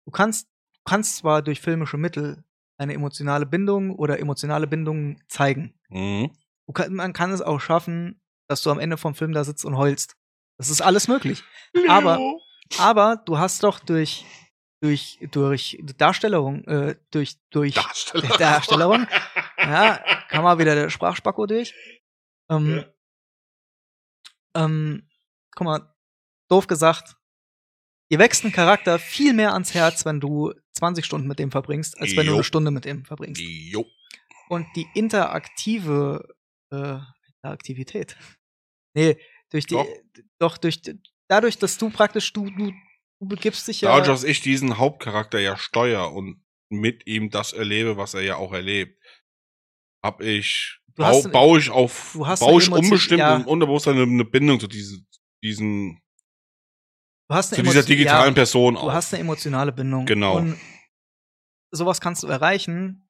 Du 0.05 0.11
kannst, 0.11 0.47
du 0.47 0.81
kannst 0.85 1.17
zwar 1.17 1.41
durch 1.41 1.61
filmische 1.61 1.97
Mittel 1.97 2.43
eine 2.77 2.93
emotionale 2.93 3.45
Bindung 3.45 3.95
oder 3.95 4.19
emotionale 4.19 4.67
Bindungen 4.67 5.23
zeigen. 5.27 5.73
mhm. 5.89 6.31
Kann, 6.73 6.93
man 6.93 7.11
kann 7.11 7.31
es 7.31 7.41
auch 7.41 7.59
schaffen, 7.59 8.21
dass 8.47 8.61
du 8.63 8.69
am 8.71 8.79
Ende 8.79 8.95
vom 8.97 9.13
Film 9.13 9.33
da 9.33 9.43
sitzt 9.43 9.65
und 9.65 9.75
heulst. 9.77 10.15
Das 10.57 10.69
ist 10.69 10.81
alles 10.81 11.07
möglich. 11.09 11.43
Aber- 11.89 12.17
Aber 12.79 13.17
du 13.25 13.37
hast 13.37 13.63
doch 13.63 13.79
durch 13.79 14.25
durch 14.81 15.19
durch 15.31 15.77
Darstellung, 15.97 16.63
äh, 16.65 16.95
durch 17.11 17.37
durch 17.51 17.75
Darsteller. 17.75 18.27
Darstellung, 18.39 19.07
ja, 19.57 19.97
kam 20.29 20.43
mal 20.43 20.57
wieder 20.59 20.73
der 20.75 20.89
Sprachspacko 20.89 21.45
durch. 21.45 21.73
Ähm, 22.49 22.77
Ja. 24.55 24.63
ähm, 24.63 25.07
guck 25.55 25.65
mal, 25.65 25.90
doof 26.51 26.67
gesagt, 26.67 27.15
dir 28.11 28.19
wächst 28.19 28.43
ein 28.43 28.51
Charakter 28.51 28.99
viel 28.99 29.33
mehr 29.33 29.53
ans 29.53 29.73
Herz, 29.73 30.05
wenn 30.05 30.19
du 30.19 30.53
20 30.73 31.05
Stunden 31.05 31.27
mit 31.27 31.39
dem 31.39 31.51
verbringst, 31.51 31.99
als 31.99 32.11
wenn 32.11 32.25
du 32.25 32.31
Jo. 32.31 32.35
eine 32.35 32.43
Stunde 32.43 32.71
mit 32.71 32.85
dem 32.85 33.05
verbringst. 33.05 33.41
Jo. 33.41 33.85
Und 34.49 34.67
die 34.75 34.87
interaktive 34.93 36.27
äh, 36.71 36.99
Interaktivität. 37.43 38.17
Nee, 38.93 39.17
durch 39.49 39.65
die, 39.67 39.75
Doch. 39.75 39.87
doch, 40.37 40.57
durch, 40.57 40.81
dadurch, 41.29 41.57
dass 41.57 41.77
du 41.77 41.89
praktisch, 41.89 42.33
du, 42.33 42.49
du, 42.49 42.73
du 43.21 43.25
begibst 43.25 43.65
dich 43.69 43.79
ja. 43.79 43.91
Dadurch, 43.91 44.07
dass 44.07 44.25
ich 44.25 44.41
diesen 44.41 44.77
Hauptcharakter 44.77 45.39
ja 45.39 45.55
steuer 45.55 46.11
und 46.11 46.43
mit 46.69 47.07
ihm 47.07 47.29
das 47.29 47.53
erlebe, 47.53 47.95
was 47.95 48.15
er 48.15 48.21
ja 48.23 48.35
auch 48.35 48.51
erlebt, 48.51 49.01
hab 50.03 50.19
ich, 50.19 50.81
Du 50.97 51.03
bau, 51.03 51.21
baue 51.29 51.59
ich 51.59 51.69
auf, 51.69 52.11
du 52.11 52.27
hast 52.27 52.41
baue 52.41 52.61
ich 52.61 52.69
unbestimmt 52.69 53.19
ja. 53.19 53.37
und 53.37 53.47
Unterbewusstsein 53.47 53.95
eine, 53.95 54.03
eine 54.03 54.25
Bindung 54.25 54.59
zu 54.59 54.67
diesen, 54.67 55.07
diesen, 55.41 56.01
du 57.31 57.35
hast 57.37 57.49
zu 57.49 57.55
eine 57.55 57.63
dieser 57.63 57.79
Emotion- 57.79 57.97
digitalen 57.97 58.27
ja, 58.29 58.35
Person 58.35 58.73
Du 58.75 58.79
auf. 58.81 58.91
hast 58.93 59.13
eine 59.13 59.21
emotionale 59.21 59.71
Bindung. 59.71 60.05
Genau. 60.05 60.37
Und 60.37 60.57
sowas 61.71 62.01
kannst 62.01 62.23
du 62.23 62.27
erreichen, 62.27 63.07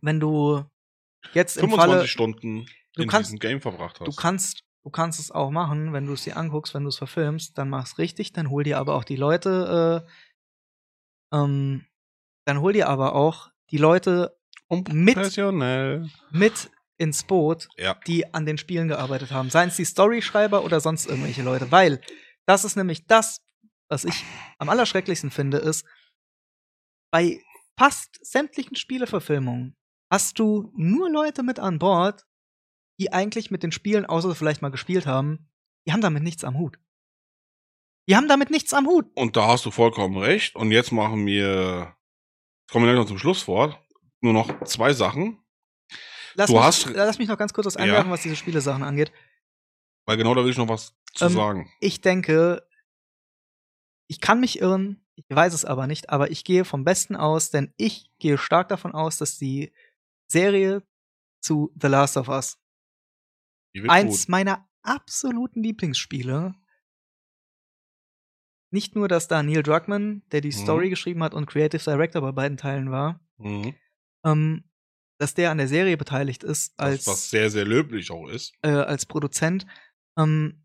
wenn 0.00 0.18
du 0.20 0.64
jetzt 1.34 1.56
im 1.56 1.70
25 1.70 1.76
Falle, 1.96 2.08
Stunden 2.08 2.66
du 2.94 3.02
in 3.02 3.08
kannst- 3.08 3.28
diesem 3.28 3.38
Game 3.38 3.60
verbracht 3.60 4.00
hast. 4.00 4.06
du 4.06 4.12
kannst, 4.12 4.64
du 4.84 4.90
kannst 4.90 5.20
es 5.20 5.30
auch 5.30 5.50
machen, 5.50 5.92
wenn 5.92 6.06
du 6.06 6.14
es 6.14 6.24
dir 6.24 6.36
anguckst, 6.36 6.74
wenn 6.74 6.82
du 6.84 6.88
es 6.88 6.98
verfilmst, 6.98 7.56
dann 7.58 7.68
mach's 7.68 7.98
richtig, 7.98 8.32
dann 8.32 8.50
hol 8.50 8.64
dir 8.64 8.78
aber 8.78 8.94
auch 8.96 9.04
die 9.04 9.16
Leute, 9.16 10.04
äh, 11.32 11.36
ähm, 11.36 11.86
dann 12.46 12.60
hol 12.60 12.72
dir 12.72 12.88
aber 12.88 13.14
auch 13.14 13.50
die 13.70 13.76
Leute 13.78 14.36
mit, 14.88 15.16
mit 16.32 16.70
ins 16.96 17.22
Boot, 17.22 17.68
Ja. 17.78 17.94
die 18.06 18.32
an 18.34 18.46
den 18.46 18.58
Spielen 18.58 18.88
gearbeitet 18.88 19.30
haben. 19.30 19.50
Seien 19.50 19.68
es 19.68 19.76
die 19.76 19.84
Storyschreiber 19.84 20.64
oder 20.64 20.80
sonst 20.80 21.06
irgendwelche 21.06 21.42
Leute. 21.42 21.70
Weil 21.70 22.00
das 22.50 22.64
ist 22.64 22.74
nämlich 22.76 23.06
das, 23.06 23.40
was 23.88 24.04
ich 24.04 24.24
am 24.58 24.68
allerschrecklichsten 24.68 25.30
finde, 25.30 25.58
ist, 25.58 25.86
bei 27.12 27.40
fast 27.78 28.18
sämtlichen 28.24 28.74
Spieleverfilmungen 28.76 29.76
hast 30.12 30.38
du 30.40 30.72
nur 30.76 31.08
Leute 31.10 31.42
mit 31.44 31.60
an 31.60 31.78
Bord, 31.78 32.26
die 32.98 33.12
eigentlich 33.12 33.50
mit 33.52 33.62
den 33.62 33.70
Spielen, 33.72 34.04
außer 34.04 34.34
vielleicht 34.34 34.62
mal 34.62 34.70
gespielt 34.70 35.06
haben, 35.06 35.48
die 35.86 35.92
haben 35.92 36.00
damit 36.00 36.22
nichts 36.24 36.42
am 36.44 36.58
Hut. 36.58 36.78
Die 38.08 38.16
haben 38.16 38.26
damit 38.28 38.50
nichts 38.50 38.74
am 38.74 38.86
Hut. 38.86 39.06
Und 39.14 39.36
da 39.36 39.46
hast 39.46 39.64
du 39.64 39.70
vollkommen 39.70 40.16
recht. 40.18 40.56
Und 40.56 40.72
jetzt 40.72 40.90
machen 40.90 41.24
wir, 41.26 41.96
kommen 42.70 42.84
wir 42.84 42.92
gleich 42.92 43.02
noch 43.02 43.08
zum 43.08 43.18
Schlusswort, 43.18 43.80
nur 44.20 44.32
noch 44.32 44.64
zwei 44.64 44.92
Sachen. 44.92 45.38
Lass, 46.34 46.48
Du 46.48 46.54
mich, 46.54 46.62
hast- 46.62 46.90
lass 46.90 47.18
mich 47.18 47.28
noch 47.28 47.38
ganz 47.38 47.52
kurz 47.52 47.66
was 47.66 47.74
Ja. 47.74 47.80
einwerfen, 47.82 48.10
was 48.10 48.22
diese 48.22 48.36
Spielesachen 48.36 48.82
angeht. 48.82 49.12
Weil 50.06 50.16
genau 50.16 50.34
da 50.34 50.42
will 50.44 50.50
ich 50.50 50.56
noch 50.58 50.68
was 50.68 50.94
zu 51.14 51.26
Ähm, 51.26 51.32
sagen. 51.32 51.72
ich 51.80 52.00
denke, 52.00 52.66
ich 54.08 54.20
kann 54.20 54.40
mich 54.40 54.60
irren, 54.60 55.04
ich 55.14 55.24
weiß 55.28 55.52
es 55.54 55.64
aber 55.64 55.86
nicht, 55.86 56.10
aber 56.10 56.30
ich 56.30 56.44
gehe 56.44 56.64
vom 56.64 56.84
Besten 56.84 57.14
aus, 57.16 57.50
denn 57.50 57.72
ich 57.76 58.10
gehe 58.18 58.38
stark 58.38 58.68
davon 58.68 58.92
aus, 58.92 59.18
dass 59.18 59.38
die 59.38 59.72
Serie 60.26 60.82
zu 61.42 61.72
The 61.80 61.86
Last 61.88 62.16
of 62.16 62.28
Us, 62.28 62.58
eins 63.88 64.22
gut. 64.22 64.28
meiner 64.28 64.68
absoluten 64.82 65.62
Lieblingsspiele, 65.62 66.54
nicht 68.72 68.94
nur, 68.94 69.08
dass 69.08 69.26
da 69.28 69.42
Neil 69.42 69.62
Druckmann, 69.62 70.22
der 70.30 70.40
die 70.40 70.48
Mhm. 70.48 70.52
Story 70.52 70.90
geschrieben 70.90 71.22
hat 71.22 71.34
und 71.34 71.46
Creative 71.46 71.82
Director 71.82 72.22
bei 72.22 72.32
beiden 72.32 72.56
Teilen 72.56 72.90
war, 72.90 73.20
Mhm. 73.38 73.74
ähm, 74.24 74.64
dass 75.18 75.34
der 75.34 75.50
an 75.50 75.58
der 75.58 75.68
Serie 75.68 75.96
beteiligt 75.96 76.44
ist 76.44 76.72
Das, 76.78 76.86
als 76.86 77.06
was 77.06 77.30
sehr, 77.30 77.50
sehr 77.50 77.64
löblich 77.64 78.10
auch 78.10 78.28
ist. 78.28 78.54
äh, 78.62 78.68
als 78.70 79.06
Produzent. 79.06 79.66
Ähm, 80.22 80.64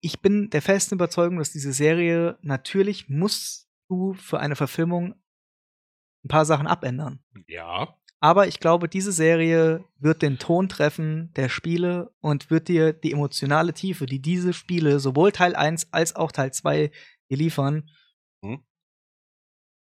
ich 0.00 0.20
bin 0.20 0.50
der 0.50 0.62
festen 0.62 0.94
Überzeugung, 0.94 1.38
dass 1.38 1.52
diese 1.52 1.72
Serie 1.72 2.38
natürlich 2.42 3.08
musst 3.08 3.68
du 3.88 4.14
für 4.14 4.40
eine 4.40 4.56
Verfilmung 4.56 5.14
ein 6.24 6.28
paar 6.28 6.44
Sachen 6.44 6.66
abändern. 6.66 7.20
Ja. 7.46 7.96
Aber 8.20 8.46
ich 8.48 8.60
glaube, 8.60 8.88
diese 8.88 9.12
Serie 9.12 9.84
wird 9.98 10.22
den 10.22 10.38
Ton 10.38 10.68
treffen 10.68 11.32
der 11.34 11.48
Spiele 11.48 12.14
und 12.20 12.50
wird 12.50 12.68
dir 12.68 12.92
die 12.92 13.12
emotionale 13.12 13.74
Tiefe, 13.74 14.06
die 14.06 14.20
diese 14.20 14.52
Spiele, 14.52 15.00
sowohl 15.00 15.32
Teil 15.32 15.54
1 15.54 15.92
als 15.92 16.16
auch 16.16 16.32
Teil 16.32 16.52
2 16.52 16.90
dir 17.30 17.36
liefern, 17.36 17.90
Mhm. 18.42 18.64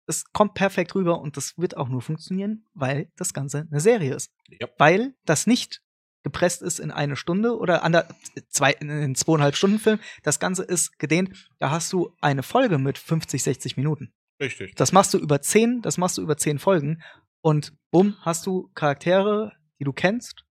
das 0.06 0.24
kommt 0.32 0.54
perfekt 0.54 0.94
rüber 0.94 1.20
und 1.20 1.36
das 1.36 1.56
wird 1.58 1.76
auch 1.76 1.88
nur 1.88 2.02
funktionieren, 2.02 2.66
weil 2.74 3.10
das 3.16 3.32
Ganze 3.34 3.66
eine 3.70 3.80
Serie 3.80 4.14
ist 4.14 4.32
Ja. 4.60 4.68
weil 4.78 5.14
das 5.24 5.46
nicht 5.46 5.82
gepresst 6.24 6.62
ist 6.62 6.80
in 6.80 6.90
eine 6.90 7.14
Stunde 7.14 7.56
oder 7.56 7.84
ander, 7.84 8.08
zwei, 8.48 8.72
in 8.72 8.90
einen 8.90 9.14
zweieinhalb 9.14 9.54
Stunden 9.54 9.78
Film. 9.78 10.00
Das 10.24 10.40
Ganze 10.40 10.64
ist 10.64 10.98
gedehnt. 10.98 11.48
Da 11.58 11.70
hast 11.70 11.92
du 11.92 12.16
eine 12.20 12.42
Folge 12.42 12.78
mit 12.78 12.98
50, 12.98 13.42
60 13.42 13.76
Minuten. 13.76 14.12
Richtig. 14.40 14.74
Das 14.74 14.90
machst 14.90 15.14
du 15.14 15.18
über 15.18 15.40
zehn, 15.40 15.80
das 15.82 15.96
machst 15.96 16.18
du 16.18 16.22
über 16.22 16.36
zehn 16.36 16.58
Folgen 16.58 17.02
und 17.40 17.72
bumm, 17.92 18.16
hast 18.22 18.46
du 18.46 18.70
Charaktere, 18.74 19.52
die 19.78 19.84
du 19.84 19.92
kennst 19.92 20.44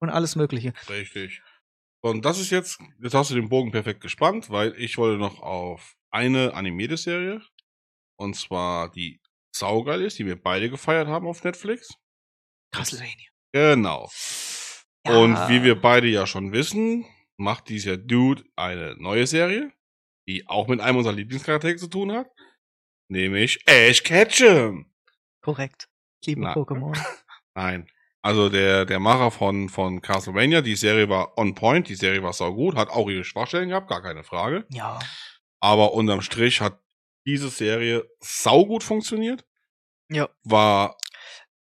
und 0.00 0.10
alles 0.10 0.36
Mögliche. 0.36 0.74
Richtig. 0.90 1.40
Und 2.02 2.24
das 2.24 2.38
ist 2.38 2.50
jetzt, 2.50 2.80
jetzt 3.00 3.14
hast 3.14 3.30
du 3.30 3.36
den 3.36 3.48
Bogen 3.48 3.70
perfekt 3.70 4.00
gespannt, 4.00 4.50
weil 4.50 4.74
ich 4.76 4.98
wollte 4.98 5.18
noch 5.18 5.40
auf 5.40 5.94
eine 6.10 6.52
animierte 6.54 6.96
Serie. 6.96 7.40
Und 8.16 8.34
zwar 8.34 8.90
die 8.90 9.20
saugeil 9.54 10.02
ist, 10.02 10.18
die 10.18 10.26
wir 10.26 10.40
beide 10.40 10.68
gefeiert 10.68 11.06
haben 11.06 11.26
auf 11.26 11.44
Netflix. 11.44 11.94
Castlevania. 12.72 13.28
Genau. 13.52 14.10
Ja. 15.06 15.16
Und 15.16 15.36
wie 15.48 15.62
wir 15.62 15.80
beide 15.80 16.06
ja 16.08 16.26
schon 16.26 16.52
wissen, 16.52 17.04
macht 17.36 17.68
dieser 17.68 17.96
Dude 17.96 18.44
eine 18.56 18.94
neue 18.98 19.26
Serie, 19.26 19.72
die 20.28 20.46
auch 20.46 20.68
mit 20.68 20.80
einem 20.80 20.98
unserer 20.98 21.14
Lieblingscharaktere 21.14 21.76
zu 21.76 21.88
tun 21.88 22.12
hat. 22.12 22.30
Nämlich 23.08 23.60
Ash 23.66 24.02
Ketchum. 24.02 24.92
Korrekt. 25.40 25.88
Liebe. 26.24 26.46
Pokémon. 26.46 26.96
Nein. 27.54 27.88
Also 28.22 28.48
der, 28.48 28.84
der 28.84 29.00
Macher 29.00 29.32
von, 29.32 29.68
von 29.68 30.00
Castlevania, 30.00 30.60
die 30.62 30.76
Serie 30.76 31.08
war 31.08 31.36
on 31.36 31.56
point, 31.56 31.88
die 31.88 31.96
Serie 31.96 32.22
war 32.22 32.32
saugut, 32.32 32.76
hat 32.76 32.88
auch 32.88 33.10
ihre 33.10 33.24
Schwachstellen 33.24 33.70
gehabt, 33.70 33.88
gar 33.88 34.00
keine 34.00 34.22
Frage. 34.22 34.64
Ja. 34.70 35.00
Aber 35.58 35.92
unterm 35.92 36.22
Strich 36.22 36.60
hat 36.60 36.80
diese 37.26 37.48
Serie 37.48 38.08
saugut 38.20 38.84
funktioniert. 38.84 39.44
Ja. 40.08 40.28
War, 40.44 40.96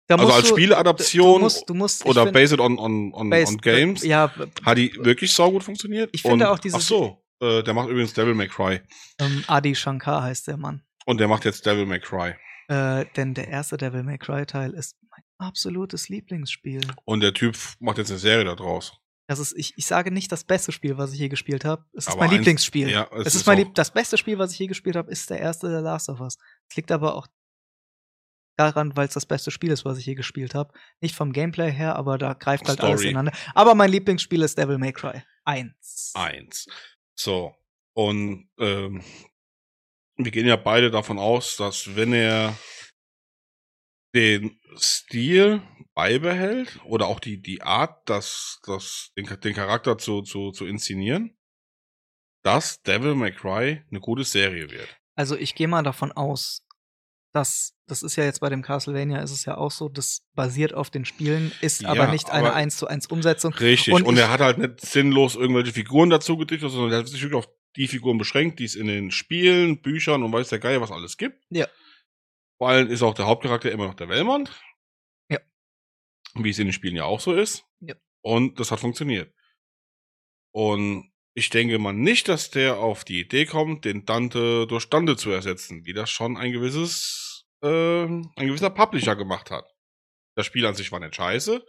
Da 0.07 0.16
also 0.16 0.32
als 0.32 0.48
du- 0.48 0.55
Spieleadaption 0.55 1.34
du 1.34 1.38
musst, 1.40 1.68
du 1.70 1.74
musst, 1.74 2.05
oder 2.07 2.22
find- 2.24 2.34
based 2.34 2.61
on, 2.61 2.78
on, 2.78 3.12
on, 3.14 3.30
based- 3.30 3.52
on 3.55 3.59
Games, 3.59 4.02
Ja, 4.05 4.30
hat 4.64 4.76
die 4.78 4.92
wirklich 5.00 5.32
saugut 5.32 5.62
funktioniert. 5.64 6.11
Ich 6.12 6.22
finde 6.22 6.46
Und- 6.46 6.52
auch 6.52 6.59
dieses- 6.59 6.76
Ach 6.82 6.86
so, 6.86 7.24
äh, 7.40 7.62
der 7.62 7.72
macht 7.74 7.88
übrigens 7.88 8.12
Devil 8.12 8.34
May 8.34 8.48
Cry. 8.48 8.80
ähm, 9.18 9.44
Adi 9.46 9.74
Shankar 9.74 10.22
heißt 10.22 10.46
der 10.48 10.57
Mann. 10.59 10.82
Und 11.07 11.18
der 11.20 11.28
macht 11.28 11.44
jetzt 11.44 11.64
Devil 11.64 11.86
May 11.86 12.00
Cry. 12.00 12.34
Äh, 12.68 13.07
denn 13.16 13.34
der 13.34 13.48
erste 13.48 13.76
Devil 13.76 14.02
May 14.02 14.18
Cry 14.18 14.44
Teil 14.46 14.72
ist 14.74 14.96
mein 15.11 15.22
absolutes 15.48 16.09
Lieblingsspiel. 16.09 16.80
Und 17.05 17.20
der 17.20 17.32
Typ 17.34 17.57
macht 17.80 17.98
jetzt 17.98 18.11
eine 18.11 18.18
Serie 18.18 18.44
da 18.44 18.55
draus. 18.55 18.92
Das 19.26 19.38
ist, 19.38 19.55
ich, 19.57 19.72
ich 19.76 19.86
sage 19.86 20.11
nicht 20.11 20.30
das 20.32 20.44
beste 20.44 20.70
Spiel, 20.70 20.98
was 20.98 21.14
ich 21.14 21.18
je 21.18 21.28
gespielt 21.30 21.64
habe. 21.64 21.84
Es 21.94 22.05
ist 22.05 22.09
Aber 22.09 22.18
mein 22.20 22.28
eins- 22.30 22.38
Lieblingsspiel. 22.40 22.90
Ja, 22.90 23.09
es 23.14 23.34
ist 23.34 23.46
mein 23.46 23.57
auch- 23.59 23.64
Lieb 23.64 23.74
das 23.74 23.90
beste 23.90 24.18
Spiel, 24.18 24.38
was 24.38 24.52
ich 24.52 24.59
je 24.59 24.66
gespielt 24.66 24.96
habe, 24.96 25.11
ist 25.11 25.30
der 25.30 25.40
erste 25.40 25.68
der 25.70 25.80
Last 25.80 26.11
of 26.11 26.20
Us. 26.20 26.36
Es 26.68 26.76
liegt 26.76 26.92
aber 26.92 27.14
auch 27.14 27.26
daran, 28.57 28.96
weil 28.96 29.09
es 29.09 29.14
das 29.14 29.26
beste 29.26 29.50
Spiel 29.50 29.70
ist, 29.70 29.84
was 29.84 29.98
ich 29.98 30.07
je 30.07 30.14
gespielt 30.14 30.55
habe. 30.55 30.72
Nicht 31.00 31.14
vom 31.14 31.32
Gameplay 31.32 31.70
her, 31.70 31.96
aber 31.96 32.18
da 32.18 32.34
greift 32.34 32.68
halt 32.68 32.80
alles 32.80 33.00
Story. 33.00 33.11
ineinander. 33.11 33.36
Aber 33.55 33.74
mein 33.74 33.90
Lieblingsspiel 33.90 34.42
ist 34.42 34.59
Devil 34.59 34.78
May 34.78 34.92
Cry 34.92 35.22
1. 35.44 36.12
eins. 36.14 36.66
So. 37.14 37.55
Und 37.94 38.48
ähm, 38.59 39.02
wir 40.16 40.30
gehen 40.30 40.46
ja 40.46 40.57
beide 40.57 40.90
davon 40.90 41.18
aus, 41.18 41.57
dass 41.57 41.96
wenn 41.96 42.12
er 42.12 42.57
den 44.14 44.59
Stil 44.76 45.62
beibehält 45.94 46.80
oder 46.84 47.07
auch 47.07 47.20
die, 47.20 47.40
die 47.40 47.62
Art, 47.62 48.09
das, 48.09 48.61
das, 48.64 49.12
den, 49.16 49.26
den 49.26 49.55
Charakter 49.55 49.98
zu, 49.98 50.22
zu, 50.22 50.52
zu 50.52 50.66
inszenieren, 50.66 51.36
dass 52.44 52.82
Devil 52.82 53.14
May 53.14 53.32
Cry 53.32 53.82
eine 53.90 54.00
gute 54.00 54.24
Serie 54.24 54.70
wird. 54.70 54.88
Also 55.16 55.36
ich 55.36 55.55
gehe 55.55 55.68
mal 55.68 55.82
davon 55.82 56.12
aus, 56.12 56.64
dass 57.35 57.72
das 57.87 58.03
ist 58.03 58.16
ja 58.16 58.24
jetzt 58.24 58.41
bei 58.41 58.49
dem 58.49 58.62
Castlevania 58.62 59.20
ist 59.20 59.30
es 59.32 59.45
ja 59.45 59.59
auch 59.59 59.70
so, 59.70 59.91
das 59.91 60.22
basiert 60.35 60.72
auf 60.72 60.89
den 60.89 61.05
Spielen, 61.05 61.53
ist 61.61 61.82
Ja, 61.82 61.91
aber 61.91 62.07
nicht 62.07 62.30
eine 62.30 62.49
aber- 62.49 62.57
1 62.57 62.78
zu 62.78 62.87
1 62.87 63.09
Umsetzung. 63.09 63.53
Richtig. 63.55 63.93
Und 63.93 64.05
Und, 64.05 64.16
er 64.16 64.30
hat 64.30 64.41
halt 64.41 64.57
nicht 64.57 64.80
sinnlos 64.80 65.35
irgendwelche 65.35 65.72
Figuren 65.72 66.09
dazu 66.09 66.39
gedichtet, 66.39 66.70
sondern 66.70 66.93
er 66.93 66.99
hat 67.01 67.09
sich 67.09 67.20
wirklich 67.20 67.37
auf 67.39 67.49
die 67.76 67.89
Figuren 67.89 68.16
beschränkt, 68.16 68.59
die 68.61 68.64
es 68.64 68.74
in 68.76 68.87
den 68.87 69.11
Spielen, 69.11 69.82
Büchern 69.82 70.22
und 70.22 70.32
weiß 70.32 70.49
der 70.49 70.61
Geier 70.61 70.80
was 70.80 70.93
alles 70.93 71.16
gibt. 71.18 71.43
Ja. 71.51 71.66
Vor 72.57 72.68
allem 72.70 72.89
ist 72.89 73.03
auch 73.03 73.14
der 73.14 73.26
Hauptcharakter 73.26 73.70
immer 73.70 73.89
noch 73.89 73.95
der 73.95 74.09
Wellmond. 74.09 74.51
Ja. 75.28 75.41
Wie 76.35 76.51
es 76.51 76.59
in 76.59 76.68
den 76.68 76.72
Spielen 76.72 76.97
ja 76.97 77.05
auch 77.05 77.20
so 77.20 77.35
ist. 77.35 77.64
Ja. 77.80 77.97
Und 78.22 78.61
das 78.61 78.70
hat 78.70 78.80
funktioniert. 78.80 79.35
Und 80.53 81.11
ich 81.35 81.51
denke 81.51 81.78
mal 81.80 81.93
nicht, 81.93 82.28
dass 82.28 82.51
der 82.51 82.78
auf 82.78 83.05
die 83.05 83.20
Idee 83.20 83.45
kommt, 83.45 83.85
den 83.85 84.05
Dante 84.07 84.66
durch 84.68 84.89
Dante 84.89 85.16
zu 85.16 85.30
ersetzen, 85.30 85.85
wie 85.85 85.93
das 85.93 86.09
schon 86.11 86.37
ein 86.37 86.53
gewisses, 86.53 87.24
äh, 87.65 88.05
ein 88.05 88.33
gewisser 88.37 88.71
Publisher 88.71 89.17
gemacht 89.17 89.51
hat. 89.51 89.65
Das 90.37 90.47
Spiel 90.47 90.67
an 90.67 90.75
sich 90.75 90.91
war 90.93 91.01
nicht 91.01 91.15
scheiße, 91.15 91.65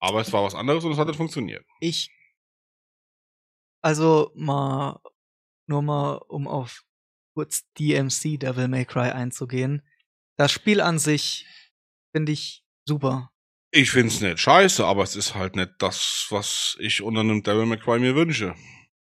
aber 0.00 0.20
es 0.20 0.32
war 0.32 0.44
was 0.44 0.54
anderes 0.54 0.84
und 0.84 0.92
es 0.92 0.98
hat 0.98 1.08
nicht 1.08 1.16
funktioniert. 1.16 1.64
Ich 1.80 2.10
also 3.82 4.30
mal 4.34 5.00
nur 5.66 5.82
mal 5.82 6.16
um 6.28 6.46
auf 6.46 6.82
kurz 7.34 7.64
DMC 7.78 8.38
Devil 8.38 8.68
May 8.68 8.84
Cry 8.84 9.10
einzugehen. 9.10 9.82
Das 10.36 10.52
Spiel 10.52 10.80
an 10.80 10.98
sich 10.98 11.46
finde 12.14 12.32
ich 12.32 12.64
super. 12.86 13.30
Ich 13.72 13.90
find's 13.90 14.20
nicht 14.20 14.40
scheiße, 14.40 14.84
aber 14.84 15.02
es 15.02 15.16
ist 15.16 15.34
halt 15.34 15.56
nicht 15.56 15.72
das, 15.78 16.26
was 16.30 16.76
ich 16.80 17.02
unter 17.02 17.20
einem 17.20 17.42
Devil 17.42 17.66
May 17.66 17.78
Cry 17.78 17.98
mir 17.98 18.14
wünsche. 18.14 18.54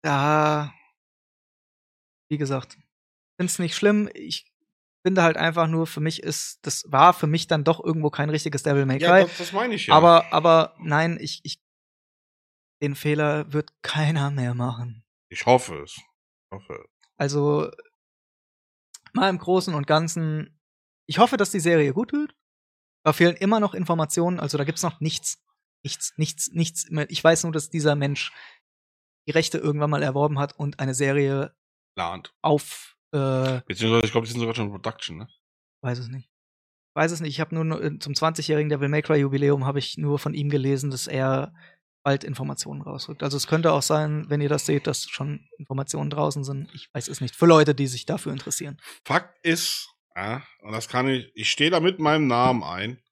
Da 0.02 0.74
wie 2.28 2.38
gesagt, 2.38 2.72
finde 3.36 3.50
es 3.50 3.58
nicht 3.58 3.76
schlimm. 3.76 4.08
Ich 4.14 4.46
finde 5.04 5.22
halt 5.22 5.36
einfach 5.36 5.66
nur 5.66 5.86
für 5.86 6.00
mich 6.00 6.22
ist 6.22 6.58
das 6.62 6.84
war 6.88 7.12
für 7.12 7.26
mich 7.26 7.46
dann 7.46 7.62
doch 7.62 7.84
irgendwo 7.84 8.10
kein 8.10 8.30
richtiges 8.30 8.62
Devil 8.62 8.86
May 8.86 8.98
Cry. 8.98 9.22
das, 9.22 9.38
das 9.38 9.52
meine 9.52 9.74
ich 9.74 9.86
ja. 9.86 9.94
Aber, 9.94 10.32
aber 10.32 10.74
nein, 10.78 11.18
ich, 11.20 11.40
ich, 11.44 11.60
den 12.82 12.94
Fehler 12.94 13.52
wird 13.52 13.70
keiner 13.82 14.30
mehr 14.30 14.54
machen. 14.54 15.04
ich 15.28 15.44
hoffe 15.46 15.82
es. 15.82 15.96
Ich 15.96 16.50
hoffe. 16.50 16.86
Also, 17.16 17.70
mal 19.12 19.28
im 19.28 19.38
Großen 19.38 19.74
und 19.74 19.86
Ganzen, 19.86 20.58
ich 21.06 21.18
hoffe, 21.18 21.36
dass 21.36 21.50
die 21.50 21.60
Serie 21.60 21.92
gut 21.92 22.12
wird. 22.12 22.34
Da 23.04 23.12
fehlen 23.12 23.36
immer 23.36 23.60
noch 23.60 23.74
Informationen, 23.74 24.40
also 24.40 24.56
da 24.56 24.64
gibt's 24.64 24.82
noch 24.82 25.00
nichts. 25.00 25.38
Nichts, 25.84 26.14
nichts, 26.16 26.50
nichts. 26.52 26.86
Ich 27.08 27.22
weiß 27.22 27.42
nur, 27.42 27.52
dass 27.52 27.68
dieser 27.68 27.94
Mensch 27.94 28.32
die 29.28 29.32
Rechte 29.32 29.58
irgendwann 29.58 29.90
mal 29.90 30.02
erworben 30.02 30.38
hat 30.38 30.58
und 30.58 30.80
eine 30.80 30.94
Serie 30.94 31.54
Plant. 31.94 32.34
auf, 32.40 32.93
äh, 33.14 33.62
Beziehungsweise, 33.66 34.06
ich 34.06 34.12
glaube, 34.12 34.26
die 34.26 34.32
sind 34.32 34.40
sogar 34.40 34.54
schon 34.54 34.66
in 34.66 34.72
Production, 34.72 35.18
ne? 35.18 35.28
weiß 35.82 35.98
es 35.98 36.08
nicht. 36.08 36.28
Weiß 36.94 37.12
es 37.12 37.20
nicht. 37.20 37.32
Ich 37.32 37.40
habe 37.40 37.54
nur 37.54 37.82
äh, 37.82 37.98
zum 37.98 38.14
20-jährigen 38.14 38.68
Devil 38.68 38.88
May 38.88 39.02
Cry 39.02 39.18
Jubiläum 39.18 39.64
habe 39.64 39.78
ich 39.78 39.98
nur 39.98 40.18
von 40.18 40.34
ihm 40.34 40.48
gelesen, 40.48 40.90
dass 40.90 41.06
er 41.06 41.52
bald 42.02 42.24
Informationen 42.24 42.82
rausrückt. 42.82 43.22
Also 43.22 43.36
es 43.36 43.46
könnte 43.46 43.72
auch 43.72 43.82
sein, 43.82 44.28
wenn 44.28 44.40
ihr 44.40 44.48
das 44.48 44.66
seht, 44.66 44.86
dass 44.86 45.08
schon 45.08 45.48
Informationen 45.58 46.10
draußen 46.10 46.44
sind. 46.44 46.72
Ich 46.74 46.92
weiß 46.92 47.08
es 47.08 47.20
nicht. 47.20 47.34
Für 47.34 47.46
Leute, 47.46 47.74
die 47.74 47.86
sich 47.86 48.04
dafür 48.04 48.32
interessieren. 48.32 48.78
Fakt 49.04 49.44
ist, 49.44 49.88
ja, 50.14 50.42
und 50.60 50.72
das 50.72 50.88
kann 50.88 51.08
ich, 51.08 51.30
ich 51.34 51.50
stehe 51.50 51.70
da 51.70 51.80
mit 51.80 51.98
meinem 51.98 52.26
Namen 52.26 52.62
ein. 52.62 53.02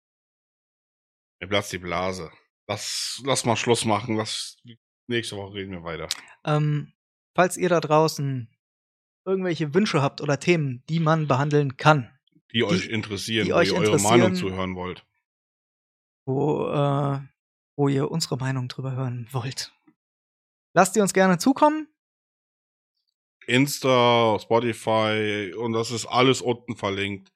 Mir 1.41 1.49
platzt 1.49 1.73
die 1.73 1.79
Blase. 1.79 2.31
Lass, 2.69 3.21
lass 3.25 3.45
mal 3.45 3.57
Schluss 3.57 3.85
machen. 3.85 4.17
Lass, 4.17 4.57
nächste 5.07 5.37
Woche 5.37 5.55
reden 5.55 5.73
wir 5.73 5.85
weiter. 5.85 6.09
Ähm, 6.45 6.93
falls 7.35 7.57
ihr 7.57 7.69
da 7.69 7.81
draußen 7.81 8.52
irgendwelche 9.25 9.73
Wünsche 9.75 10.03
habt 10.03 10.21
oder 10.21 10.39
Themen, 10.41 10.83
die 10.89 11.01
man 11.01 11.29
behandeln 11.29 11.77
kann, 11.77 12.11
Die, 12.53 12.65
euch 12.65 12.87
interessieren, 12.89 13.47
die 13.47 13.53
wo 13.53 13.57
euch 13.57 13.69
ihr 13.73 13.79
eure. 13.79 13.99
Meinung 14.01 14.35
zuhören 14.35 14.75
wollt. 14.77 15.05
wo, 16.27 16.69
äh, 16.69 17.21
wo 17.77 17.89
ihr 17.89 18.11
unsere 18.11 18.37
Meinung 18.37 18.69
drüber 18.69 18.93
hören 18.93 19.29
wollt, 19.33 19.73
lasst 20.75 20.97
ihr 20.97 21.03
uns 21.03 21.13
gerne 21.13 21.39
zukommen. 21.39 21.89
Insta, 23.47 24.39
Spotify 24.41 25.53
und 25.59 25.73
das 25.73 25.91
ist 25.91 26.07
alles 26.07 26.41
unten 26.41 26.77
verlinkt. 26.77 27.33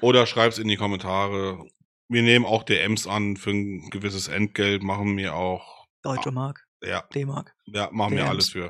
Oder 0.00 0.26
schreibt's 0.26 0.58
in 0.58 0.68
die 0.68 0.76
Kommentare. 0.76 1.64
Wir 2.08 2.22
nehmen 2.22 2.44
auch 2.44 2.62
DMs 2.62 3.06
an 3.06 3.36
für 3.36 3.50
ein 3.50 3.90
gewisses 3.90 4.28
Entgelt, 4.28 4.82
machen 4.82 5.16
wir 5.16 5.34
auch. 5.34 5.86
Deutsche. 6.02 6.30
Mark, 6.32 6.66
Ja, 6.82 7.02
D-Mark. 7.14 7.54
ja 7.66 7.88
machen 7.92 8.12
wir 8.12 8.18
DMs. 8.24 8.30
alles 8.30 8.48
für. 8.50 8.68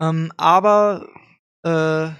Ähm, 0.00 0.32
aber 0.36 1.08
äh, 1.64 2.10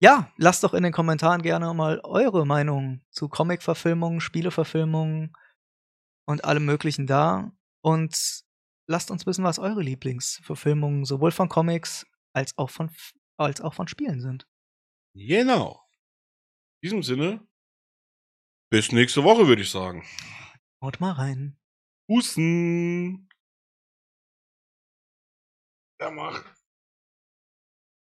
ja, 0.00 0.32
lasst 0.36 0.62
doch 0.62 0.74
in 0.74 0.82
den 0.82 0.92
Kommentaren 0.92 1.42
gerne 1.42 1.72
mal 1.74 2.00
eure 2.04 2.46
Meinung 2.46 3.02
zu 3.10 3.28
Comic-Verfilmungen, 3.28 4.20
Spieleverfilmungen 4.20 5.32
und 6.26 6.44
allem 6.44 6.64
Möglichen 6.66 7.06
da. 7.06 7.52
Und 7.82 8.44
lasst 8.86 9.10
uns 9.10 9.26
wissen, 9.26 9.44
was 9.44 9.58
eure 9.58 9.82
Lieblingsverfilmungen 9.82 11.04
sowohl 11.04 11.32
von 11.32 11.48
Comics 11.48 12.06
als 12.32 12.56
auch 12.56 12.70
von 12.70 12.90
als 13.36 13.60
auch 13.60 13.74
von 13.74 13.88
Spielen 13.88 14.20
sind. 14.20 14.48
Genau. 15.14 15.84
In 16.80 16.86
diesem 16.86 17.02
Sinne, 17.02 17.46
bis 18.70 18.92
nächste 18.92 19.24
Woche, 19.24 19.46
würde 19.46 19.62
ich 19.62 19.70
sagen. 19.70 20.04
Haut 20.82 21.00
mal 21.00 21.12
rein. 21.12 21.58
Husten. 22.08 23.28
Ja, 26.00 26.10
mach. 26.10 26.57